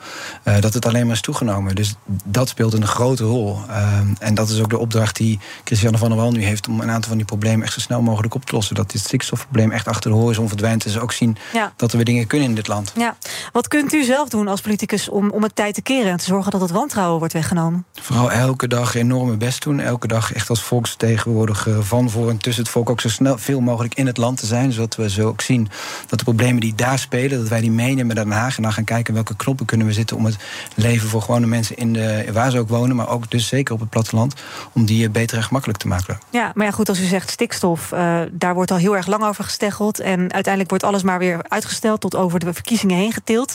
uh, 0.45 0.61
dat 0.61 0.75
het 0.75 0.87
alleen 0.87 1.07
maar 1.07 1.15
is 1.15 1.21
toegenomen. 1.21 1.75
Dus 1.75 1.95
dat 2.25 2.49
speelt 2.49 2.73
een 2.73 2.87
grote 2.87 3.25
rol. 3.25 3.59
Uh, 3.69 3.99
en 4.19 4.35
dat 4.35 4.49
is 4.49 4.61
ook 4.61 4.71
de 4.71 4.79
opdracht 4.79 5.17
die 5.17 5.39
Christiane 5.65 5.99
van 5.99 6.09
der 6.09 6.19
Wal 6.19 6.33
nu 6.33 6.45
heeft 6.45 6.69
om 6.69 6.81
een 6.81 6.91
aantal 6.91 7.09
van 7.09 7.17
die 7.17 7.27
problemen 7.27 7.65
echt 7.65 7.73
zo 7.73 7.81
snel 7.81 8.03
mogelijk 8.03 8.35
op 8.35 8.45
te 8.45 8.55
lossen. 8.55 8.75
Dat 8.75 8.91
dit 8.91 9.01
stikstofprobleem 9.01 9.71
echt 9.71 9.89
achter 9.89 10.11
de 10.11 10.17
horizon 10.17 10.49
verdwijnt. 10.49 10.83
Dus 10.83 10.99
ook 10.99 11.13
zien 11.13 11.37
ja. 11.53 11.73
dat 11.77 11.91
er 11.91 11.97
weer 11.97 12.05
dingen 12.05 12.27
kunnen 12.27 12.49
in 12.49 12.55
dit 12.55 12.69
land. 12.69 12.93
Ja. 12.97 13.17
Wat 13.53 13.69
kunt 13.69 13.93
u 13.93 14.05
zelf 14.05 14.29
doen 14.29 14.49
als 14.49 14.61
politicus 14.61 15.09
om, 15.09 15.31
om 15.31 15.43
het 15.43 15.57
tijd 15.57 15.75
te 15.75 15.83
keren 15.83 16.11
en 16.11 16.17
te 16.17 16.25
zorgen 16.25 16.51
dat 16.51 16.61
het 16.61 16.71
wantrouwen 16.71 17.19
wordt 17.19 17.35
weggenomen? 17.35 17.85
Vooral 18.01 18.33
elke 18.33 18.69
dag 18.69 18.95
enorme 18.95 19.37
best 19.37 19.63
doen. 19.63 19.81
Elke 19.81 20.07
dag 20.07 20.33
echt 20.33 20.49
als 20.49 20.63
volksvertegenwoordiger 20.63 21.85
van, 21.85 22.11
voor 22.11 22.31
en 22.31 22.39
tussen 22.39 22.63
het 22.63 22.73
volk 22.73 22.91
ook 22.91 23.01
zo 23.01 23.09
snel 23.09 23.39
veel 23.39 23.61
mogelijk 23.61 23.95
in 23.95 24.07
het 24.07 24.17
land 24.17 24.39
te 24.39 24.47
zijn. 24.47 24.73
Zodat 24.73 24.97
we 24.97 25.11
zo 25.11 25.22
ook 25.27 25.41
zien 25.41 25.69
dat 26.07 26.19
de 26.19 26.25
problemen 26.25 26.61
die 26.61 26.75
daar 26.75 26.99
spelen, 26.99 27.39
dat 27.39 27.49
wij 27.49 27.61
die 27.61 27.71
meenemen 27.71 28.17
naar 28.17 28.25
Den 28.25 28.35
Haag 28.35 28.57
en 28.57 28.63
dan 28.63 28.73
gaan 28.73 28.85
kijken 28.85 29.15
welke 29.15 29.37
knoppen 29.37 29.67
kunnen 29.67 29.87
we 29.87 29.93
zitten 29.93 30.17
om 30.17 30.25
het 30.25 30.37
leven 30.75 31.09
voor 31.09 31.23
gewone 31.23 31.47
mensen 31.47 31.77
in 31.77 31.93
de, 31.93 32.29
waar 32.33 32.51
ze 32.51 32.59
ook 32.59 32.69
wonen, 32.69 32.97
maar 32.97 33.09
ook 33.09 33.31
dus 33.31 33.47
zeker 33.47 33.75
op 33.75 33.81
het 33.81 33.91
platteland, 33.91 34.35
om 34.73 34.85
die 34.85 35.11
beter 35.11 35.37
en 35.37 35.43
gemakkelijk 35.43 35.79
te 35.79 35.89
maken. 35.89 36.19
Ja, 36.31 36.53
maar 36.55 36.67
ja, 36.67 36.73
goed, 36.73 36.89
als 36.89 37.01
u 37.01 37.05
zegt 37.05 37.31
stikstof, 37.31 37.93
uh, 37.93 38.21
daar 38.33 38.55
wordt 38.55 38.71
al 38.71 38.77
heel 38.77 38.97
erg 38.97 39.07
lang 39.07 39.25
over 39.25 39.45
gesteggeld 39.45 40.01
en 40.01 40.21
uiteindelijk 40.33 40.69
wordt 40.69 40.85
alles 40.85 41.03
maar 41.03 41.19
weer 41.19 41.39
uitgesteld 41.49 42.01
tot 42.01 42.17
over 42.17 42.41
de 42.41 42.53
verkiezingen 42.53 42.97
heen 42.97 43.13
getild. 43.13 43.55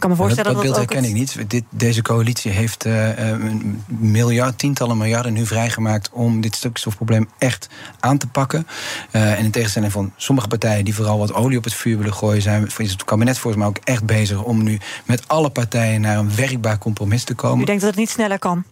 Ik 0.00 0.08
kan 0.08 0.16
me 0.16 0.22
voorstellen 0.22 0.54
dat, 0.54 0.62
dat, 0.62 0.74
dat 0.74 0.86
beeld 0.86 0.92
herken 0.92 1.10
ik 1.10 1.16
niet. 1.16 1.50
Dit, 1.50 1.64
deze 1.70 2.02
coalitie 2.02 2.50
heeft 2.50 2.86
uh, 2.86 3.18
een 3.18 3.82
miljard, 3.86 4.58
tientallen 4.58 4.96
miljarden 4.96 5.32
nu 5.32 5.46
vrijgemaakt 5.46 6.10
om 6.12 6.40
dit 6.40 6.54
stikstofprobleem 6.54 7.28
echt 7.38 7.68
aan 7.98 8.18
te 8.18 8.26
pakken. 8.26 8.66
Uh, 9.12 9.38
en 9.38 9.44
in 9.44 9.50
tegenstelling 9.50 9.92
van 9.92 10.12
sommige 10.16 10.48
partijen 10.48 10.84
die 10.84 10.94
vooral 10.94 11.18
wat 11.18 11.34
olie 11.34 11.58
op 11.58 11.64
het 11.64 11.74
vuur 11.74 11.96
willen 11.96 12.14
gooien, 12.14 12.42
zijn 12.42 12.68
is 12.78 12.90
het 12.90 13.04
kabinet 13.04 13.38
volgens 13.38 13.62
mij 13.62 13.72
ook 13.72 13.78
echt 13.84 14.04
bezig 14.04 14.42
om 14.42 14.62
nu 14.62 14.78
met 15.04 15.28
alle 15.28 15.50
partijen 15.50 16.00
naar 16.00 16.18
een 16.18 16.34
werkbaar 16.34 16.78
compromis 16.78 17.24
te 17.24 17.34
komen. 17.34 17.62
U 17.62 17.64
denkt 17.64 17.80
dat 17.80 17.90
het 17.90 17.98
niet 17.98 18.10
sneller 18.10 18.38
kan? 18.38 18.64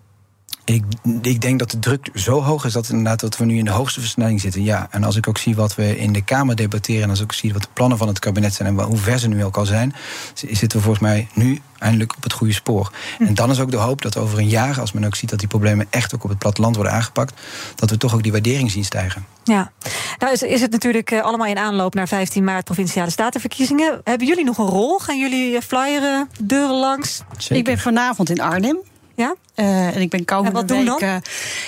Ik, 0.68 0.84
ik, 1.22 1.40
denk 1.40 1.58
dat 1.58 1.70
de 1.70 1.78
druk 1.78 2.10
zo 2.14 2.42
hoog 2.42 2.64
is 2.64 2.72
dat, 2.72 2.88
inderdaad, 2.88 3.20
dat 3.20 3.36
we 3.36 3.44
nu 3.44 3.58
in 3.58 3.64
de 3.64 3.70
hoogste 3.70 4.00
versnelling 4.00 4.40
zitten. 4.40 4.62
Ja, 4.62 4.88
en 4.90 5.04
als 5.04 5.16
ik 5.16 5.28
ook 5.28 5.38
zie 5.38 5.54
wat 5.54 5.74
we 5.74 5.98
in 5.98 6.12
de 6.12 6.24
Kamer 6.24 6.56
debatteren... 6.56 7.02
en 7.02 7.10
als 7.10 7.18
ik 7.18 7.24
ook 7.24 7.32
zie 7.32 7.52
wat 7.52 7.62
de 7.62 7.68
plannen 7.72 7.98
van 7.98 8.08
het 8.08 8.18
kabinet 8.18 8.54
zijn... 8.54 8.78
en 8.78 8.84
hoe 8.84 8.96
ver 8.96 9.18
ze 9.18 9.28
nu 9.28 9.44
ook 9.44 9.56
al 9.56 9.66
zijn... 9.66 9.94
zitten 10.34 10.78
we 10.78 10.84
volgens 10.84 10.98
mij 10.98 11.28
nu 11.34 11.60
eindelijk 11.78 12.16
op 12.16 12.22
het 12.22 12.32
goede 12.32 12.52
spoor. 12.52 12.92
Hm. 13.16 13.24
En 13.24 13.34
dan 13.34 13.50
is 13.50 13.60
ook 13.60 13.70
de 13.70 13.76
hoop 13.76 14.02
dat 14.02 14.16
over 14.16 14.38
een 14.38 14.48
jaar... 14.48 14.80
als 14.80 14.92
men 14.92 15.04
ook 15.04 15.14
ziet 15.14 15.30
dat 15.30 15.38
die 15.38 15.48
problemen 15.48 15.86
echt 15.90 16.14
ook 16.14 16.24
op 16.24 16.30
het 16.30 16.38
platteland 16.38 16.74
worden 16.74 16.92
aangepakt... 16.92 17.40
dat 17.74 17.90
we 17.90 17.96
toch 17.96 18.14
ook 18.14 18.22
die 18.22 18.32
waardering 18.32 18.70
zien 18.70 18.84
stijgen. 18.84 19.26
Ja, 19.44 19.72
nou 20.18 20.32
is, 20.32 20.42
is 20.42 20.60
het 20.60 20.70
natuurlijk 20.70 21.10
uh, 21.10 21.22
allemaal 21.22 21.46
in 21.46 21.58
aanloop 21.58 21.94
naar 21.94 22.08
15 22.08 22.44
maart 22.44 22.64
provinciale 22.64 23.10
statenverkiezingen. 23.10 24.00
Hebben 24.04 24.26
jullie 24.26 24.44
nog 24.44 24.58
een 24.58 24.66
rol? 24.66 24.98
Gaan 24.98 25.18
jullie 25.18 25.62
flyeren, 25.62 26.28
deuren 26.40 26.76
langs? 26.76 27.22
Zeker. 27.36 27.56
Ik 27.56 27.64
ben 27.64 27.78
vanavond 27.78 28.30
in 28.30 28.40
Arnhem. 28.40 28.78
Ja? 29.18 29.34
Uh, 29.56 29.96
en 29.96 30.00
ik 30.00 30.10
ben 30.10 30.24
komende 30.24 30.64
week 30.64 31.00
uh, 31.00 31.16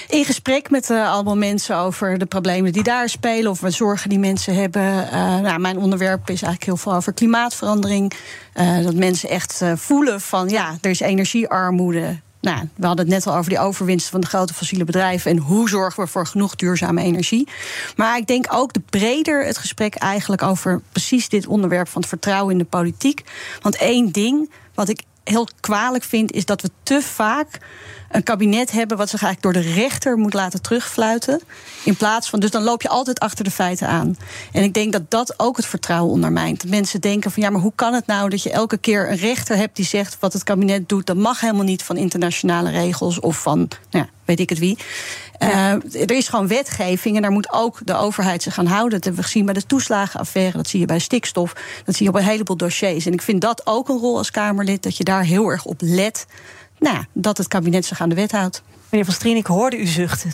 in 0.08 0.24
gesprek 0.24 0.70
met 0.70 0.90
uh, 0.90 1.12
allemaal 1.12 1.36
mensen 1.36 1.76
over 1.76 2.18
de 2.18 2.26
problemen 2.26 2.72
die 2.72 2.82
daar 2.82 3.08
spelen. 3.08 3.50
Of 3.50 3.60
wat 3.60 3.72
zorgen 3.72 4.08
die 4.08 4.18
mensen 4.18 4.54
hebben. 4.54 5.08
nou, 5.42 5.58
mijn 5.58 5.78
onderwerp 5.78 6.20
is 6.20 6.42
eigenlijk 6.42 6.64
heel 6.64 6.76
veel 6.76 6.94
over 6.94 7.12
klimaatverandering. 7.12 8.12
dat 8.82 8.94
mensen 8.94 9.28
echt 9.28 9.62
voelen 9.74 10.20
van 10.20 10.48
ja, 10.48 10.78
er 10.80 10.90
is 10.90 11.00
energiearmoede. 11.00 12.18
nou, 12.40 12.68
we 12.76 12.86
hadden 12.86 13.04
het 13.04 13.14
net 13.14 13.26
al 13.26 13.36
over 13.36 13.50
die 13.50 13.58
overwinsten 13.58 14.10
van 14.10 14.20
de 14.20 14.26
grote 14.26 14.54
fossiele 14.54 14.84
bedrijven. 14.84 15.30
En 15.30 15.36
hoe 15.36 15.68
zorgen 15.68 16.04
we 16.04 16.10
voor 16.10 16.26
genoeg 16.26 16.56
duurzame 16.56 17.02
energie. 17.02 17.48
Maar 17.96 18.16
ik 18.16 18.26
denk 18.26 18.46
ook 18.50 18.72
de 18.72 18.82
breder 18.90 19.44
het 19.44 19.58
gesprek 19.58 19.94
eigenlijk 19.94 20.42
over 20.42 20.80
precies 20.92 21.28
dit 21.28 21.46
onderwerp 21.46 21.88
van 21.88 22.00
het 22.00 22.10
vertrouwen 22.10 22.52
in 22.52 22.58
de 22.58 22.64
politiek. 22.64 23.24
Want 23.62 23.76
één 23.76 24.12
ding 24.12 24.50
wat 24.74 24.88
ik 24.88 25.02
heel 25.30 25.48
kwalijk 25.60 26.04
vind, 26.04 26.32
is 26.32 26.44
dat 26.44 26.62
we 26.62 26.70
te 26.82 27.02
vaak 27.02 27.58
een 28.10 28.22
kabinet 28.22 28.70
hebben 28.70 28.96
wat 28.96 29.10
zich 29.10 29.22
eigenlijk 29.22 29.54
door 29.54 29.62
de 29.62 29.72
rechter 29.72 30.16
moet 30.16 30.34
laten 30.34 30.62
terugfluiten. 30.62 31.40
In 31.84 31.96
plaats 31.96 32.30
van, 32.30 32.40
dus 32.40 32.50
dan 32.50 32.62
loop 32.62 32.82
je 32.82 32.88
altijd 32.88 33.20
achter 33.20 33.44
de 33.44 33.50
feiten 33.50 33.88
aan. 33.88 34.16
En 34.52 34.62
ik 34.62 34.74
denk 34.74 34.92
dat 34.92 35.10
dat 35.10 35.34
ook 35.36 35.56
het 35.56 35.66
vertrouwen 35.66 36.12
ondermijnt. 36.12 36.60
Dat 36.60 36.70
mensen 36.70 37.00
denken 37.00 37.30
van 37.30 37.42
ja, 37.42 37.50
maar 37.50 37.60
hoe 37.60 37.72
kan 37.74 37.94
het 37.94 38.06
nou 38.06 38.28
dat 38.28 38.42
je 38.42 38.50
elke 38.50 38.78
keer 38.78 39.10
een 39.10 39.16
rechter 39.16 39.56
hebt 39.56 39.76
die 39.76 39.84
zegt 39.84 40.16
wat 40.20 40.32
het 40.32 40.42
kabinet 40.42 40.88
doet, 40.88 41.06
dat 41.06 41.16
mag 41.16 41.40
helemaal 41.40 41.64
niet 41.64 41.82
van 41.82 41.96
internationale 41.96 42.70
regels 42.70 43.20
of 43.20 43.42
van, 43.42 43.58
nou 43.90 44.04
ja, 44.04 44.08
weet 44.24 44.40
ik 44.40 44.48
het 44.48 44.58
wie. 44.58 44.78
Uh, 45.42 45.72
er 45.92 46.10
is 46.10 46.28
gewoon 46.28 46.48
wetgeving 46.48 47.16
en 47.16 47.22
daar 47.22 47.30
moet 47.30 47.52
ook 47.52 47.78
de 47.84 47.96
overheid 47.96 48.42
zich 48.42 48.58
aan 48.58 48.66
houden. 48.66 48.90
Dat 48.90 49.04
hebben 49.04 49.22
we 49.22 49.26
gezien 49.26 49.44
bij 49.44 49.54
de 49.54 49.66
toeslagenaffaire, 49.66 50.56
dat 50.56 50.68
zie 50.68 50.80
je 50.80 50.86
bij 50.86 50.98
stikstof, 50.98 51.52
dat 51.84 51.94
zie 51.94 52.04
je 52.04 52.12
op 52.12 52.18
een 52.18 52.24
heleboel 52.24 52.56
dossiers. 52.56 53.06
En 53.06 53.12
ik 53.12 53.22
vind 53.22 53.40
dat 53.40 53.66
ook 53.66 53.88
een 53.88 53.98
rol 53.98 54.16
als 54.16 54.30
Kamerlid, 54.30 54.82
dat 54.82 54.96
je 54.96 55.04
daar 55.04 55.24
heel 55.24 55.48
erg 55.48 55.64
op 55.64 55.80
let 55.80 56.26
nou, 56.80 57.04
dat 57.12 57.38
het 57.38 57.48
kabinet 57.48 57.84
zich 57.84 58.00
aan 58.00 58.08
de 58.08 58.14
wet 58.14 58.32
houdt. 58.32 58.62
Meneer 58.90 59.04
Van 59.04 59.14
Strien, 59.14 59.36
ik 59.36 59.46
hoorde 59.46 59.78
u 59.78 59.86
zuchten. 59.86 60.32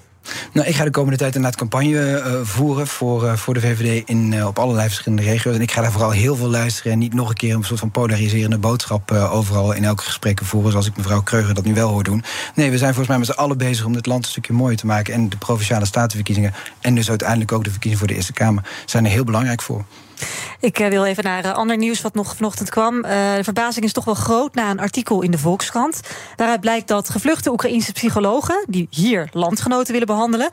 Nou, 0.52 0.66
ik 0.66 0.74
ga 0.74 0.84
de 0.84 0.90
komende 0.90 1.16
tijd 1.16 1.34
inderdaad 1.34 1.58
campagne 1.60 2.22
uh, 2.26 2.40
voeren 2.42 2.86
voor, 2.86 3.24
uh, 3.24 3.32
voor 3.32 3.54
de 3.54 3.60
VVD 3.60 4.08
in, 4.08 4.32
uh, 4.32 4.46
op 4.46 4.58
allerlei 4.58 4.86
verschillende 4.86 5.22
regio's. 5.22 5.54
En 5.54 5.60
ik 5.60 5.70
ga 5.70 5.80
daar 5.80 5.92
vooral 5.92 6.10
heel 6.10 6.36
veel 6.36 6.48
luisteren 6.48 6.92
en 6.92 6.98
niet 6.98 7.14
nog 7.14 7.28
een 7.28 7.34
keer 7.34 7.54
een 7.54 7.64
soort 7.64 7.80
van 7.80 7.90
polariserende 7.90 8.58
boodschap 8.58 9.12
overal 9.12 9.72
in 9.72 9.84
elke 9.84 10.02
gesprek 10.02 10.40
voeren, 10.42 10.70
zoals 10.70 10.86
ik 10.86 10.96
mevrouw 10.96 11.22
Kreuger 11.22 11.54
dat 11.54 11.64
nu 11.64 11.74
wel 11.74 11.88
hoor 11.88 12.04
doen. 12.04 12.24
Nee, 12.54 12.70
we 12.70 12.78
zijn 12.78 12.94
volgens 12.94 13.08
mij 13.08 13.18
met 13.18 13.26
z'n 13.26 13.40
allen 13.42 13.58
bezig 13.58 13.84
om 13.84 13.92
dit 13.92 14.06
land 14.06 14.24
een 14.24 14.30
stukje 14.30 14.52
mooier 14.52 14.76
te 14.76 14.86
maken. 14.86 15.14
En 15.14 15.28
de 15.28 15.36
provinciale 15.36 15.84
statenverkiezingen 15.86 16.54
en 16.80 16.94
dus 16.94 17.08
uiteindelijk 17.08 17.52
ook 17.52 17.64
de 17.64 17.70
verkiezingen 17.70 17.98
voor 17.98 18.08
de 18.08 18.14
Eerste 18.14 18.32
Kamer 18.32 18.64
zijn 18.86 19.04
er 19.04 19.10
heel 19.10 19.24
belangrijk 19.24 19.62
voor. 19.62 19.84
Ik 20.60 20.78
wil 20.78 21.04
even 21.04 21.24
naar 21.24 21.44
uh, 21.44 21.52
ander 21.52 21.76
nieuws 21.76 22.00
wat 22.00 22.14
nog 22.14 22.36
vanochtend 22.36 22.70
kwam. 22.70 22.96
Uh, 22.96 23.02
de 23.34 23.44
verbazing 23.44 23.84
is 23.84 23.92
toch 23.92 24.04
wel 24.04 24.14
groot 24.14 24.54
na 24.54 24.70
een 24.70 24.80
artikel 24.80 25.22
in 25.22 25.30
de 25.30 25.38
Volkskrant. 25.38 26.00
Daaruit 26.36 26.60
blijkt 26.60 26.88
dat 26.88 27.10
gevluchte 27.10 27.50
Oekraïnse 27.50 27.92
psychologen... 27.92 28.64
die 28.68 28.86
hier 28.90 29.28
landgenoten 29.32 29.92
willen 29.92 30.06
behandelen 30.06 30.50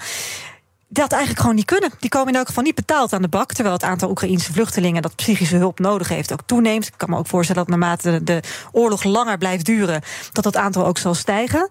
dat 0.94 1.12
eigenlijk 1.12 1.42
gewoon 1.42 1.56
niet 1.56 1.66
kunnen. 1.66 1.92
Die 2.00 2.10
komen 2.10 2.28
in 2.28 2.36
elk 2.36 2.48
geval 2.48 2.64
niet 2.64 2.76
betaald 2.76 3.14
aan 3.14 3.22
de 3.22 3.28
bak. 3.28 3.54
Terwijl 3.54 3.76
het 3.76 3.84
aantal 3.84 4.10
Oekraïnse 4.10 4.54
vluchtelingen 4.54 5.02
dat 5.02 5.16
psychische 5.16 5.56
hulp 5.56 5.80
nodig 5.80 6.08
heeft 6.08 6.34
ook 6.34 6.42
toeneemt. 6.46 6.88
Ik 6.88 6.94
kan 6.98 7.10
me 7.10 7.18
ook 7.18 7.28
voorstellen 7.28 7.66
dat 7.66 7.78
naarmate 7.78 8.24
de 8.24 8.44
oorlog 8.72 9.04
langer 9.04 9.38
blijft 9.38 9.66
duren, 9.66 10.02
dat 10.32 10.44
dat 10.44 10.56
aantal 10.56 10.86
ook 10.86 10.98
zal 10.98 11.14
stijgen. 11.14 11.68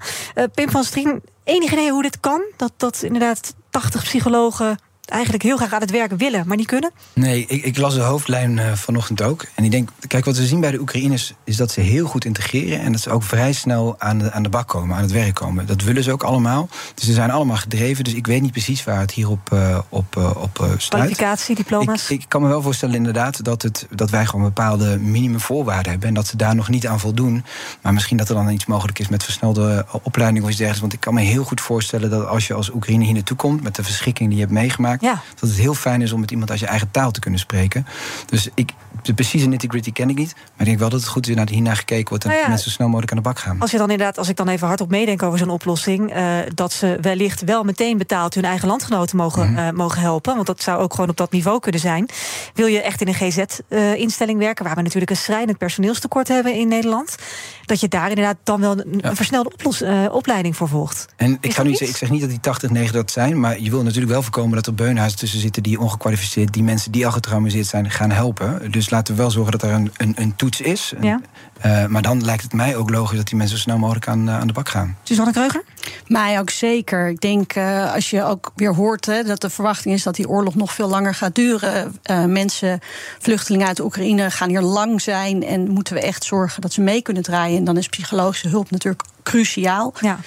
Pim 0.55 0.71
van 0.71 0.85
Strien, 0.85 1.23
enig 1.45 1.73
idee 1.73 1.91
hoe 1.91 2.03
dit 2.03 2.21
kan? 2.21 2.43
Dat, 2.57 2.73
dat 2.77 3.03
inderdaad 3.03 3.55
80 3.71 4.03
psychologen 4.03 4.79
eigenlijk 5.13 5.43
heel 5.43 5.57
graag 5.57 5.73
aan 5.73 5.81
het 5.81 5.91
werk 5.91 6.13
willen, 6.17 6.45
maar 6.47 6.57
niet 6.57 6.67
kunnen? 6.67 6.91
Nee, 7.13 7.47
ik, 7.47 7.65
ik 7.65 7.77
las 7.77 7.95
de 7.95 8.01
hoofdlijn 8.01 8.57
uh, 8.57 8.73
vanochtend 8.73 9.23
ook. 9.23 9.47
En 9.55 9.65
ik 9.65 9.71
denk, 9.71 9.89
kijk, 10.07 10.25
wat 10.25 10.37
we 10.37 10.47
zien 10.47 10.61
bij 10.61 10.71
de 10.71 10.81
Oekraïners 10.81 11.35
is 11.45 11.57
dat 11.57 11.71
ze 11.71 11.81
heel 11.81 12.07
goed 12.07 12.25
integreren 12.25 12.81
en 12.81 12.93
dat 12.93 13.01
ze 13.01 13.11
ook 13.11 13.23
vrij 13.23 13.53
snel 13.53 13.95
aan 13.99 14.19
de, 14.19 14.33
aan 14.33 14.43
de 14.43 14.49
bak 14.49 14.69
komen, 14.69 14.97
aan 14.97 15.03
het 15.03 15.13
werk 15.13 15.35
komen. 15.35 15.67
Dat 15.67 15.83
willen 15.83 16.03
ze 16.03 16.13
ook 16.13 16.23
allemaal. 16.23 16.69
Dus 16.95 17.05
ze 17.05 17.13
zijn 17.13 17.31
allemaal 17.31 17.57
gedreven. 17.57 18.05
Dus 18.05 18.15
ik 18.15 18.27
weet 18.27 18.43
niet 18.43 18.51
precies 18.51 18.85
waar 18.85 19.01
het 19.01 19.11
hierop 19.11 19.51
uh, 19.53 19.79
op, 19.89 20.17
uh, 20.19 20.31
op. 20.37 20.77
Kwalificatie, 20.89 21.55
diploma's? 21.55 22.11
Ik, 22.11 22.23
ik, 22.23 22.29
kan 22.29 22.43
me 22.43 22.49
wel 22.49 22.63
voorstellen, 22.63 22.95
inderdaad, 22.95 23.45
dat, 23.45 23.63
het, 23.63 23.87
dat 23.91 24.11
wij 24.11 24.27
gewoon 24.27 24.45
bepaalde 24.45 24.99
minimumvoorwaarden 24.99 25.91
hebben 25.91 26.09
en 26.09 26.15
dat 26.15 26.27
ze 26.27 26.37
daar 26.37 26.55
nog 26.55 26.69
niet 26.69 26.87
aan 26.87 27.01
voldoen. 27.01 27.45
Maar 27.83 27.93
misschien 27.93 28.17
dat 28.17 28.29
er 28.29 28.35
dan 28.35 28.51
iets 28.51 28.67
mogelijk 28.67 28.99
is 28.99 29.09
met 29.09 29.25
versnelde 29.25 29.87
opleiding 30.03 30.45
of 30.45 30.51
iets 30.51 30.59
dergelijks. 30.59 30.81
Want 30.81 30.93
ik 30.93 31.01
kan 31.01 31.15
me 31.15 31.21
heel 31.21 31.45
goed 31.45 31.61
voorstellen 31.61 32.11
dat 32.11 32.27
als 32.27 32.47
je 32.47 32.55
als 32.55 32.71
Oekraïne 32.71 33.05
hier 33.05 33.15
naartoe 33.15 33.37
komt 33.37 33.63
met 33.63 33.75
de 33.75 33.85
verschrikking 33.85 34.29
die 34.29 34.39
je 34.39 34.45
hebt 34.45 34.57
meegemaakt 34.57 35.02
ja. 35.03 35.23
Dat 35.41 35.49
het 35.49 35.59
heel 35.59 35.75
fijn 35.75 36.03
is 36.03 36.13
om 36.13 36.21
met 36.21 36.31
iemand 36.31 36.51
als 36.51 36.61
je 36.61 36.67
eigen 36.67 36.91
taal 36.91 37.11
te 37.11 37.21
kunnen 37.21 37.41
spreken. 37.41 37.87
Dus 38.27 38.49
ik, 38.55 38.73
de 39.03 39.15
precieze 39.15 39.47
nitty-gritty 39.49 39.93
ken 39.93 40.09
ik 40.09 40.17
niet. 40.17 40.33
Maar 40.35 40.61
ik 40.61 40.65
denk 40.65 40.79
wel 40.79 40.89
dat 40.89 41.01
het 41.01 41.09
goed 41.09 41.29
is 41.29 41.35
naar 41.35 41.49
hiernaar 41.49 41.77
gekeken 41.77 42.09
wordt... 42.09 42.25
en 42.25 42.31
nou 42.31 42.43
ja, 42.43 42.49
mensen 42.49 42.71
zo 42.71 42.77
snel 42.77 42.89
mogelijk 42.89 43.11
aan 43.11 43.17
de 43.17 43.23
bak 43.23 43.39
gaan. 43.39 43.61
Als 43.61 43.71
je 43.71 43.79
dan 43.79 43.91
inderdaad, 43.91 44.19
als 44.19 44.29
ik 44.29 44.37
dan 44.37 44.49
even 44.49 44.67
hardop 44.67 44.91
meedenk 44.91 45.23
over 45.23 45.39
zo'n 45.39 45.51
oplossing... 45.51 46.17
Uh, 46.17 46.39
dat 46.55 46.73
ze 46.73 46.99
wellicht 47.01 47.45
wel 47.45 47.65
meteen 47.65 47.99
betaald 47.99 48.35
hun 48.35 48.45
eigen 48.45 48.69
landgenoten 48.69 49.17
mogen, 49.17 49.51
mm 49.51 49.57
-hmm. 49.57 49.67
uh, 49.67 49.73
mogen 49.73 50.01
helpen. 50.01 50.35
Want 50.35 50.47
dat 50.47 50.63
zou 50.63 50.81
ook 50.81 50.95
gewoon 50.95 51.11
op 51.11 51.17
dat 51.17 51.33
niveau 51.33 51.61
kunnen 51.61 51.81
zijn. 51.81 52.09
Wil 52.55 52.67
je 52.67 52.83
echt 52.83 53.01
in 53.01 53.09
een 53.09 53.15
GZ-instelling 53.15 54.39
uh, 54.39 54.45
werken... 54.45 54.65
waar 54.65 54.75
we 54.75 54.83
natuurlijk 54.83 55.11
een 55.11 55.17
schrijnend 55.17 55.59
personeelstekort 55.59 56.29
hebben 56.29 56.55
in 56.55 56.69
Nederland... 56.69 57.17
dat 57.65 57.81
je 57.81 57.89
daar 57.89 58.09
inderdaad 58.09 58.37
dan 58.43 58.61
wel 58.61 58.79
een, 58.79 59.01
ja. 59.03 59.15
versnelde 59.15 59.53
oplos, 59.53 59.83
opleiding 60.11 60.57
voor 60.57 60.69
volgt. 60.69 61.07
En 61.17 61.39
ik, 61.41 61.55
ga 61.55 61.63
nu 61.63 61.71
zeggen, 61.71 61.89
ik 61.89 61.97
zeg 61.97 62.11
niet 62.11 62.21
dat 62.21 62.31
die 62.31 62.41
80, 62.41 62.71
90 62.71 62.97
dat 62.97 63.11
zijn... 63.11 63.41
maar 63.41 63.61
je 63.61 63.71
wil 63.71 63.83
natuurlijk 63.83 64.13
wel 64.13 64.23
voorkomen 64.23 64.55
dat 64.55 64.67
er 64.67 64.75
beunhuizen 64.75 65.19
tussen 65.19 65.41
zitten... 65.41 65.63
die 65.63 65.81
ongekwalificeerd, 65.81 66.53
die 66.53 66.63
mensen 66.63 66.93
die 66.93 67.07
al 67.07 67.13
getraumatiseerd 67.13 67.67
zijn, 67.67 67.91
gaan 67.91 68.11
helpen. 68.11 68.71
Dus 68.71 68.89
laten 68.93 69.15
we 69.15 69.21
wel 69.21 69.31
zorgen 69.31 69.53
dat 69.53 69.63
er 69.63 69.71
een, 69.71 69.93
een, 69.97 70.15
een 70.17 70.37
toets 70.37 70.61
is. 70.61 70.93
Ja. 71.01 71.21
Uh, 71.67 71.87
maar 71.87 72.03
dan 72.03 72.25
lijkt 72.25 72.43
het 72.43 72.53
mij 72.53 72.77
ook 72.77 72.91
logisch 72.91 73.17
dat 73.17 73.27
die 73.27 73.37
mensen 73.37 73.57
zo 73.57 73.63
snel 73.63 73.79
mogelijk 73.79 74.09
aan, 74.09 74.29
uh, 74.29 74.39
aan 74.39 74.47
de 74.47 74.53
bak 74.53 74.69
gaan. 74.69 74.97
Suzanne 75.03 75.33
Kreuger? 75.33 75.63
Mij 76.07 76.39
ook 76.39 76.51
zeker. 76.51 77.09
Ik 77.09 77.21
denk 77.21 77.57
uh, 77.57 77.95
als 77.95 78.11
je 78.11 78.25
ook 78.25 78.53
weer 78.55 78.75
hoort 78.75 79.07
hè, 79.07 79.23
dat 79.23 79.41
de 79.41 79.51
verwachting 79.51 79.95
is 79.95 80.03
dat 80.03 80.15
die 80.15 80.29
oorlog 80.29 80.55
nog 80.55 80.73
veel 80.73 80.89
langer 80.89 81.15
gaat 81.15 81.35
duren. 81.35 81.95
mensen, 82.27 82.81
vluchtelingen 83.19 83.67
uit 83.67 83.81
Oekraïne 83.81 84.31
gaan 84.31 84.49
hier 84.49 84.61
lang 84.61 85.03
zijn. 85.03 85.45
En 85.45 85.71
moeten 85.71 85.95
we 85.95 86.01
echt 86.01 86.25
zorgen 86.25 86.61
dat 86.61 86.73
ze 86.73 86.81
mee 86.81 87.03
kunnen 87.03 87.23
draaien. 87.23 87.59
En 87.59 87.65
dan 87.65 87.77
is 87.77 87.89
psychologische 87.89 88.49
hulp 88.49 88.71
natuurlijk 88.71 89.03
cruciaal. 89.23 89.95
Ja. 90.01 90.19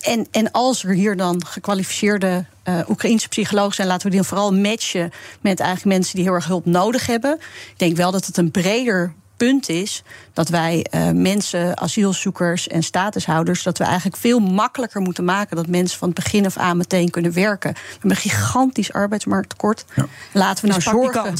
en, 0.00 0.26
en 0.30 0.50
als 0.50 0.84
er 0.84 0.92
hier 0.92 1.16
dan 1.16 1.46
gekwalificeerde 1.46 2.44
uh, 2.64 2.78
Oekraïnse 2.88 3.28
psychologen 3.28 3.74
zijn, 3.74 3.88
laten 3.88 4.04
we 4.04 4.10
die 4.10 4.20
dan 4.20 4.28
vooral 4.28 4.54
matchen 4.54 5.10
met 5.40 5.60
eigenlijk 5.60 5.96
mensen 5.96 6.16
die 6.16 6.24
heel 6.24 6.34
erg 6.34 6.46
hulp 6.46 6.66
nodig 6.66 7.06
hebben. 7.06 7.38
Ik 7.70 7.78
denk 7.78 7.96
wel 7.96 8.10
dat 8.10 8.26
het 8.26 8.36
een 8.36 8.50
breder 8.50 9.14
punt 9.46 9.68
is 9.68 10.02
dat 10.32 10.48
wij 10.48 10.86
uh, 10.90 11.10
mensen, 11.10 11.78
asielzoekers 11.78 12.68
en 12.68 12.82
statushouders, 12.82 13.62
dat 13.62 13.78
we 13.78 13.84
eigenlijk 13.84 14.16
veel 14.16 14.38
makkelijker 14.38 15.00
moeten 15.00 15.24
maken 15.24 15.56
dat 15.56 15.66
mensen 15.66 15.98
van 15.98 16.08
het 16.08 16.16
begin 16.16 16.46
af 16.46 16.56
aan 16.56 16.76
meteen 16.76 17.10
kunnen 17.10 17.32
werken. 17.32 17.72
We 17.72 17.78
hebben 17.90 18.10
een 18.10 18.16
gigantisch 18.16 18.92
arbeidsmarkttekort. 18.92 19.84
Ja. 19.94 20.06
Laten 20.32 20.68
we 20.68 20.74
dus 20.74 20.84
nou 20.84 20.96
zorgen. 20.96 21.34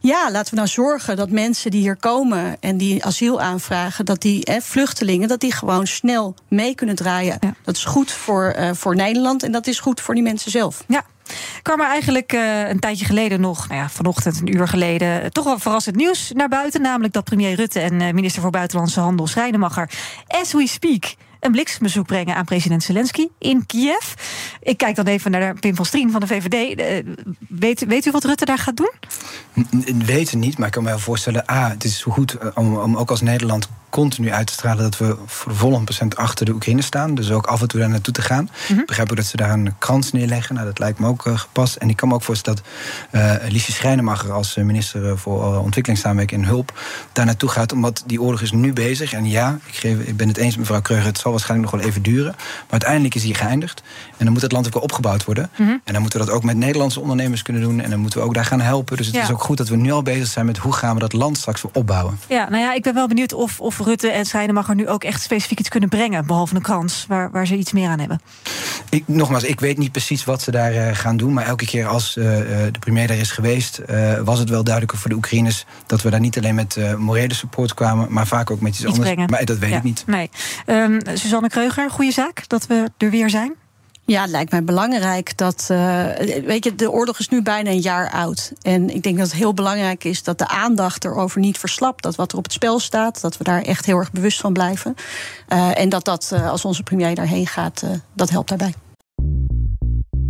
Ja, 0.00 0.30
laten 0.30 0.50
we 0.50 0.56
nou 0.56 0.68
zorgen 0.68 1.16
dat 1.16 1.30
mensen 1.30 1.70
die 1.70 1.80
hier 1.80 1.96
komen 1.96 2.56
en 2.60 2.76
die 2.76 3.04
asiel 3.04 3.40
aanvragen, 3.40 4.04
dat 4.04 4.20
die 4.20 4.44
eh, 4.44 4.60
vluchtelingen, 4.60 5.28
dat 5.28 5.40
die 5.40 5.52
gewoon 5.52 5.86
snel 5.86 6.34
mee 6.48 6.74
kunnen 6.74 6.94
draaien. 6.94 7.36
Ja. 7.40 7.54
Dat 7.64 7.76
is 7.76 7.84
goed 7.84 8.10
voor, 8.10 8.54
uh, 8.58 8.70
voor 8.72 8.94
Nederland 8.94 9.42
en 9.42 9.52
dat 9.52 9.66
is 9.66 9.80
goed 9.80 10.00
voor 10.00 10.14
die 10.14 10.22
mensen 10.22 10.50
zelf. 10.50 10.84
Ja, 10.88 11.04
kwam 11.62 11.80
er 11.80 11.86
eigenlijk 11.86 12.32
uh, 12.32 12.68
een 12.68 12.78
tijdje 12.78 13.04
geleden 13.04 13.40
nog, 13.40 13.68
nou 13.68 13.80
ja, 13.80 13.88
vanochtend 13.88 14.40
een 14.40 14.56
uur 14.56 14.68
geleden, 14.68 15.32
toch 15.32 15.44
wel 15.44 15.58
verrassend 15.58 15.96
nieuws 15.96 16.32
naar 16.34 16.48
buiten. 16.48 16.82
Namelijk 16.82 17.12
dat 17.12 17.24
premier 17.24 17.54
Rutte 17.54 17.80
en 17.80 18.00
uh, 18.00 18.12
minister 18.12 18.42
voor 18.42 18.50
Buitenlandse 18.50 19.00
Handel 19.00 19.26
Schrijnemacher, 19.26 19.90
as 20.26 20.52
we 20.52 20.66
speak, 20.66 21.14
een 21.40 21.52
bliksembezoek 21.52 22.06
brengen 22.06 22.36
aan 22.36 22.44
president 22.44 22.82
Zelensky 22.82 23.28
in 23.38 23.66
Kiev. 23.66 24.12
Ik 24.62 24.76
kijk 24.76 24.96
dan 24.96 25.06
even 25.06 25.30
naar 25.30 25.54
Pim 25.54 25.74
van 25.74 25.84
Strien 25.84 26.10
van 26.10 26.20
de 26.20 26.26
VVD. 26.26 26.80
Uh, 26.80 27.14
weet, 27.48 27.86
weet 27.86 28.06
u 28.06 28.10
wat 28.10 28.24
Rutte 28.24 28.44
daar 28.44 28.58
gaat 28.58 28.76
doen? 28.76 28.92
Weten 30.04 30.38
niet, 30.38 30.58
maar 30.58 30.66
ik 30.66 30.72
kan 30.72 30.82
me 30.82 30.88
wel 30.88 30.98
voorstellen... 30.98 31.46
ah, 31.46 31.68
het 31.68 31.84
is 31.84 32.02
goed 32.02 32.54
om 32.54 32.96
ook 32.96 33.10
als 33.10 33.20
Nederland 33.20 33.68
continu 33.90 34.32
uit 34.32 34.46
te 34.46 34.52
stralen 34.52 34.82
dat 34.82 34.98
we 34.98 35.16
voor 35.26 35.52
de 35.52 35.58
volle 35.58 35.80
procent 35.80 36.16
achter 36.16 36.46
de 36.46 36.52
Oekraïne 36.52 36.82
staan. 36.82 37.14
Dus 37.14 37.30
ook 37.30 37.46
af 37.46 37.60
en 37.60 37.68
toe 37.68 37.80
daar 37.80 37.88
naartoe 37.88 38.14
te 38.14 38.22
gaan. 38.22 38.42
Mm 38.68 38.76
-hmm. 38.76 38.86
Begrijp 38.86 39.10
ook 39.10 39.16
dat 39.16 39.26
ze 39.26 39.36
daar 39.36 39.50
een 39.50 39.74
krans 39.78 40.12
neerleggen. 40.12 40.54
Nou, 40.54 40.66
dat 40.66 40.78
lijkt 40.78 40.98
me 40.98 41.06
ook 41.06 41.26
uh, 41.26 41.38
gepast. 41.38 41.76
En 41.76 41.88
ik 41.88 41.96
kan 41.96 42.08
me 42.08 42.14
ook 42.14 42.22
voorstellen 42.22 42.62
dat 43.10 43.22
uh, 43.22 43.50
Liesje 43.50 43.72
Schrijnemacher 43.72 44.32
als 44.32 44.54
minister 44.56 45.18
voor 45.18 45.58
ontwikkelingssamenwerking 45.58 46.42
en 46.42 46.48
hulp 46.48 46.78
daar 47.12 47.24
naartoe 47.24 47.48
gaat. 47.48 47.72
Omdat 47.72 48.02
die 48.06 48.22
oorlog 48.22 48.40
is 48.40 48.52
nu 48.52 48.72
bezig. 48.72 49.12
En 49.12 49.28
ja, 49.28 49.58
ik, 49.66 49.74
geef, 49.74 49.98
ik 49.98 50.16
ben 50.16 50.28
het 50.28 50.36
eens 50.36 50.50
met 50.50 50.58
mevrouw 50.58 50.80
Kreuger, 50.80 51.06
het 51.06 51.18
zal 51.18 51.30
waarschijnlijk 51.30 51.70
nog 51.70 51.80
wel 51.80 51.90
even 51.90 52.02
duren. 52.02 52.34
Maar 52.36 52.70
uiteindelijk 52.70 53.14
is 53.14 53.22
die 53.22 53.34
geëindigd. 53.34 53.82
En 54.16 54.24
dan 54.24 54.32
moet 54.32 54.42
het 54.42 54.52
land 54.52 54.66
ook 54.66 54.74
weer 54.74 54.82
opgebouwd 54.82 55.24
worden. 55.24 55.50
Mm 55.56 55.66
-hmm. 55.66 55.80
En 55.84 55.92
dan 55.92 56.02
moeten 56.02 56.20
we 56.20 56.26
dat 56.26 56.34
ook 56.34 56.44
met 56.44 56.56
Nederlandse 56.56 57.00
ondernemers 57.00 57.42
kunnen 57.42 57.62
doen. 57.62 57.80
En 57.80 57.90
dan 57.90 57.98
moeten 57.98 58.18
we 58.18 58.24
ook 58.24 58.34
daar 58.34 58.44
gaan 58.44 58.60
helpen. 58.60 58.96
Dus 58.96 59.06
het 59.06 59.14
ja. 59.14 59.22
is 59.22 59.30
ook 59.30 59.42
goed 59.42 59.56
dat 59.56 59.68
we 59.68 59.76
nu 59.76 59.92
al 59.92 60.02
bezig 60.02 60.26
zijn 60.26 60.46
met 60.46 60.58
hoe 60.58 60.72
gaan 60.72 60.94
we 60.94 61.00
dat 61.00 61.12
land 61.12 61.36
straks 61.36 61.62
weer 61.62 61.72
opbouwen. 61.74 62.18
Ja, 62.28 62.48
nou 62.48 62.62
ja, 62.62 62.72
ik 62.72 62.82
ben 62.82 62.94
wel 62.94 63.08
benieuwd 63.08 63.32
of, 63.32 63.60
of 63.60 63.79
Rutte 63.80 64.10
en 64.10 64.26
Schrijnemacher 64.26 64.58
mag 64.60 64.68
er 64.68 64.74
nu 64.74 64.88
ook 64.88 65.04
echt 65.04 65.22
specifiek 65.22 65.58
iets 65.58 65.68
kunnen 65.68 65.88
brengen, 65.88 66.26
behalve 66.26 66.54
een 66.54 66.62
krans, 66.62 67.04
waar, 67.08 67.30
waar 67.30 67.46
ze 67.46 67.56
iets 67.56 67.72
meer 67.72 67.88
aan 67.88 67.98
hebben? 67.98 68.20
Ik, 68.88 69.02
nogmaals, 69.06 69.42
ik 69.42 69.60
weet 69.60 69.78
niet 69.78 69.92
precies 69.92 70.24
wat 70.24 70.42
ze 70.42 70.50
daar 70.50 70.74
uh, 70.74 70.88
gaan 70.92 71.16
doen. 71.16 71.32
Maar 71.32 71.46
elke 71.46 71.64
keer 71.64 71.86
als 71.86 72.16
uh, 72.16 72.24
de 72.24 72.78
premier 72.78 73.06
daar 73.06 73.16
is 73.16 73.30
geweest, 73.30 73.80
uh, 73.90 74.18
was 74.18 74.38
het 74.38 74.48
wel 74.48 74.62
duidelijker 74.62 74.98
voor 74.98 75.10
de 75.10 75.16
Oekraïners 75.16 75.64
dat 75.86 76.02
we 76.02 76.10
daar 76.10 76.20
niet 76.20 76.36
alleen 76.36 76.54
met 76.54 76.78
morele 76.96 77.34
support 77.34 77.74
kwamen, 77.74 78.06
maar 78.12 78.26
vaak 78.26 78.50
ook 78.50 78.60
met 78.60 78.70
iets, 78.70 78.80
iets 78.80 78.88
anders. 78.88 79.08
Brengen. 79.08 79.30
Maar 79.30 79.44
dat 79.44 79.58
weet 79.58 79.70
ja, 79.70 79.76
ik 79.76 79.82
niet. 79.82 80.04
Nee. 80.06 80.30
Um, 80.66 81.00
Suzanne 81.14 81.48
Kreuger, 81.48 81.90
goede 81.90 82.12
zaak 82.12 82.48
dat 82.48 82.66
we 82.66 82.90
er 82.98 83.10
weer 83.10 83.30
zijn. 83.30 83.54
Ja, 84.10 84.20
het 84.20 84.30
lijkt 84.30 84.50
mij 84.50 84.64
belangrijk 84.64 85.36
dat. 85.36 85.68
Uh, 85.70 86.04
weet 86.44 86.64
je, 86.64 86.74
de 86.74 86.90
oorlog 86.90 87.18
is 87.18 87.28
nu 87.28 87.42
bijna 87.42 87.70
een 87.70 87.80
jaar 87.80 88.10
oud. 88.10 88.52
En 88.62 88.94
ik 88.94 89.02
denk 89.02 89.18
dat 89.18 89.26
het 89.26 89.36
heel 89.36 89.54
belangrijk 89.54 90.04
is 90.04 90.22
dat 90.22 90.38
de 90.38 90.48
aandacht 90.48 91.04
erover 91.04 91.40
niet 91.40 91.58
verslapt. 91.58 92.02
Dat 92.02 92.16
wat 92.16 92.32
er 92.32 92.38
op 92.38 92.44
het 92.44 92.52
spel 92.52 92.80
staat, 92.80 93.20
dat 93.20 93.36
we 93.36 93.44
daar 93.44 93.62
echt 93.62 93.86
heel 93.86 93.98
erg 93.98 94.12
bewust 94.12 94.40
van 94.40 94.52
blijven. 94.52 94.94
Uh, 95.48 95.78
en 95.78 95.88
dat 95.88 96.04
dat, 96.04 96.30
uh, 96.34 96.50
als 96.50 96.64
onze 96.64 96.82
premier 96.82 97.14
daarheen 97.14 97.46
gaat, 97.46 97.84
dat 98.14 98.30
helpt 98.30 98.48
daarbij. 98.48 98.74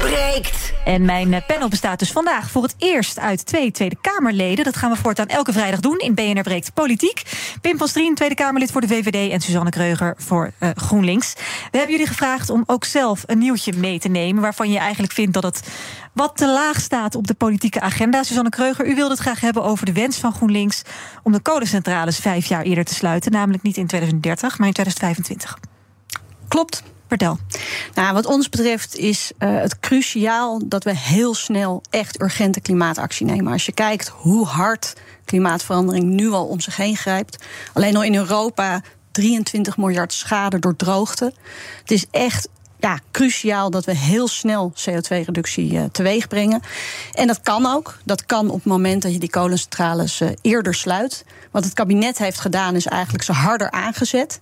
breekt. 0.00 0.72
En 0.84 1.04
mijn 1.04 1.34
eh, 1.34 1.46
panel 1.46 1.68
bestaat 1.68 1.98
dus 1.98 2.12
vandaag 2.12 2.50
voor 2.50 2.62
het 2.62 2.74
eerst 2.78 3.18
uit 3.18 3.46
twee 3.46 3.70
Tweede 3.70 3.96
Kamerleden. 4.00 4.64
Dat 4.64 4.76
gaan 4.76 4.90
we 4.90 4.96
voortaan 4.96 5.26
elke 5.26 5.52
vrijdag 5.52 5.80
doen 5.80 5.98
in 5.98 6.14
BNR 6.14 6.42
Breekt 6.42 6.74
Politiek. 6.74 7.22
Pim 7.60 7.76
Pastrien, 7.76 8.14
Tweede 8.14 8.34
Kamerlid 8.34 8.72
voor 8.72 8.80
de 8.80 8.88
VVD... 8.88 9.32
en 9.32 9.40
Suzanne 9.40 9.70
Kreuger 9.70 10.14
voor 10.18 10.52
uh, 10.58 10.68
GroenLinks. 10.74 11.34
We 11.70 11.76
hebben 11.78 11.90
jullie 11.90 12.06
gevraagd 12.06 12.50
om 12.50 12.62
ook 12.66 12.84
zelf 12.84 13.22
een 13.26 13.38
nieuwtje 13.38 13.72
mee 13.76 13.98
te 13.98 14.08
nemen... 14.08 14.42
waarvan 14.42 14.70
je 14.70 14.78
eigenlijk 14.78 15.12
vindt 15.12 15.32
dat 15.32 15.42
het 15.42 15.68
wat 16.12 16.36
te 16.36 16.48
laag 16.48 16.80
staat 16.80 17.14
op 17.14 17.26
de 17.26 17.34
politieke 17.34 17.80
agenda. 17.80 18.22
Suzanne 18.22 18.50
Kreuger, 18.50 18.86
u 18.86 18.94
wilde 18.94 19.12
het 19.12 19.22
graag 19.22 19.40
hebben 19.40 19.62
over 19.62 19.86
de 19.86 19.92
wens 19.92 20.16
van 20.16 20.32
GroenLinks... 20.32 20.82
om 21.22 21.32
de 21.32 21.40
kolencentrales 21.40 22.18
vijf 22.18 22.46
jaar 22.46 22.62
eerder 22.62 22.84
te 22.84 22.94
sluiten. 22.94 23.32
Namelijk 23.32 23.62
niet 23.62 23.76
in 23.76 23.86
2030, 23.86 24.58
maar 24.58 24.66
in 24.66 24.74
2025. 24.74 25.58
Klopt. 26.48 26.82
Vertel. 27.10 27.38
Nou, 27.94 28.14
wat 28.14 28.26
ons 28.26 28.48
betreft 28.48 28.96
is 28.96 29.32
uh, 29.38 29.60
het 29.60 29.80
cruciaal 29.80 30.60
dat 30.64 30.84
we 30.84 30.96
heel 30.96 31.34
snel 31.34 31.82
echt 31.90 32.20
urgente 32.22 32.60
klimaatactie 32.60 33.26
nemen. 33.26 33.52
Als 33.52 33.66
je 33.66 33.72
kijkt 33.72 34.08
hoe 34.08 34.46
hard 34.46 34.94
klimaatverandering 35.24 36.04
nu 36.04 36.30
al 36.30 36.46
om 36.46 36.60
zich 36.60 36.76
heen 36.76 36.96
grijpt. 36.96 37.44
Alleen 37.72 37.96
al 37.96 38.02
in 38.02 38.14
Europa 38.14 38.82
23 39.10 39.76
miljard 39.76 40.12
schade 40.12 40.58
door 40.58 40.76
droogte. 40.76 41.32
Het 41.80 41.90
is 41.90 42.06
echt 42.10 42.48
ja, 42.78 42.98
cruciaal 43.10 43.70
dat 43.70 43.84
we 43.84 43.96
heel 43.96 44.28
snel 44.28 44.72
CO2-reductie 44.72 45.72
uh, 45.72 45.84
teweeg 45.92 46.28
brengen. 46.28 46.62
En 47.12 47.26
dat 47.26 47.40
kan 47.40 47.66
ook. 47.66 47.98
Dat 48.04 48.26
kan 48.26 48.48
op 48.48 48.56
het 48.56 48.64
moment 48.64 49.02
dat 49.02 49.12
je 49.12 49.18
die 49.18 49.30
kolencentrales 49.30 50.20
uh, 50.20 50.28
eerder 50.40 50.74
sluit. 50.74 51.24
Wat 51.50 51.64
het 51.64 51.72
kabinet 51.72 52.18
heeft 52.18 52.40
gedaan, 52.40 52.74
is 52.74 52.86
eigenlijk 52.86 53.24
ze 53.24 53.32
harder 53.32 53.70
aangezet. 53.70 54.40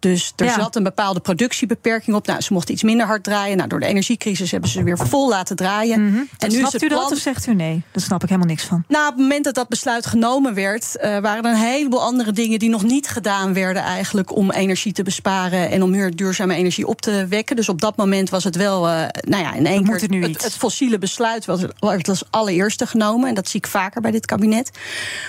Dus 0.00 0.32
er 0.36 0.50
zat 0.50 0.76
een 0.76 0.82
bepaalde 0.82 1.20
productiebeperking 1.20 2.16
op. 2.16 2.26
Nou, 2.26 2.40
ze 2.40 2.52
mochten 2.52 2.74
iets 2.74 2.82
minder 2.82 3.06
hard 3.06 3.24
draaien. 3.24 3.56
Nou, 3.56 3.68
door 3.68 3.80
de 3.80 3.86
energiecrisis 3.86 4.50
hebben 4.50 4.70
ze 4.70 4.82
weer 4.82 4.98
vol 4.98 5.28
laten 5.28 5.56
draaien. 5.56 6.00
Mm 6.00 6.12
-hmm. 6.12 6.28
En 6.38 6.50
nu 6.50 6.56
snapt 6.56 6.66
is 6.66 6.72
het 6.72 6.82
u 6.82 6.86
plan... 6.86 7.02
dat 7.02 7.12
of 7.12 7.18
zegt 7.18 7.46
u 7.46 7.54
nee? 7.54 7.82
Daar 7.92 8.02
snap 8.02 8.22
ik 8.22 8.28
helemaal 8.28 8.50
niks 8.50 8.64
van. 8.64 8.84
Nou, 8.88 9.04
op 9.04 9.12
het 9.12 9.20
moment 9.20 9.44
dat 9.44 9.54
dat 9.54 9.68
besluit 9.68 10.06
genomen 10.06 10.54
werd... 10.54 10.96
Uh, 10.96 11.18
waren 11.18 11.44
er 11.44 11.50
een 11.50 11.56
heleboel 11.56 12.02
andere 12.02 12.32
dingen 12.32 12.58
die 12.58 12.68
nog 12.68 12.82
niet 12.82 13.08
gedaan 13.08 13.54
werden... 13.54 13.82
eigenlijk 13.82 14.36
om 14.36 14.50
energie 14.50 14.92
te 14.92 15.02
besparen 15.02 15.70
en 15.70 15.82
om 15.82 15.90
meer 15.90 16.16
duurzame 16.16 16.54
energie 16.54 16.86
op 16.86 17.00
te 17.00 17.26
wekken. 17.28 17.56
Dus 17.56 17.68
op 17.68 17.80
dat 17.80 17.96
moment 17.96 18.30
was 18.30 18.44
het 18.44 18.56
wel, 18.56 18.88
uh, 18.88 19.04
nou 19.20 19.42
ja, 19.42 19.54
in 19.54 19.66
één 19.66 19.84
keer... 19.84 19.94
Het, 19.94 20.10
het, 20.10 20.42
het, 20.42 20.54
fossiele 20.54 20.98
besluit 20.98 21.44
was, 21.44 21.60
was 21.78 22.02
als 22.02 22.24
allereerste 22.30 22.86
genomen. 22.86 23.28
En 23.28 23.34
dat 23.34 23.48
zie 23.48 23.60
ik 23.60 23.66
vaker 23.66 24.00
bij 24.00 24.10
dit 24.10 24.26
kabinet. 24.26 24.70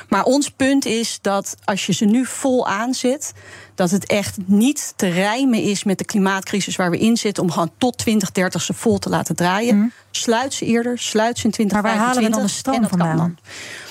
Maar 0.09 0.23
ons 0.23 0.49
punt 0.49 0.85
is 0.85 1.19
dat 1.21 1.55
als 1.63 1.85
je 1.85 1.93
ze 1.93 2.05
nu 2.05 2.25
vol 2.25 2.67
aanzet 2.67 3.33
dat 3.75 3.91
het 3.91 4.05
echt 4.05 4.37
niet 4.45 4.93
te 4.95 5.07
rijmen 5.07 5.61
is 5.61 5.83
met 5.83 5.97
de 5.97 6.05
klimaatcrisis 6.05 6.75
waar 6.75 6.91
we 6.91 6.97
in 6.97 7.17
zitten... 7.17 7.43
om 7.43 7.51
gewoon 7.51 7.71
tot 7.77 7.97
2030 7.97 8.61
ze 8.61 8.73
vol 8.73 8.97
te 8.97 9.09
laten 9.09 9.35
draaien. 9.35 9.75
Mm. 9.75 9.91
Sluit 10.11 10.53
ze 10.53 10.65
eerder, 10.65 10.99
sluit 10.99 11.37
ze 11.37 11.45
in 11.45 11.51
2025. 11.51 11.81
Maar 11.81 11.83
waar 11.83 12.05
halen 12.07 12.23
we 12.23 12.29
dan 12.29 12.41
de 12.41 12.47
stroom 12.47 12.87
vandaan? 12.87 13.37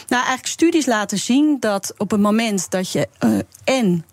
Nou, 0.08 0.22
eigenlijk 0.22 0.46
studies 0.46 0.86
laten 0.86 1.18
zien 1.18 1.56
dat 1.60 1.94
op 1.96 2.10
het 2.10 2.20
moment 2.20 2.70
dat 2.70 2.92
je 2.92 3.08
uh, 3.24 3.38
en 3.64 4.04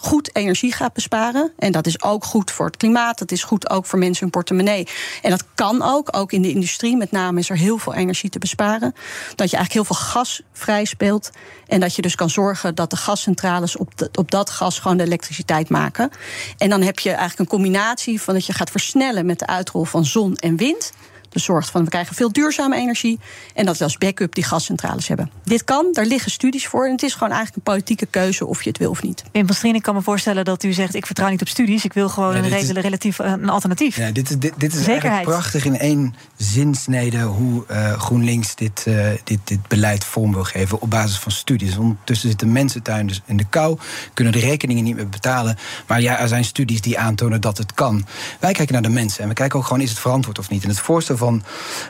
goed 0.00 0.36
energie 0.36 0.72
gaat 0.72 0.92
besparen. 0.92 1.52
En 1.58 1.72
dat 1.72 1.86
is 1.86 2.02
ook 2.02 2.24
goed 2.24 2.50
voor 2.50 2.66
het 2.66 2.76
klimaat. 2.76 3.18
Dat 3.18 3.32
is 3.32 3.42
goed 3.42 3.70
ook 3.70 3.86
voor 3.86 3.98
mensen 3.98 4.22
hun 4.22 4.30
portemonnee. 4.30 4.86
En 5.22 5.30
dat 5.30 5.44
kan 5.54 5.82
ook. 5.82 6.16
Ook 6.16 6.32
in 6.32 6.42
de 6.42 6.50
industrie 6.50 6.96
met 6.96 7.10
name 7.10 7.38
is 7.38 7.50
er 7.50 7.56
heel 7.56 7.78
veel 7.78 7.94
energie 7.94 8.30
te 8.30 8.38
besparen. 8.38 8.94
Dat 9.34 9.50
je 9.50 9.56
eigenlijk 9.56 9.72
heel 9.72 9.84
veel 9.84 10.06
gas 10.06 10.42
vrij 10.52 10.84
speelt. 10.84 11.30
En 11.66 11.80
dat 11.80 11.96
je 11.96 12.02
dus 12.02 12.14
kan 12.14 12.30
zorgen 12.30 12.74
dat 12.74 12.90
de 12.90 12.96
gascentrales 12.96 13.76
op, 13.76 14.08
op 14.14 14.30
dat 14.30 14.50
gas 14.50 14.78
gewoon 14.78 14.96
de 14.96 15.02
elektriciteit 15.02 15.68
maken. 15.68 16.10
En 16.58 16.68
dan 16.70 16.82
heb 16.82 16.98
je 16.98 17.10
eigenlijk 17.10 17.38
een 17.38 17.46
combinatie 17.46 18.22
van 18.22 18.34
dat 18.34 18.46
je 18.46 18.52
gaat 18.52 18.70
versnellen 18.70 19.26
met 19.26 19.38
de 19.38 19.46
uitrol 19.46 19.84
van 19.84 20.04
zon 20.04 20.36
en 20.36 20.56
wind. 20.56 20.92
Dus 21.28 21.44
zorgt 21.44 21.70
van 21.70 21.84
we 21.84 21.90
krijgen 21.90 22.14
veel 22.14 22.32
duurzame 22.32 22.76
energie. 22.76 23.18
En 23.54 23.66
dat 23.66 23.78
we 23.78 23.84
als 23.84 23.98
backup 23.98 24.34
die 24.34 24.44
gascentrales 24.44 25.08
hebben. 25.08 25.30
Dit 25.44 25.64
kan, 25.64 25.88
daar 25.92 26.06
liggen 26.06 26.30
studies 26.30 26.66
voor. 26.66 26.84
En 26.86 26.92
het 26.92 27.02
is 27.02 27.12
gewoon 27.12 27.32
eigenlijk 27.32 27.56
een 27.56 27.72
politieke 27.72 28.06
keuze 28.06 28.46
of 28.46 28.62
je 28.62 28.68
het 28.68 28.78
wil 28.78 28.90
of 28.90 29.02
niet. 29.02 29.22
Wim 29.32 29.46
Pastrien, 29.46 29.74
ik 29.74 29.82
kan 29.82 29.94
me 29.94 30.02
voorstellen 30.02 30.44
dat 30.44 30.62
u 30.62 30.72
zegt: 30.72 30.94
ik 30.94 31.06
vertrouw 31.06 31.28
niet 31.28 31.40
op 31.40 31.48
studies. 31.48 31.84
Ik 31.84 31.92
wil 31.92 32.08
gewoon 32.08 32.34
een 32.34 32.48
redelijk 32.48 32.84
relatief 32.84 33.18
eh, 33.18 33.30
een 33.30 33.48
alternatief. 33.48 33.96
Ja, 33.96 34.10
dit 34.10 34.30
is, 34.30 34.38
dit, 34.38 34.52
dit 34.56 34.74
is 34.74 34.86
eigenlijk 34.86 35.22
prachtig 35.22 35.64
in 35.64 35.78
één 35.78 36.14
zinsnede 36.36 37.20
hoe 37.22 37.64
uh, 37.70 37.92
GroenLinks 37.92 38.54
dit, 38.54 38.84
uh, 38.88 39.08
dit, 39.24 39.38
dit 39.44 39.68
beleid 39.68 40.04
vorm 40.04 40.32
wil 40.32 40.44
geven 40.44 40.80
op 40.80 40.90
basis 40.90 41.18
van 41.18 41.32
studies. 41.32 41.76
Ondertussen 41.76 42.28
zitten 42.28 42.52
mensen 42.52 42.82
thuis 42.82 43.22
in 43.24 43.36
de 43.36 43.44
kou, 43.44 43.78
kunnen 44.14 44.32
de 44.32 44.38
rekeningen 44.38 44.84
niet 44.84 44.96
meer 44.96 45.08
betalen. 45.08 45.56
Maar 45.86 46.00
ja, 46.00 46.18
er 46.18 46.28
zijn 46.28 46.44
studies 46.44 46.80
die 46.80 46.98
aantonen 46.98 47.40
dat 47.40 47.58
het 47.58 47.74
kan. 47.74 48.06
Wij 48.40 48.52
kijken 48.52 48.72
naar 48.72 48.82
de 48.82 48.88
mensen 48.88 49.22
en 49.22 49.28
we 49.28 49.34
kijken 49.34 49.58
ook 49.58 49.64
gewoon: 49.64 49.82
is 49.82 49.90
het 49.90 49.98
verantwoord 49.98 50.38
of 50.38 50.50
niet? 50.50 50.62
En 50.62 50.68
het 50.68 50.80
voorstel 50.80 51.16
van 51.18 51.42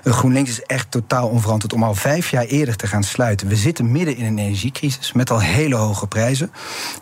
eh, 0.04 0.12
GroenLinks 0.12 0.50
is 0.50 0.62
echt 0.62 0.90
totaal 0.90 1.28
onverantwoord 1.28 1.72
om 1.72 1.82
al 1.82 1.94
vijf 1.94 2.30
jaar 2.30 2.44
eerder 2.44 2.76
te 2.76 2.86
gaan 2.86 3.02
sluiten. 3.02 3.48
We 3.48 3.56
zitten 3.56 3.92
midden 3.92 4.16
in 4.16 4.24
een 4.24 4.38
energiecrisis 4.38 5.12
met 5.12 5.30
al 5.30 5.40
hele 5.40 5.74
hoge 5.74 6.06
prijzen. 6.06 6.52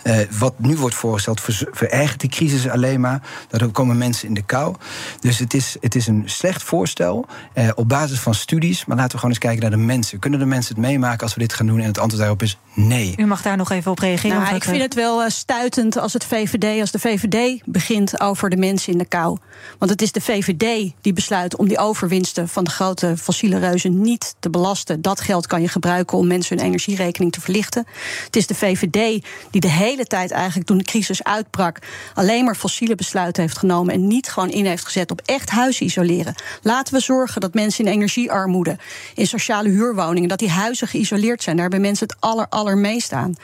Uh, 0.05 0.19
wat 0.39 0.55
nu 0.59 0.77
wordt 0.77 0.95
voorgesteld 0.95 1.41
verergert 1.71 2.21
die 2.21 2.31
crisis 2.31 2.69
alleen 2.69 3.01
maar. 3.01 3.23
Daardoor 3.49 3.71
komen 3.71 3.99
mensen 3.99 4.29
in 4.29 4.35
de 4.35 4.43
kou. 4.43 4.75
Dus 5.21 5.39
het 5.39 5.55
is, 5.55 5.77
het 5.81 5.95
is 5.95 6.07
een 6.07 6.23
slecht 6.25 6.63
voorstel 6.63 7.27
uh, 7.55 7.69
op 7.75 7.89
basis 7.89 8.19
van 8.19 8.35
studies. 8.35 8.85
Maar 8.85 8.97
laten 8.97 9.13
we 9.13 9.19
gewoon 9.19 9.31
eens 9.31 9.45
kijken 9.45 9.61
naar 9.61 9.79
de 9.79 9.85
mensen. 9.85 10.19
Kunnen 10.19 10.39
de 10.39 10.47
mensen 10.47 10.75
het 10.75 10.85
meemaken 10.85 11.21
als 11.21 11.35
we 11.35 11.41
dit 11.41 11.53
gaan 11.53 11.67
doen? 11.67 11.81
En 11.81 11.87
het 11.87 11.99
antwoord 11.99 12.23
daarop 12.23 12.43
is 12.43 12.59
nee. 12.75 13.15
U 13.17 13.27
mag 13.27 13.43
daar 13.43 13.57
nog 13.57 13.71
even 13.71 13.91
op 13.91 13.99
reageren. 13.99 14.41
Nou, 14.41 14.55
ik 14.55 14.65
vind 14.65 14.83
het 14.83 14.95
wel 14.95 15.31
stuitend 15.31 15.97
als 15.99 16.13
het 16.13 16.25
VVD, 16.25 16.81
als 16.81 16.91
de 16.91 16.99
VVD 16.99 17.63
begint 17.65 18.21
over 18.21 18.51
de 18.51 18.57
mensen 18.57 18.93
in 18.93 18.99
de 18.99 19.05
kou. 19.05 19.39
Want 19.79 19.91
het 19.91 20.03
is 20.03 20.13
de 20.13 20.21
VVD 20.21 20.93
die 21.01 21.13
besluit 21.13 21.57
om 21.57 21.69
die 21.69 21.79
overwinning 21.79 22.16
van 22.45 22.65
de 22.65 22.71
grote 22.71 23.17
fossiele 23.17 23.59
reuzen 23.59 24.01
niet 24.01 24.35
te 24.39 24.51
belasten. 24.51 25.03
Dat 25.03 25.21
geld 25.21 25.47
kan 25.47 25.61
je 25.61 25.69
gebruiken 25.69 26.19
om 26.19 26.27
mensen 26.27 26.57
hun 26.57 26.67
energierekening 26.67 27.33
te 27.33 27.41
verlichten. 27.41 27.87
Het 28.25 28.37
is 28.37 28.47
de 28.47 28.55
VVD 28.55 29.25
die 29.51 29.61
de 29.61 29.71
hele 29.71 30.05
tijd 30.05 30.31
eigenlijk 30.31 30.67
toen 30.67 30.79
de 30.79 30.85
crisis 30.85 31.25
uitbrak 31.25 31.79
alleen 32.15 32.45
maar 32.45 32.57
fossiele 32.57 32.95
besluiten 32.95 33.43
heeft 33.43 33.59
genomen 33.59 33.95
en 33.95 34.07
niet 34.07 34.29
gewoon 34.29 34.51
in 34.51 34.67
heeft 34.67 34.85
gezet 34.85 35.11
op 35.11 35.23
echt 35.25 35.51
huizen 35.51 35.87
isoleren. 35.87 36.35
Laten 36.63 36.95
we 36.95 37.01
zorgen 37.01 37.41
dat 37.41 37.55
mensen 37.55 37.85
in 37.85 37.93
energiearmoede, 37.93 38.77
in 39.15 39.27
sociale 39.27 39.69
huurwoningen, 39.69 40.29
dat 40.29 40.39
die 40.39 40.51
huizen 40.51 40.89
geïsoleerd 40.89 41.43
zijn. 41.43 41.57
Daar 41.57 41.69
mensen 41.81 42.07
het 42.07 42.17
aller, 42.21 42.47
allermeest 42.49 43.13
aan. 43.13 43.35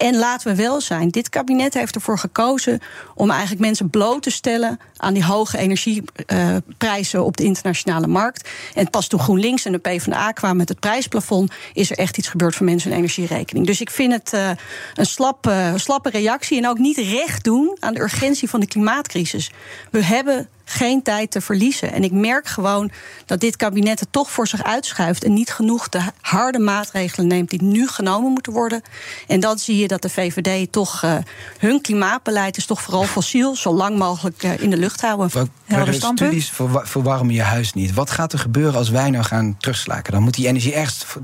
En 0.00 0.16
laten 0.16 0.50
we 0.50 0.62
wel 0.62 0.80
zijn, 0.80 1.08
dit 1.08 1.28
kabinet 1.28 1.74
heeft 1.74 1.94
ervoor 1.94 2.18
gekozen 2.18 2.80
om 3.14 3.30
eigenlijk 3.30 3.60
mensen 3.60 3.90
bloot 3.90 4.22
te 4.22 4.30
stellen 4.30 4.80
aan 4.96 5.14
die 5.14 5.24
hoge 5.24 5.58
energieprijzen 5.58 7.24
op 7.24 7.36
de 7.36 7.44
internationale 7.44 8.06
markt. 8.06 8.48
En 8.74 8.90
pas 8.90 9.06
toen 9.06 9.20
GroenLinks 9.20 9.64
en 9.64 9.72
de 9.72 9.78
PvdA 9.78 10.32
kwamen 10.32 10.56
met 10.56 10.68
het 10.68 10.80
prijsplafond, 10.80 11.52
is 11.72 11.90
er 11.90 11.98
echt 11.98 12.18
iets 12.18 12.28
gebeurd 12.28 12.54
voor 12.54 12.66
mensen 12.66 12.90
hun 12.90 12.98
energierekening. 12.98 13.66
Dus 13.66 13.80
ik 13.80 13.90
vind 13.90 14.12
het 14.12 14.32
uh, 14.34 14.50
een 14.94 15.06
slappe, 15.06 15.72
slappe 15.76 16.10
reactie 16.10 16.58
en 16.58 16.68
ook 16.68 16.78
niet 16.78 16.96
recht 16.96 17.44
doen 17.44 17.76
aan 17.80 17.94
de 17.94 18.00
urgentie 18.00 18.48
van 18.48 18.60
de 18.60 18.66
klimaatcrisis. 18.66 19.50
We 19.90 20.04
hebben 20.04 20.48
geen 20.70 21.02
tijd 21.02 21.30
te 21.30 21.40
verliezen. 21.40 21.92
En 21.92 22.04
ik 22.04 22.12
merk 22.12 22.46
gewoon 22.46 22.90
dat 23.26 23.40
dit 23.40 23.56
kabinet 23.56 24.00
het 24.00 24.12
toch 24.12 24.30
voor 24.30 24.46
zich 24.46 24.64
uitschuift 24.64 25.24
en 25.24 25.32
niet 25.32 25.52
genoeg 25.52 25.88
de 25.88 26.00
harde 26.20 26.58
maatregelen 26.58 27.26
neemt 27.26 27.50
die 27.50 27.62
nu 27.62 27.88
genomen 27.88 28.32
moeten 28.32 28.52
worden. 28.52 28.82
En 29.26 29.40
dan 29.40 29.58
zie 29.58 29.76
je 29.76 29.88
dat 29.88 30.02
de 30.02 30.10
VVD 30.10 30.72
toch 30.72 31.02
uh, 31.02 31.14
hun 31.58 31.80
klimaatbeleid 31.80 32.56
is 32.56 32.66
toch 32.66 32.82
vooral 32.82 33.04
fossiel, 33.04 33.56
zo 33.56 33.72
lang 33.72 33.98
mogelijk 33.98 34.42
uh, 34.42 34.60
in 34.60 34.70
de 34.70 34.76
lucht 34.76 35.00
houden. 35.00 35.50
de 35.66 35.92
studies 35.92 36.52
verwarmen 36.82 37.34
je 37.34 37.42
huis 37.42 37.72
niet. 37.72 37.94
Wat 37.94 38.10
gaat 38.10 38.32
er 38.32 38.38
gebeuren 38.38 38.74
als 38.74 38.90
wij 38.90 39.10
nou 39.10 39.24
gaan 39.24 39.56
terugslaken? 39.58 40.12
Dan 40.12 40.22
moet 40.22 40.34
die 40.34 40.46
energie 40.46 40.74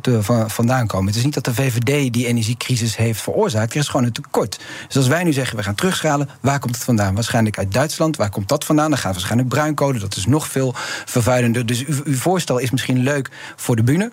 van, 0.02 0.50
vandaan 0.50 0.86
komen. 0.86 1.06
Het 1.06 1.16
is 1.16 1.24
niet 1.24 1.34
dat 1.34 1.44
de 1.44 1.54
VVD 1.54 2.12
die 2.12 2.26
energiecrisis 2.26 2.96
heeft 2.96 3.20
veroorzaakt. 3.20 3.72
Er 3.72 3.80
is 3.80 3.88
gewoon 3.88 4.06
een 4.06 4.12
tekort. 4.12 4.58
Dus 4.86 4.96
als 4.96 5.06
wij 5.06 5.24
nu 5.24 5.32
zeggen 5.32 5.56
we 5.56 5.62
gaan 5.62 5.74
terugschalen, 5.74 6.28
waar 6.40 6.58
komt 6.58 6.74
het 6.74 6.84
vandaan? 6.84 7.14
Waarschijnlijk 7.14 7.58
uit 7.58 7.72
Duitsland. 7.72 8.16
Waar 8.16 8.30
komt 8.30 8.48
dat 8.48 8.64
vandaan? 8.64 8.90
Dan 8.90 8.98
gaat 8.98 9.12
waarschijnlijk 9.12 9.35
waarschijnlijk 9.36 9.74
bruinkolen. 9.76 10.00
Dat 10.00 10.16
is 10.16 10.26
nog 10.26 10.48
veel 10.48 10.74
vervuilender. 11.04 11.66
Dus 11.66 11.84
uw, 11.84 12.14
voorstel 12.14 12.58
is 12.58 12.70
misschien 12.70 13.02
leuk 13.02 13.30
voor 13.56 13.76
de 13.76 13.82
bühne. 13.82 14.10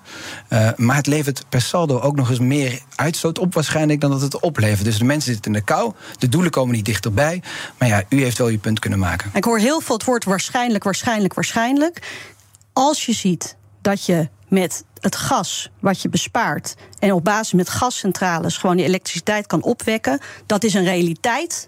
Uh, 0.50 0.70
maar 0.76 0.96
het 0.96 1.08
levert 1.08 1.46
per 1.50 1.62
saldo 1.62 2.00
ook 2.00 2.16
nog 2.16 2.30
eens 2.30 2.40
meer 2.40 2.82
uitstoot 2.96 3.40
op 3.40 3.54
waarschijnlijk 3.54 4.02
dan 4.02 4.12
dat 4.12 4.22
het 4.22 4.40
oplevert. 4.40 4.86
Dus 4.86 4.98
de 4.98 5.04
mensen 5.04 5.34
zitten 5.34 5.54
in 5.54 5.58
de 5.60 5.66
kou. 5.66 5.94
De 6.18 6.30
doelen 6.30 6.52
komen 6.52 6.76
niet 6.76 6.86
dichterbij. 6.86 7.42
Maar 7.78 7.88
ja, 7.88 8.04
u 8.10 8.22
heeft 8.24 8.38
wel 8.38 8.48
je 8.48 8.58
punt 8.58 8.80
kunnen 8.80 9.00
maken. 9.00 9.32
Ik 9.34 9.44
hoor 9.44 9.60
heel 9.60 9.82
veel 9.82 9.96
het 9.96 10.06
woord 10.06 10.24
waarschijnlijk, 10.24 10.84
waarschijnlijk, 10.84 11.34
waarschijnlijk. 11.34 12.02
Als 12.74 13.06
je 13.06 13.14
ziet 13.14 13.56
dat 13.82 14.06
je 14.06 14.30
met 14.48 14.84
het 15.00 15.16
gas 15.16 15.70
wat 15.80 16.02
je 16.02 16.10
bespaart 16.10 16.76
en 17.00 17.12
op 17.12 17.24
basis 17.24 17.54
met 17.54 17.70
gascentrales 17.70 18.58
gewoon 18.58 18.78
die 18.78 18.86
elektriciteit 18.86 19.48
kan 19.48 19.64
opwekken, 19.64 20.20
dat 20.46 20.64
is 20.64 20.74
een 20.74 20.84
realiteit. 20.84 21.66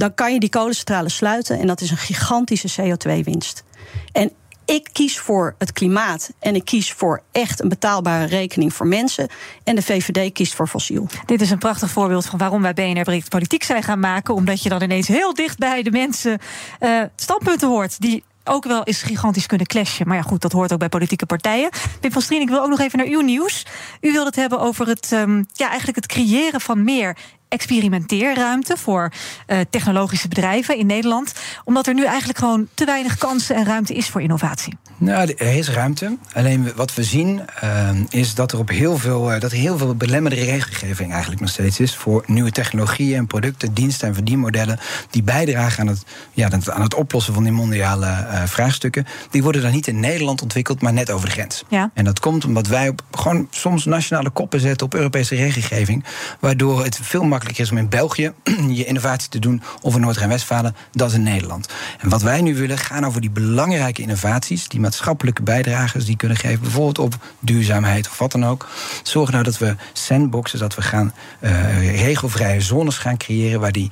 Dan 0.00 0.14
kan 0.14 0.32
je 0.32 0.40
die 0.40 0.48
kolencentrales 0.48 1.16
sluiten 1.16 1.58
en 1.58 1.66
dat 1.66 1.80
is 1.80 1.90
een 1.90 1.96
gigantische 1.96 2.82
CO2-winst. 2.82 3.64
En 4.12 4.32
ik 4.64 4.88
kies 4.92 5.18
voor 5.18 5.54
het 5.58 5.72
klimaat 5.72 6.32
en 6.38 6.54
ik 6.54 6.64
kies 6.64 6.92
voor 6.92 7.22
echt 7.32 7.62
een 7.62 7.68
betaalbare 7.68 8.24
rekening 8.24 8.74
voor 8.74 8.86
mensen. 8.86 9.28
En 9.64 9.74
de 9.74 9.82
VVD 9.82 10.32
kiest 10.32 10.54
voor 10.54 10.66
fossiel. 10.66 11.06
Dit 11.26 11.40
is 11.40 11.50
een 11.50 11.58
prachtig 11.58 11.90
voorbeeld 11.90 12.26
van 12.26 12.38
waarom 12.38 12.62
wij 12.62 12.74
BNR 12.74 13.22
politiek 13.28 13.62
zijn 13.62 13.82
gaan 13.82 14.00
maken. 14.00 14.34
Omdat 14.34 14.62
je 14.62 14.68
dan 14.68 14.82
ineens 14.82 15.08
heel 15.08 15.34
dicht 15.34 15.58
bij 15.58 15.82
de 15.82 15.90
mensen 15.90 16.38
uh, 16.80 17.02
standpunten 17.16 17.68
hoort 17.68 18.00
die 18.00 18.24
ook 18.44 18.64
wel 18.64 18.84
eens 18.84 19.02
gigantisch 19.02 19.46
kunnen 19.46 19.66
clashen. 19.66 20.08
Maar 20.08 20.16
ja, 20.16 20.22
goed, 20.22 20.40
dat 20.40 20.52
hoort 20.52 20.72
ook 20.72 20.78
bij 20.78 20.88
politieke 20.88 21.26
partijen. 21.26 21.70
Pim 22.00 22.12
van 22.12 22.22
Strien, 22.22 22.40
ik 22.40 22.48
wil 22.48 22.62
ook 22.62 22.68
nog 22.68 22.80
even 22.80 22.98
naar 22.98 23.06
uw 23.06 23.20
nieuws. 23.20 23.66
U 24.00 24.12
wilde 24.12 24.26
het 24.26 24.36
hebben 24.36 24.60
over 24.60 24.86
het, 24.86 25.12
um, 25.12 25.46
ja, 25.52 25.68
eigenlijk 25.68 25.96
het 25.96 26.06
creëren 26.06 26.60
van 26.60 26.84
meer 26.84 27.16
experimenteerruimte 27.50 28.76
voor 28.76 29.12
uh, 29.46 29.58
technologische 29.70 30.28
bedrijven 30.28 30.76
in 30.76 30.86
Nederland. 30.86 31.32
Omdat 31.64 31.86
er 31.86 31.94
nu 31.94 32.04
eigenlijk 32.04 32.38
gewoon 32.38 32.68
te 32.74 32.84
weinig 32.84 33.16
kansen 33.18 33.56
en 33.56 33.64
ruimte 33.64 33.94
is 33.94 34.08
voor 34.08 34.22
innovatie. 34.22 34.76
Nou, 34.96 35.34
er 35.36 35.56
is 35.56 35.68
ruimte. 35.68 36.16
Alleen 36.32 36.72
wat 36.76 36.94
we 36.94 37.04
zien 37.04 37.40
uh, 37.64 37.90
is 38.10 38.34
dat 38.34 38.52
er 38.52 38.58
op 38.58 38.68
heel 38.68 38.96
veel, 38.98 39.34
uh, 39.34 39.40
dat 39.40 39.52
er 39.52 39.56
heel 39.56 39.78
veel 39.78 39.94
belemmerde 39.94 40.36
regelgeving 40.36 41.10
eigenlijk 41.10 41.40
nog 41.40 41.50
steeds 41.50 41.80
is 41.80 41.96
voor 41.96 42.24
nieuwe 42.26 42.50
technologieën 42.50 43.16
en 43.16 43.26
producten, 43.26 43.74
diensten 43.74 44.08
en 44.08 44.14
verdienmodellen 44.14 44.78
die 45.10 45.22
bijdragen 45.22 45.80
aan 45.80 45.86
het, 45.86 46.04
ja, 46.32 46.50
aan 46.64 46.82
het 46.82 46.94
oplossen 46.94 47.34
van 47.34 47.42
die 47.42 47.52
mondiale 47.52 48.06
uh, 48.06 48.42
vraagstukken. 48.44 49.06
Die 49.30 49.42
worden 49.42 49.62
dan 49.62 49.72
niet 49.72 49.86
in 49.86 50.00
Nederland 50.00 50.42
ontwikkeld, 50.42 50.82
maar 50.82 50.92
net 50.92 51.10
over 51.10 51.26
de 51.26 51.32
grens. 51.32 51.64
Ja. 51.68 51.90
En 51.94 52.04
dat 52.04 52.20
komt 52.20 52.44
omdat 52.44 52.66
wij 52.66 52.88
op 52.88 53.02
gewoon 53.10 53.46
soms 53.50 53.84
nationale 53.84 54.30
koppen 54.30 54.60
zetten 54.60 54.86
op 54.86 54.94
Europese 54.94 55.34
regelgeving, 55.34 56.04
waardoor 56.40 56.84
het 56.84 56.98
veel 57.02 57.20
makkelijker 57.20 57.39
is 57.48 57.70
om 57.70 57.76
in 57.76 57.88
België 57.88 58.32
je 58.68 58.84
innovatie 58.84 59.28
te 59.28 59.38
doen 59.38 59.62
of 59.82 59.94
in 59.94 60.00
Noord-Rijn-Westfalen, 60.00 60.76
dat 60.92 61.12
in 61.12 61.22
Nederland. 61.22 61.68
En 61.98 62.08
wat 62.08 62.22
wij 62.22 62.40
nu 62.40 62.54
willen 62.54 62.78
gaan 62.78 63.06
over 63.06 63.20
die 63.20 63.30
belangrijke 63.30 64.02
innovaties, 64.02 64.68
die 64.68 64.80
maatschappelijke 64.80 65.42
bijdragers 65.42 66.04
die 66.04 66.16
kunnen 66.16 66.36
geven, 66.36 66.60
bijvoorbeeld 66.60 66.98
op 66.98 67.14
duurzaamheid 67.38 68.08
of 68.08 68.18
wat 68.18 68.32
dan 68.32 68.46
ook. 68.46 68.68
Zorgen 69.02 69.32
nou 69.32 69.44
dat 69.44 69.58
we 69.58 69.76
sandboxen, 69.92 70.58
dat 70.58 70.74
we 70.74 70.82
gaan 70.82 71.12
uh, 71.40 72.02
regelvrije 72.02 72.60
zones 72.60 72.98
gaan 72.98 73.16
creëren 73.16 73.60
waar 73.60 73.72
die 73.72 73.90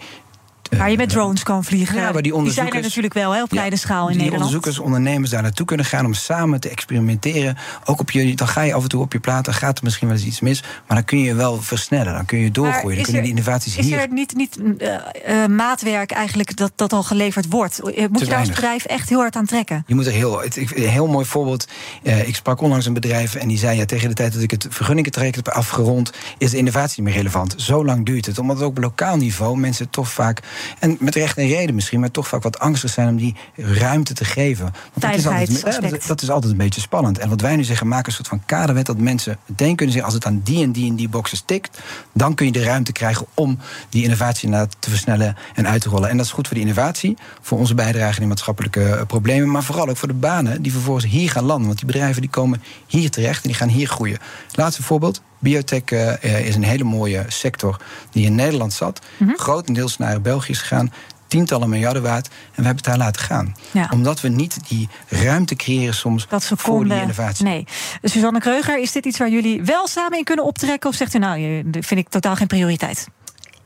Waar 0.77 0.91
je 0.91 0.97
met 0.97 1.09
drones 1.09 1.43
kan 1.43 1.65
vliegen. 1.65 1.97
Ja, 1.97 2.13
maar 2.13 2.23
die, 2.23 2.43
die 2.43 2.53
zijn 2.53 2.73
er 2.73 2.83
natuurlijk 2.83 3.15
wel 3.15 3.33
heel 3.33 3.43
op 3.43 3.49
kleine 3.49 3.71
ja, 3.71 3.77
schaal 3.77 4.03
in 4.03 4.13
die 4.13 4.17
Nederland. 4.17 4.45
onderzoekers, 4.45 4.79
ondernemers 4.79 5.31
daar 5.31 5.43
naartoe 5.43 5.67
kunnen 5.67 5.87
gaan 5.87 6.05
om 6.05 6.15
samen 6.15 6.61
te 6.61 6.69
experimenteren. 6.69 7.57
Ook 7.85 8.01
op 8.01 8.11
je, 8.11 8.35
dan 8.35 8.49
ga 8.49 8.63
je 8.63 8.75
af 8.75 8.83
en 8.83 8.89
toe 8.89 9.03
op 9.03 9.13
je 9.13 9.21
plaat, 9.21 9.45
dan 9.45 9.55
gaat 9.55 9.79
er 9.79 9.85
misschien 9.85 10.09
wel 10.09 10.17
eens 10.17 10.27
iets 10.27 10.41
mis. 10.41 10.63
Maar 10.63 10.97
dan 10.97 11.05
kun 11.05 11.19
je 11.19 11.35
wel 11.35 11.63
versnellen, 11.63 12.13
dan 12.13 12.25
kun 12.25 12.39
je 12.39 12.51
doorgroeien. 12.51 12.97
Dan 12.97 13.05
kunnen 13.05 13.23
die 13.23 13.31
innovaties 13.31 13.77
is 13.77 13.87
hier. 13.87 13.97
Is 13.97 14.03
er 14.03 14.13
niet, 14.13 14.35
niet 14.37 14.59
uh, 14.59 14.95
uh, 15.29 15.47
maatwerk 15.47 16.11
eigenlijk 16.11 16.57
dat, 16.57 16.73
dat 16.75 16.93
al 16.93 17.03
geleverd 17.03 17.47
wordt? 17.49 17.81
Moet 17.83 18.21
je 18.21 18.27
daar 18.27 18.39
als 18.39 18.49
bedrijf 18.49 18.85
echt 18.85 19.09
heel 19.09 19.19
hard 19.19 19.37
aan 19.37 19.47
trekken? 19.47 19.85
Je 19.87 19.95
moet 19.95 20.07
er 20.07 20.13
heel. 20.13 20.41
Het, 20.41 20.57
een 20.57 20.89
heel 20.89 21.07
mooi 21.07 21.27
voorbeeld. 21.27 21.69
Uh, 22.03 22.29
ik 22.29 22.35
sprak 22.35 22.61
onlangs 22.61 22.87
een 22.87 22.93
bedrijf 22.93 23.35
en 23.35 23.49
die 23.49 23.59
zei 23.59 23.79
ja, 23.79 23.85
tegen 23.85 24.09
de 24.09 24.15
tijd 24.15 24.33
dat 24.33 24.43
ik 24.43 24.51
het 24.51 24.67
vergunningentraject 24.71 25.37
heb 25.37 25.49
afgerond, 25.49 26.13
is 26.39 26.51
de 26.51 26.57
innovatie 26.57 27.03
niet 27.03 27.13
meer 27.13 27.23
relevant. 27.23 27.55
Zo 27.57 27.85
lang 27.85 28.07
duurt 28.07 28.27
het. 28.27 28.39
Omdat 28.39 28.57
het 28.57 28.65
ook 28.65 28.77
op 28.77 28.83
lokaal 28.83 29.17
niveau 29.17 29.59
mensen 29.59 29.91
toch 29.91 30.11
vaak. 30.11 30.43
En 30.79 30.97
met 31.01 31.15
recht 31.15 31.37
en 31.37 31.47
reden 31.47 31.75
misschien, 31.75 32.01
maar 32.01 32.11
toch 32.11 32.29
vaak 32.29 32.43
wat 32.43 32.59
angstig 32.59 32.91
zijn 32.91 33.09
om 33.09 33.17
die 33.17 33.35
ruimte 33.55 34.15
te 34.15 34.25
geven. 34.25 34.65
Want 34.65 34.75
dat 34.95 35.15
is, 35.15 35.27
altijd, 35.27 35.61
ja, 35.61 35.81
dat, 35.81 36.07
dat 36.07 36.23
is 36.23 36.31
altijd 36.31 36.53
een 36.53 36.59
beetje 36.59 36.81
spannend. 36.81 37.19
En 37.19 37.29
wat 37.29 37.41
wij 37.41 37.57
nu 37.57 37.65
zeggen, 37.65 37.89
maken 37.89 38.07
een 38.07 38.13
soort 38.13 38.29
van 38.29 38.43
kaderwet 38.47 38.87
dat 38.87 38.99
mensen 38.99 39.39
meteen 39.47 39.77
kunnen 39.77 39.95
zeggen: 39.95 40.13
als 40.13 40.15
het 40.15 40.27
aan 40.27 40.41
die 40.45 40.63
en 40.63 40.73
die 40.73 40.91
en 40.91 40.97
die 40.97 41.09
boxen 41.09 41.37
stikt, 41.37 41.79
dan 42.13 42.35
kun 42.35 42.47
je 42.47 42.53
de 42.53 42.63
ruimte 42.63 42.93
krijgen 42.93 43.27
om 43.35 43.59
die 43.89 44.03
innovatie 44.03 44.51
te 44.79 44.91
versnellen 44.91 45.37
en 45.55 45.69
uit 45.69 45.83
te 45.83 45.89
rollen. 45.89 46.09
En 46.09 46.17
dat 46.17 46.27
is 46.27 46.33
goed 46.33 46.47
voor 46.47 46.57
die 46.57 46.67
innovatie, 46.67 47.17
voor 47.41 47.59
onze 47.59 47.75
bijdrage 47.75 48.21
in 48.21 48.29
maatschappelijke 48.29 49.05
problemen, 49.07 49.51
maar 49.51 49.63
vooral 49.63 49.89
ook 49.89 49.97
voor 49.97 50.09
de 50.09 50.15
banen 50.15 50.63
die 50.63 50.73
vervolgens 50.73 51.07
hier 51.07 51.31
gaan 51.31 51.45
landen. 51.45 51.67
Want 51.67 51.79
die 51.79 51.87
bedrijven 51.87 52.21
die 52.21 52.31
komen 52.31 52.63
hier 52.87 53.11
terecht 53.11 53.43
en 53.43 53.49
die 53.49 53.59
gaan 53.59 53.69
hier 53.69 53.89
groeien. 53.89 54.19
Laatste 54.53 54.83
voorbeeld. 54.83 55.23
Biotech 55.39 55.91
uh, 55.91 56.47
is 56.47 56.55
een 56.55 56.63
hele 56.63 56.85
mooie 56.85 57.25
sector 57.29 57.81
die 58.11 58.25
in 58.27 58.35
Nederland 58.35 58.73
zat. 58.73 59.01
Mm 59.17 59.27
-hmm. 59.27 59.39
Grotendeels 59.39 59.97
naar 59.97 60.21
België 60.21 60.51
is 60.51 60.61
gegaan 60.61 60.93
tientallen 61.29 61.69
miljarden 61.69 62.03
waard. 62.03 62.27
En 62.27 62.33
we 62.33 62.53
hebben 62.55 62.75
het 62.75 62.85
daar 62.85 62.97
laten 62.97 63.23
gaan. 63.23 63.57
Ja. 63.71 63.89
Omdat 63.93 64.21
we 64.21 64.29
niet 64.29 64.69
die 64.69 64.89
ruimte 65.09 65.57
creëren 65.57 65.95
soms 65.95 66.27
dat 66.29 66.45
voor 66.45 66.57
konden, 66.57 66.89
die 66.89 67.01
innovatie. 67.01 67.45
Nee. 67.45 67.65
Suzanne 68.03 68.41
Kreuger, 68.41 68.79
is 68.79 68.93
dit 68.93 69.07
iets 69.07 69.19
waar 69.19 69.31
jullie 69.31 69.63
wel 69.63 69.87
samen 69.87 70.19
in 70.19 70.25
kunnen 70.25 70.45
optrekken? 70.45 70.91
Of 70.91 70.97
zegt 70.97 71.15
u 71.15 71.19
nou, 71.19 71.63
dat 71.71 71.85
vind 71.85 72.01
ik 72.01 72.09
totaal 72.09 72.37
geen 72.37 72.47
prioriteit? 72.47 73.09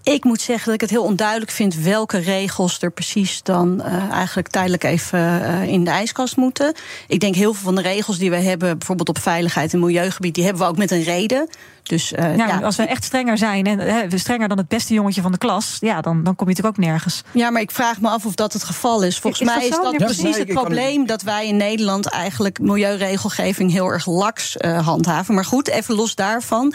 Ik 0.03 0.25
moet 0.25 0.41
zeggen 0.41 0.65
dat 0.65 0.75
ik 0.75 0.81
het 0.81 0.91
heel 0.91 1.03
onduidelijk 1.03 1.51
vind 1.51 1.75
welke 1.75 2.19
regels 2.19 2.83
er 2.83 2.91
precies 2.91 3.43
dan 3.43 3.83
uh, 3.87 4.11
eigenlijk 4.11 4.49
tijdelijk 4.49 4.85
even 4.85 5.19
uh, 5.19 5.69
in 5.69 5.85
de 5.85 5.91
ijskast 5.91 6.37
moeten. 6.37 6.75
Ik 7.09 7.21
denk 7.21 7.35
heel 7.35 7.53
veel 7.53 7.63
van 7.63 7.75
de 7.75 7.83
regels 7.83 8.19
die 8.19 8.31
we 8.31 8.37
hebben, 8.37 8.79
bijvoorbeeld 8.79 9.09
op 9.09 9.19
veiligheid 9.19 9.73
en 9.73 9.81
milieugebied, 9.81 10.35
die 10.35 10.45
hebben 10.45 10.63
we 10.63 10.69
ook 10.69 10.77
met 10.77 10.91
een 10.91 11.03
reden. 11.03 11.49
Dus, 11.83 12.13
uh, 12.13 12.37
ja, 12.37 12.47
ja, 12.47 12.61
als 12.61 12.77
we 12.77 12.83
echt 12.83 13.05
strenger 13.05 13.39
zijn 13.39 13.67
en 13.67 14.19
strenger 14.19 14.49
dan 14.49 14.59
het 14.59 14.69
beste 14.69 14.95
jongetje 14.95 15.23
van 15.23 15.33
de 15.33 15.39
klas, 15.39 15.77
ja, 15.81 16.01
dan, 16.01 16.23
dan 16.25 16.35
kom 16.37 16.49
je 16.49 16.55
natuurlijk 16.55 16.79
ook 16.79 16.85
nergens. 16.85 17.23
Ja, 17.33 17.51
maar 17.51 17.61
ik 17.63 17.71
vraag 17.71 18.01
me 18.01 18.09
af 18.09 18.27
of 18.27 18.35
dat 18.35 18.53
het 18.53 18.65
geval 18.65 19.03
is. 19.03 19.19
Volgens 19.19 19.43
is 19.43 19.49
mij 19.49 19.69
dat 19.71 19.79
is 19.79 19.85
dat 19.85 19.93
Ja, 19.93 19.99
precies 19.99 20.23
nee, 20.23 20.33
het 20.33 20.53
kan- 20.53 20.65
probleem 20.65 21.07
dat 21.07 21.23
wij 21.23 21.47
in 21.47 21.57
Nederland 21.57 22.07
eigenlijk 22.07 22.59
milieuregelgeving 22.61 23.71
heel 23.71 23.89
erg 23.89 24.07
laks 24.07 24.57
uh, 24.57 24.87
handhaven. 24.87 25.35
Maar 25.35 25.45
goed, 25.45 25.69
even 25.69 25.95
los 25.95 26.15
daarvan, 26.15 26.75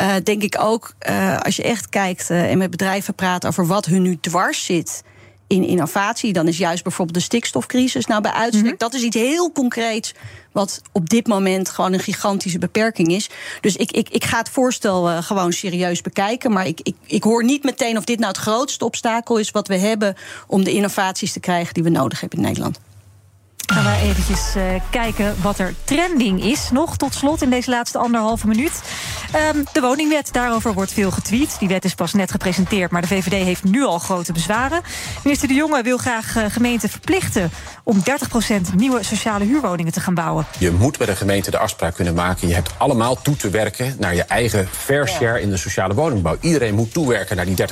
uh, 0.00 0.14
denk 0.24 0.42
ik 0.42 0.56
ook 0.60 0.92
uh, 1.08 1.38
als 1.38 1.56
je 1.56 1.62
echt 1.62 1.88
kijkt 1.88 2.30
uh, 2.30 2.50
en 2.50 2.58
met 2.58 2.70
bedrijven 2.70 3.14
praat 3.14 3.46
over 3.46 3.66
wat 3.66 3.84
hun 3.84 4.02
nu 4.02 4.18
dwars 4.20 4.64
zit 4.64 5.02
in 5.48 5.64
innovatie, 5.64 6.32
dan 6.32 6.48
is 6.48 6.58
juist 6.58 6.82
bijvoorbeeld 6.82 7.18
de 7.18 7.24
stikstofcrisis. 7.24 8.06
Nou, 8.06 8.20
bij 8.22 8.30
uitstek, 8.30 8.62
mm 8.62 8.68
-hmm. 8.68 8.78
dat 8.78 8.94
is 8.94 9.02
iets 9.02 9.16
heel 9.16 9.52
concreets. 9.52 10.14
Wat 10.52 10.82
op 10.92 11.08
dit 11.08 11.26
moment 11.26 11.68
gewoon 11.68 11.92
een 11.92 12.00
gigantische 12.00 12.58
beperking 12.58 13.08
is. 13.08 13.30
Dus 13.60 13.76
ik, 13.76 13.92
ik, 13.92 14.08
ik 14.08 14.24
ga 14.24 14.38
het 14.38 14.48
voorstel 14.48 15.10
uh, 15.10 15.22
gewoon 15.22 15.52
serieus 15.52 16.00
bekijken. 16.00 16.52
Maar 16.52 16.66
ik, 16.66 16.80
ik, 16.82 16.96
ik 17.06 17.22
hoor 17.22 17.44
niet 17.44 17.64
meteen 17.64 17.96
of 17.96 18.04
dit 18.04 18.18
nou 18.18 18.32
het 18.32 18.40
grootste 18.40 18.84
obstakel 18.84 19.36
is 19.36 19.50
wat 19.50 19.68
we 19.68 19.76
hebben 19.76 20.16
om 20.46 20.64
de 20.64 20.72
innovaties 20.72 21.32
te 21.32 21.40
krijgen 21.40 21.74
die 21.74 21.82
we 21.82 21.90
nodig 21.90 22.20
hebben 22.20 22.38
in 22.38 22.44
Nederland. 22.44 22.80
Gaan 23.72 23.84
we 23.84 23.98
eventjes 24.02 24.56
uh, 24.56 24.62
kijken 24.90 25.34
wat 25.42 25.58
er 25.58 25.74
trending 25.84 26.44
is. 26.44 26.70
Nog 26.70 26.96
tot 26.96 27.14
slot 27.14 27.42
in 27.42 27.50
deze 27.50 27.70
laatste 27.70 27.98
anderhalve 27.98 28.46
minuut. 28.46 28.82
Um, 29.54 29.64
de 29.72 29.80
woningwet, 29.80 30.28
daarover 30.32 30.74
wordt 30.74 30.92
veel 30.92 31.10
getweet. 31.10 31.56
Die 31.58 31.68
wet 31.68 31.84
is 31.84 31.94
pas 31.94 32.12
net 32.12 32.30
gepresenteerd, 32.30 32.90
maar 32.90 33.00
de 33.00 33.06
VVD 33.06 33.44
heeft 33.44 33.64
nu 33.64 33.84
al 33.84 33.98
grote 33.98 34.32
bezwaren. 34.32 34.80
Minister 35.24 35.48
De 35.48 35.54
Jonge 35.54 35.82
wil 35.82 35.98
graag 35.98 36.36
uh, 36.36 36.44
gemeenten 36.48 36.88
verplichten... 36.88 37.50
om 37.82 38.02
30% 38.70 38.74
nieuwe 38.74 39.02
sociale 39.02 39.44
huurwoningen 39.44 39.92
te 39.92 40.00
gaan 40.00 40.14
bouwen. 40.14 40.46
Je 40.58 40.70
moet 40.70 40.98
met 40.98 41.08
een 41.08 41.16
gemeente 41.16 41.50
de 41.50 41.58
afspraak 41.58 41.94
kunnen 41.94 42.14
maken... 42.14 42.48
je 42.48 42.54
hebt 42.54 42.70
allemaal 42.78 43.22
toe 43.22 43.36
te 43.36 43.50
werken 43.50 43.96
naar 43.98 44.14
je 44.14 44.24
eigen 44.24 44.68
fair 44.70 45.08
share 45.08 45.40
in 45.40 45.50
de 45.50 45.56
sociale 45.56 45.94
woningbouw. 45.94 46.36
Iedereen 46.40 46.74
moet 46.74 46.92
toewerken 46.92 47.36
naar 47.36 47.46
die 47.46 47.56
30%. 47.56 47.64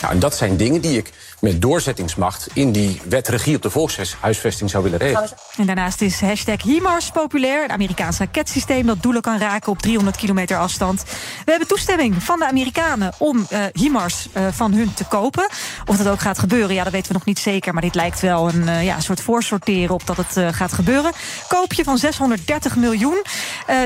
Nou, 0.00 0.12
en 0.12 0.18
dat 0.18 0.36
zijn 0.36 0.56
dingen 0.56 0.80
die 0.80 0.98
ik 0.98 1.10
met 1.44 1.62
doorzettingsmacht... 1.62 2.48
in 2.52 2.72
die 2.72 3.00
wet 3.08 3.28
regie 3.28 3.56
op 3.56 3.62
de 3.62 3.70
volkshuisvesting 3.70 4.70
zou 4.70 4.82
willen 4.82 4.98
regelen. 4.98 5.28
En 5.56 5.66
daarnaast 5.66 6.00
is 6.00 6.20
hashtag 6.20 6.62
HIMARS 6.62 7.10
populair. 7.10 7.64
Een 7.64 7.70
Amerikaans 7.70 8.18
raketsysteem 8.18 8.86
dat 8.86 9.02
doelen 9.02 9.22
kan 9.22 9.38
raken 9.38 9.72
op 9.72 9.78
300 9.78 10.16
kilometer 10.16 10.56
afstand. 10.56 11.02
We 11.44 11.50
hebben 11.50 11.68
toestemming 11.68 12.22
van 12.22 12.38
de 12.38 12.46
Amerikanen 12.46 13.12
om 13.18 13.46
uh, 13.52 13.58
HIMARS 13.72 14.28
uh, 14.36 14.46
van 14.50 14.72
hun 14.72 14.94
te 14.94 15.04
kopen. 15.04 15.48
Of 15.86 15.96
dat 15.96 16.08
ook 16.08 16.20
gaat 16.20 16.38
gebeuren, 16.38 16.74
ja, 16.74 16.84
dat 16.84 16.92
weten 16.92 17.08
we 17.08 17.14
nog 17.14 17.24
niet 17.24 17.38
zeker. 17.38 17.72
Maar 17.72 17.82
dit 17.82 17.94
lijkt 17.94 18.20
wel 18.20 18.48
een 18.48 18.62
uh, 18.62 18.84
ja, 18.84 19.00
soort 19.00 19.20
voorsorteren 19.20 19.94
op 19.94 20.06
dat 20.06 20.16
het 20.16 20.54
gaat 20.54 20.72
gebeuren. 20.72 21.12
Koopje 21.48 21.84
van 21.84 21.98
630 21.98 22.76
miljoen. 22.76 23.22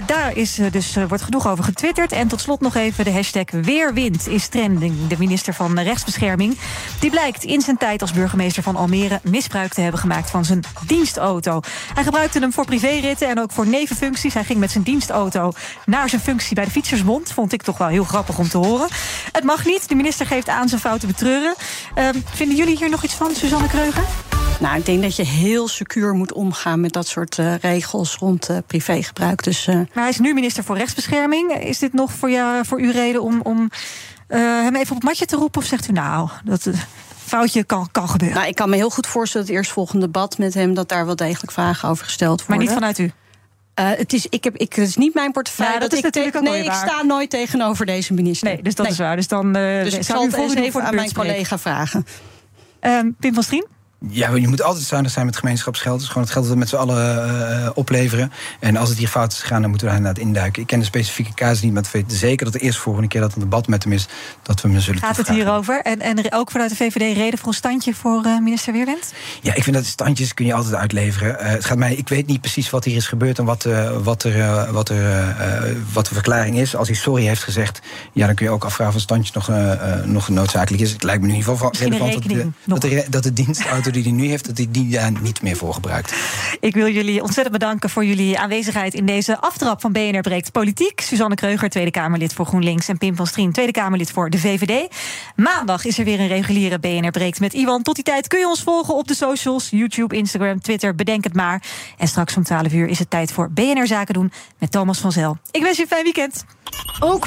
Daar 0.07 0.37
is 0.37 0.59
dus, 0.71 0.97
wordt 1.09 1.23
genoeg 1.23 1.49
over 1.49 1.65
getwitterd. 1.65 2.13
En 2.13 2.29
tot 2.29 2.41
slot 2.41 2.61
nog 2.61 2.75
even 2.75 3.05
de 3.05 3.13
hashtag 3.13 3.51
Weerwind 3.51 4.29
is 4.29 4.49
trending. 4.49 5.07
De 5.07 5.17
minister 5.19 5.55
van 5.55 5.81
Rechtsbescherming. 5.81 6.59
Die 7.01 7.11
blijkt 7.11 7.45
in 7.49 7.61
zijn 7.61 7.77
tijd 7.77 8.01
als 8.01 8.13
burgemeester 8.13 8.63
van 8.63 8.77
Almere 8.77 9.21
misbruik 9.23 9.73
te 9.73 9.81
hebben 9.81 10.01
gemaakt 10.01 10.31
van 10.31 10.45
zijn 10.45 10.65
dienstauto. 10.87 11.61
Hij 11.95 12.05
gebruikte 12.05 12.39
hem 12.39 12.53
voor 12.53 12.65
privéritten 12.65 13.29
en 13.29 13.41
ook 13.41 13.53
voor 13.53 13.67
nevenfuncties. 13.67 14.35
Hij 14.35 14.45
ging 14.45 14.59
met 14.59 14.71
zijn 14.71 14.85
dienstauto 14.85 15.53
naar 15.87 16.09
zijn 16.09 16.21
functie 16.21 16.55
bij 16.55 16.65
de 16.65 16.71
Fietsersbond. 16.71 17.33
Vond 17.33 17.53
ik 17.53 17.63
toch 17.63 17.79
wel 17.79 17.89
heel 17.89 18.05
grappig 18.05 18.39
om 18.39 18.49
te 18.49 18.59
horen. 18.59 18.89
Het 19.33 19.45
mag 19.45 19.65
niet. 19.65 19.89
De 19.89 19.95
minister 19.95 20.27
geeft 20.27 20.49
aan 20.49 20.69
zijn 20.69 20.81
fouten 20.81 21.09
betreuren. 21.09 21.55
Uh, 21.99 22.09
vinden 22.25 22.57
jullie 22.57 22.77
hier 22.77 22.91
nog 22.91 23.05
iets 23.05 23.15
van, 23.15 23.35
Suzanne 23.35 23.69
Kreuger? 23.69 24.05
Nou, 24.61 24.77
ik 24.77 24.87
denk 24.87 25.03
dat 25.03 25.17
je 25.17 25.25
heel 25.25 25.69
secuur 25.69 26.15
moet 26.15 26.33
omgaan 26.33 26.81
met 26.81 26.93
dat 26.93 27.07
soort 27.07 27.39
uh, 27.39 27.55
regels 27.55 28.17
rond 28.17 28.51
uh, 28.51 28.57
privégebruik. 28.67 29.45
Dus, 29.45 29.67
uh... 29.67 29.75
Maar 29.75 29.89
hij 29.95 30.09
is 30.09 30.19
nu 30.19 30.35
minister 30.35 30.65
voor 30.65 30.77
rechtsbescherming. 30.77 31.53
Is 31.53 31.79
dit 31.79 31.93
nog 31.93 32.13
voor, 32.13 32.31
jou, 32.31 32.65
voor 32.65 32.81
u 32.81 32.93
reden 32.93 33.23
om, 33.23 33.41
om 33.43 33.71
hem 34.29 34.77
even 34.77 34.91
op 34.91 34.97
het 34.97 35.03
matje 35.03 35.27
te 35.27 35.37
roepen? 35.37 35.61
Of 35.61 35.67
zegt 35.67 35.89
u 35.89 35.93
nou, 35.93 36.29
dat 36.45 36.71
foutje 37.29 37.65
kan, 37.65 37.89
kan 37.93 38.09
gebeuren? 38.09 38.37
Nou, 38.37 38.49
ik 38.49 38.55
kan 38.55 38.71
me 38.71 38.77
heel 38.77 38.91
goed 38.91 39.07
voorstellen 39.07 39.47
dat 39.47 39.57
het 39.57 39.65
eerstvolgende 39.65 40.07
debat 40.07 40.39
met 40.39 40.55
hem... 40.55 40.75
dat 40.75 40.89
daar 40.89 41.07
wel 41.07 41.17
degelijk 41.17 41.53
vragen 41.53 41.89
over 41.89 42.05
gesteld 42.05 42.39
worden. 42.47 42.57
Maar 42.57 42.65
niet 42.65 42.75
vanuit 42.75 42.99
u? 42.99 43.13
Uh, 43.81 43.91
het, 43.91 44.13
is, 44.13 44.27
ik 44.27 44.45
heb, 44.45 44.57
ik, 44.57 44.73
het 44.73 44.89
is 44.89 44.97
niet 44.97 45.15
mijn 45.15 45.33
portefeuille. 45.33 45.73
Ja, 45.73 45.79
dat, 45.79 45.91
dat 45.91 45.99
is 45.99 46.05
natuurlijk 46.05 46.37
ook 46.37 46.43
Nee, 46.43 46.65
ik 46.65 46.73
sta 46.73 47.03
nooit 47.03 47.31
tegenover 47.31 47.87
deze 47.87 48.15
minister. 48.15 48.49
Nee, 48.49 48.63
dus 48.63 48.75
dat 48.75 48.85
nee. 48.85 48.95
is 48.95 49.01
waar. 49.01 49.17
Dus 49.17 49.29
dan 49.29 49.47
uh, 49.47 49.83
dus 49.83 49.95
ik 49.95 50.03
zal 50.03 50.23
het 50.23 50.55
even 50.55 50.83
aan 50.83 50.95
mijn 50.95 51.13
collega 51.13 51.59
vragen. 51.59 52.07
Uh, 52.83 53.01
Pim 53.19 53.35
van 53.35 53.43
Strien? 53.43 53.67
Ja, 54.07 54.35
je 54.35 54.49
moet 54.49 54.63
altijd 54.63 54.85
zuinig 54.85 55.13
zijn 55.13 55.27
met 55.27 55.37
gemeenschapsgeld. 55.37 55.95
Het 55.95 56.03
is 56.03 56.09
gewoon 56.09 56.23
het 56.23 56.33
geld 56.33 56.45
dat 56.45 56.55
we 56.55 56.59
met 56.59 56.69
z'n 56.69 56.77
allen 56.77 57.29
uh, 57.63 57.71
opleveren. 57.75 58.33
En 58.61 58.77
als 58.77 58.89
het 58.89 58.99
hier 58.99 59.09
fout 59.09 59.33
is 59.33 59.41
gegaan, 59.41 59.61
dan 59.61 59.71
moeten 59.71 59.87
we 59.87 59.93
daar 59.93 60.03
inderdaad 60.03 60.27
induiken. 60.27 60.63
Ik 60.63 60.69
ken 60.69 60.79
de 60.79 60.85
specifieke 60.85 61.35
casus 61.35 61.63
niet, 61.63 61.73
maar 61.73 61.83
het 61.83 61.91
weet 61.91 62.13
zeker 62.13 62.45
dat 62.45 62.53
de 62.55 62.59
eerste 62.59 62.81
volgende 62.81 63.09
keer 63.09 63.21
dat 63.21 63.35
een 63.35 63.41
debat 63.41 63.67
met 63.67 63.83
hem 63.83 63.93
is, 63.93 64.09
dat 64.43 64.61
we 64.61 64.69
hem 64.69 64.81
zullen 64.81 65.01
Gaat 65.01 65.17
het 65.17 65.29
hierover? 65.29 65.83
En, 65.83 66.01
en 66.01 66.33
ook 66.33 66.51
vanuit 66.51 66.71
de 66.71 66.77
VVD 66.77 67.17
reden 67.17 67.39
voor 67.39 67.49
een 67.49 67.55
standje 67.55 67.95
voor 67.95 68.27
uh, 68.27 68.39
minister 68.39 68.73
Weerwind? 68.73 69.13
Ja, 69.43 69.55
ik 69.55 69.63
vind 69.63 69.77
dat 69.77 69.85
standjes 69.85 70.35
kun 70.35 70.47
je 70.47 70.55
altijd 70.55 70.75
uitleveren. 70.75 71.37
Uh, 71.41 71.49
het 71.49 71.65
gaat 71.65 71.79
mij, 71.79 71.95
ik 71.95 72.09
weet 72.09 72.27
niet 72.27 72.41
precies 72.41 72.71
wat 72.71 72.85
hier 72.85 72.97
is 72.97 73.07
gebeurd 73.07 73.39
en 73.39 73.45
wat, 73.45 73.63
wat, 74.03 74.23
er, 74.23 74.73
wat, 74.73 74.89
er, 74.89 75.37
wat 75.93 76.07
de 76.07 76.15
verklaring 76.15 76.59
is. 76.59 76.77
Als 76.77 76.89
hij 76.89 76.97
sorry 76.97 77.27
heeft 77.27 77.43
gezegd, 77.43 77.81
ja, 78.13 78.27
dan 78.27 78.35
kun 78.35 78.47
je 78.47 78.53
ook 78.53 78.65
afvragen 78.65 78.89
of 78.89 78.95
een 78.95 79.01
standje 79.01 79.33
nog, 79.35 79.51
nog 80.05 80.29
noodzakelijk 80.29 80.83
is. 80.83 80.93
Het 80.93 81.03
lijkt 81.03 81.23
me 81.23 81.29
in 81.29 81.35
ieder 81.35 81.51
geval 81.53 81.73
relevant 81.79 82.13
dat 82.13 82.23
de, 82.23 82.51
dat, 82.65 82.81
de, 82.81 83.05
dat 83.11 83.23
de 83.23 83.33
dienstauto 83.93 84.01
die 84.01 84.03
hij 84.03 84.13
nu 84.13 84.29
heeft, 84.31 84.47
dat 84.47 84.57
hij 84.57 84.67
die 84.71 84.91
daar 84.91 85.21
niet 85.23 85.43
meer 85.43 85.57
voor 85.57 85.75
gebruikt. 85.75 86.15
Ik 86.61 86.75
wil 86.75 86.89
jullie 86.89 87.23
ontzettend 87.23 87.59
bedanken 87.59 87.91
voor 87.91 88.05
jullie 88.05 88.39
aanwezigheid 88.39 88.95
in 88.95 89.07
deze 89.07 89.41
aftrap 89.41 89.81
van 89.81 89.93
BNR 89.93 90.21
Breekt 90.21 90.53
Politiek. 90.53 91.01
Suzanne 91.01 91.35
Kreuger, 91.35 91.69
Tweede 91.69 91.91
Kamerlid 91.91 92.33
voor 92.33 92.47
GroenLinks. 92.47 92.89
En 92.89 92.99
Pim 92.99 93.17
van 93.17 93.27
Strien, 93.27 93.53
Tweede 93.53 93.73
Kamerlid 93.73 94.11
voor 94.11 94.31
de 94.31 94.39
VVD. 94.39 94.95
Maandag 95.37 95.85
is 95.85 95.99
er 95.99 96.05
weer 96.05 96.21
een 96.21 96.29
reguliere 96.29 96.79
BNR 96.79 97.11
Breekt 97.11 97.41
met 97.41 97.53
Iwan. 97.53 97.83
Tot 97.83 97.95
die 97.95 98.05
tijd 98.05 98.27
kun 98.27 98.39
je 98.39 98.49
ons 98.49 98.63
volgen 98.63 98.95
op 98.95 99.09
de 99.09 99.15
socials: 99.15 99.69
YouTube, 99.71 100.17
Instagram, 100.17 100.61
Twitter. 100.61 100.95
Bedenk 100.95 101.25
het 101.25 101.35
maar. 101.35 101.63
En 101.99 102.09
straks 102.09 102.37
om 102.37 102.43
12 102.43 102.73
uur 102.73 102.89
is 102.89 102.99
het 102.99 103.11
tijd 103.11 103.33
voor 103.33 103.51
BNR 103.51 103.87
Zaken 103.87 104.15
doen 104.15 104.33
met 104.59 104.71
Thomas 104.71 104.99
van 104.99 105.13
Zel. 105.13 105.39
Ik 105.51 105.63
wens 105.63 105.77
je 105.77 105.83
een 105.83 105.89
fijn 105.89 106.05
weekend. 106.05 106.45
Ook 107.01 107.27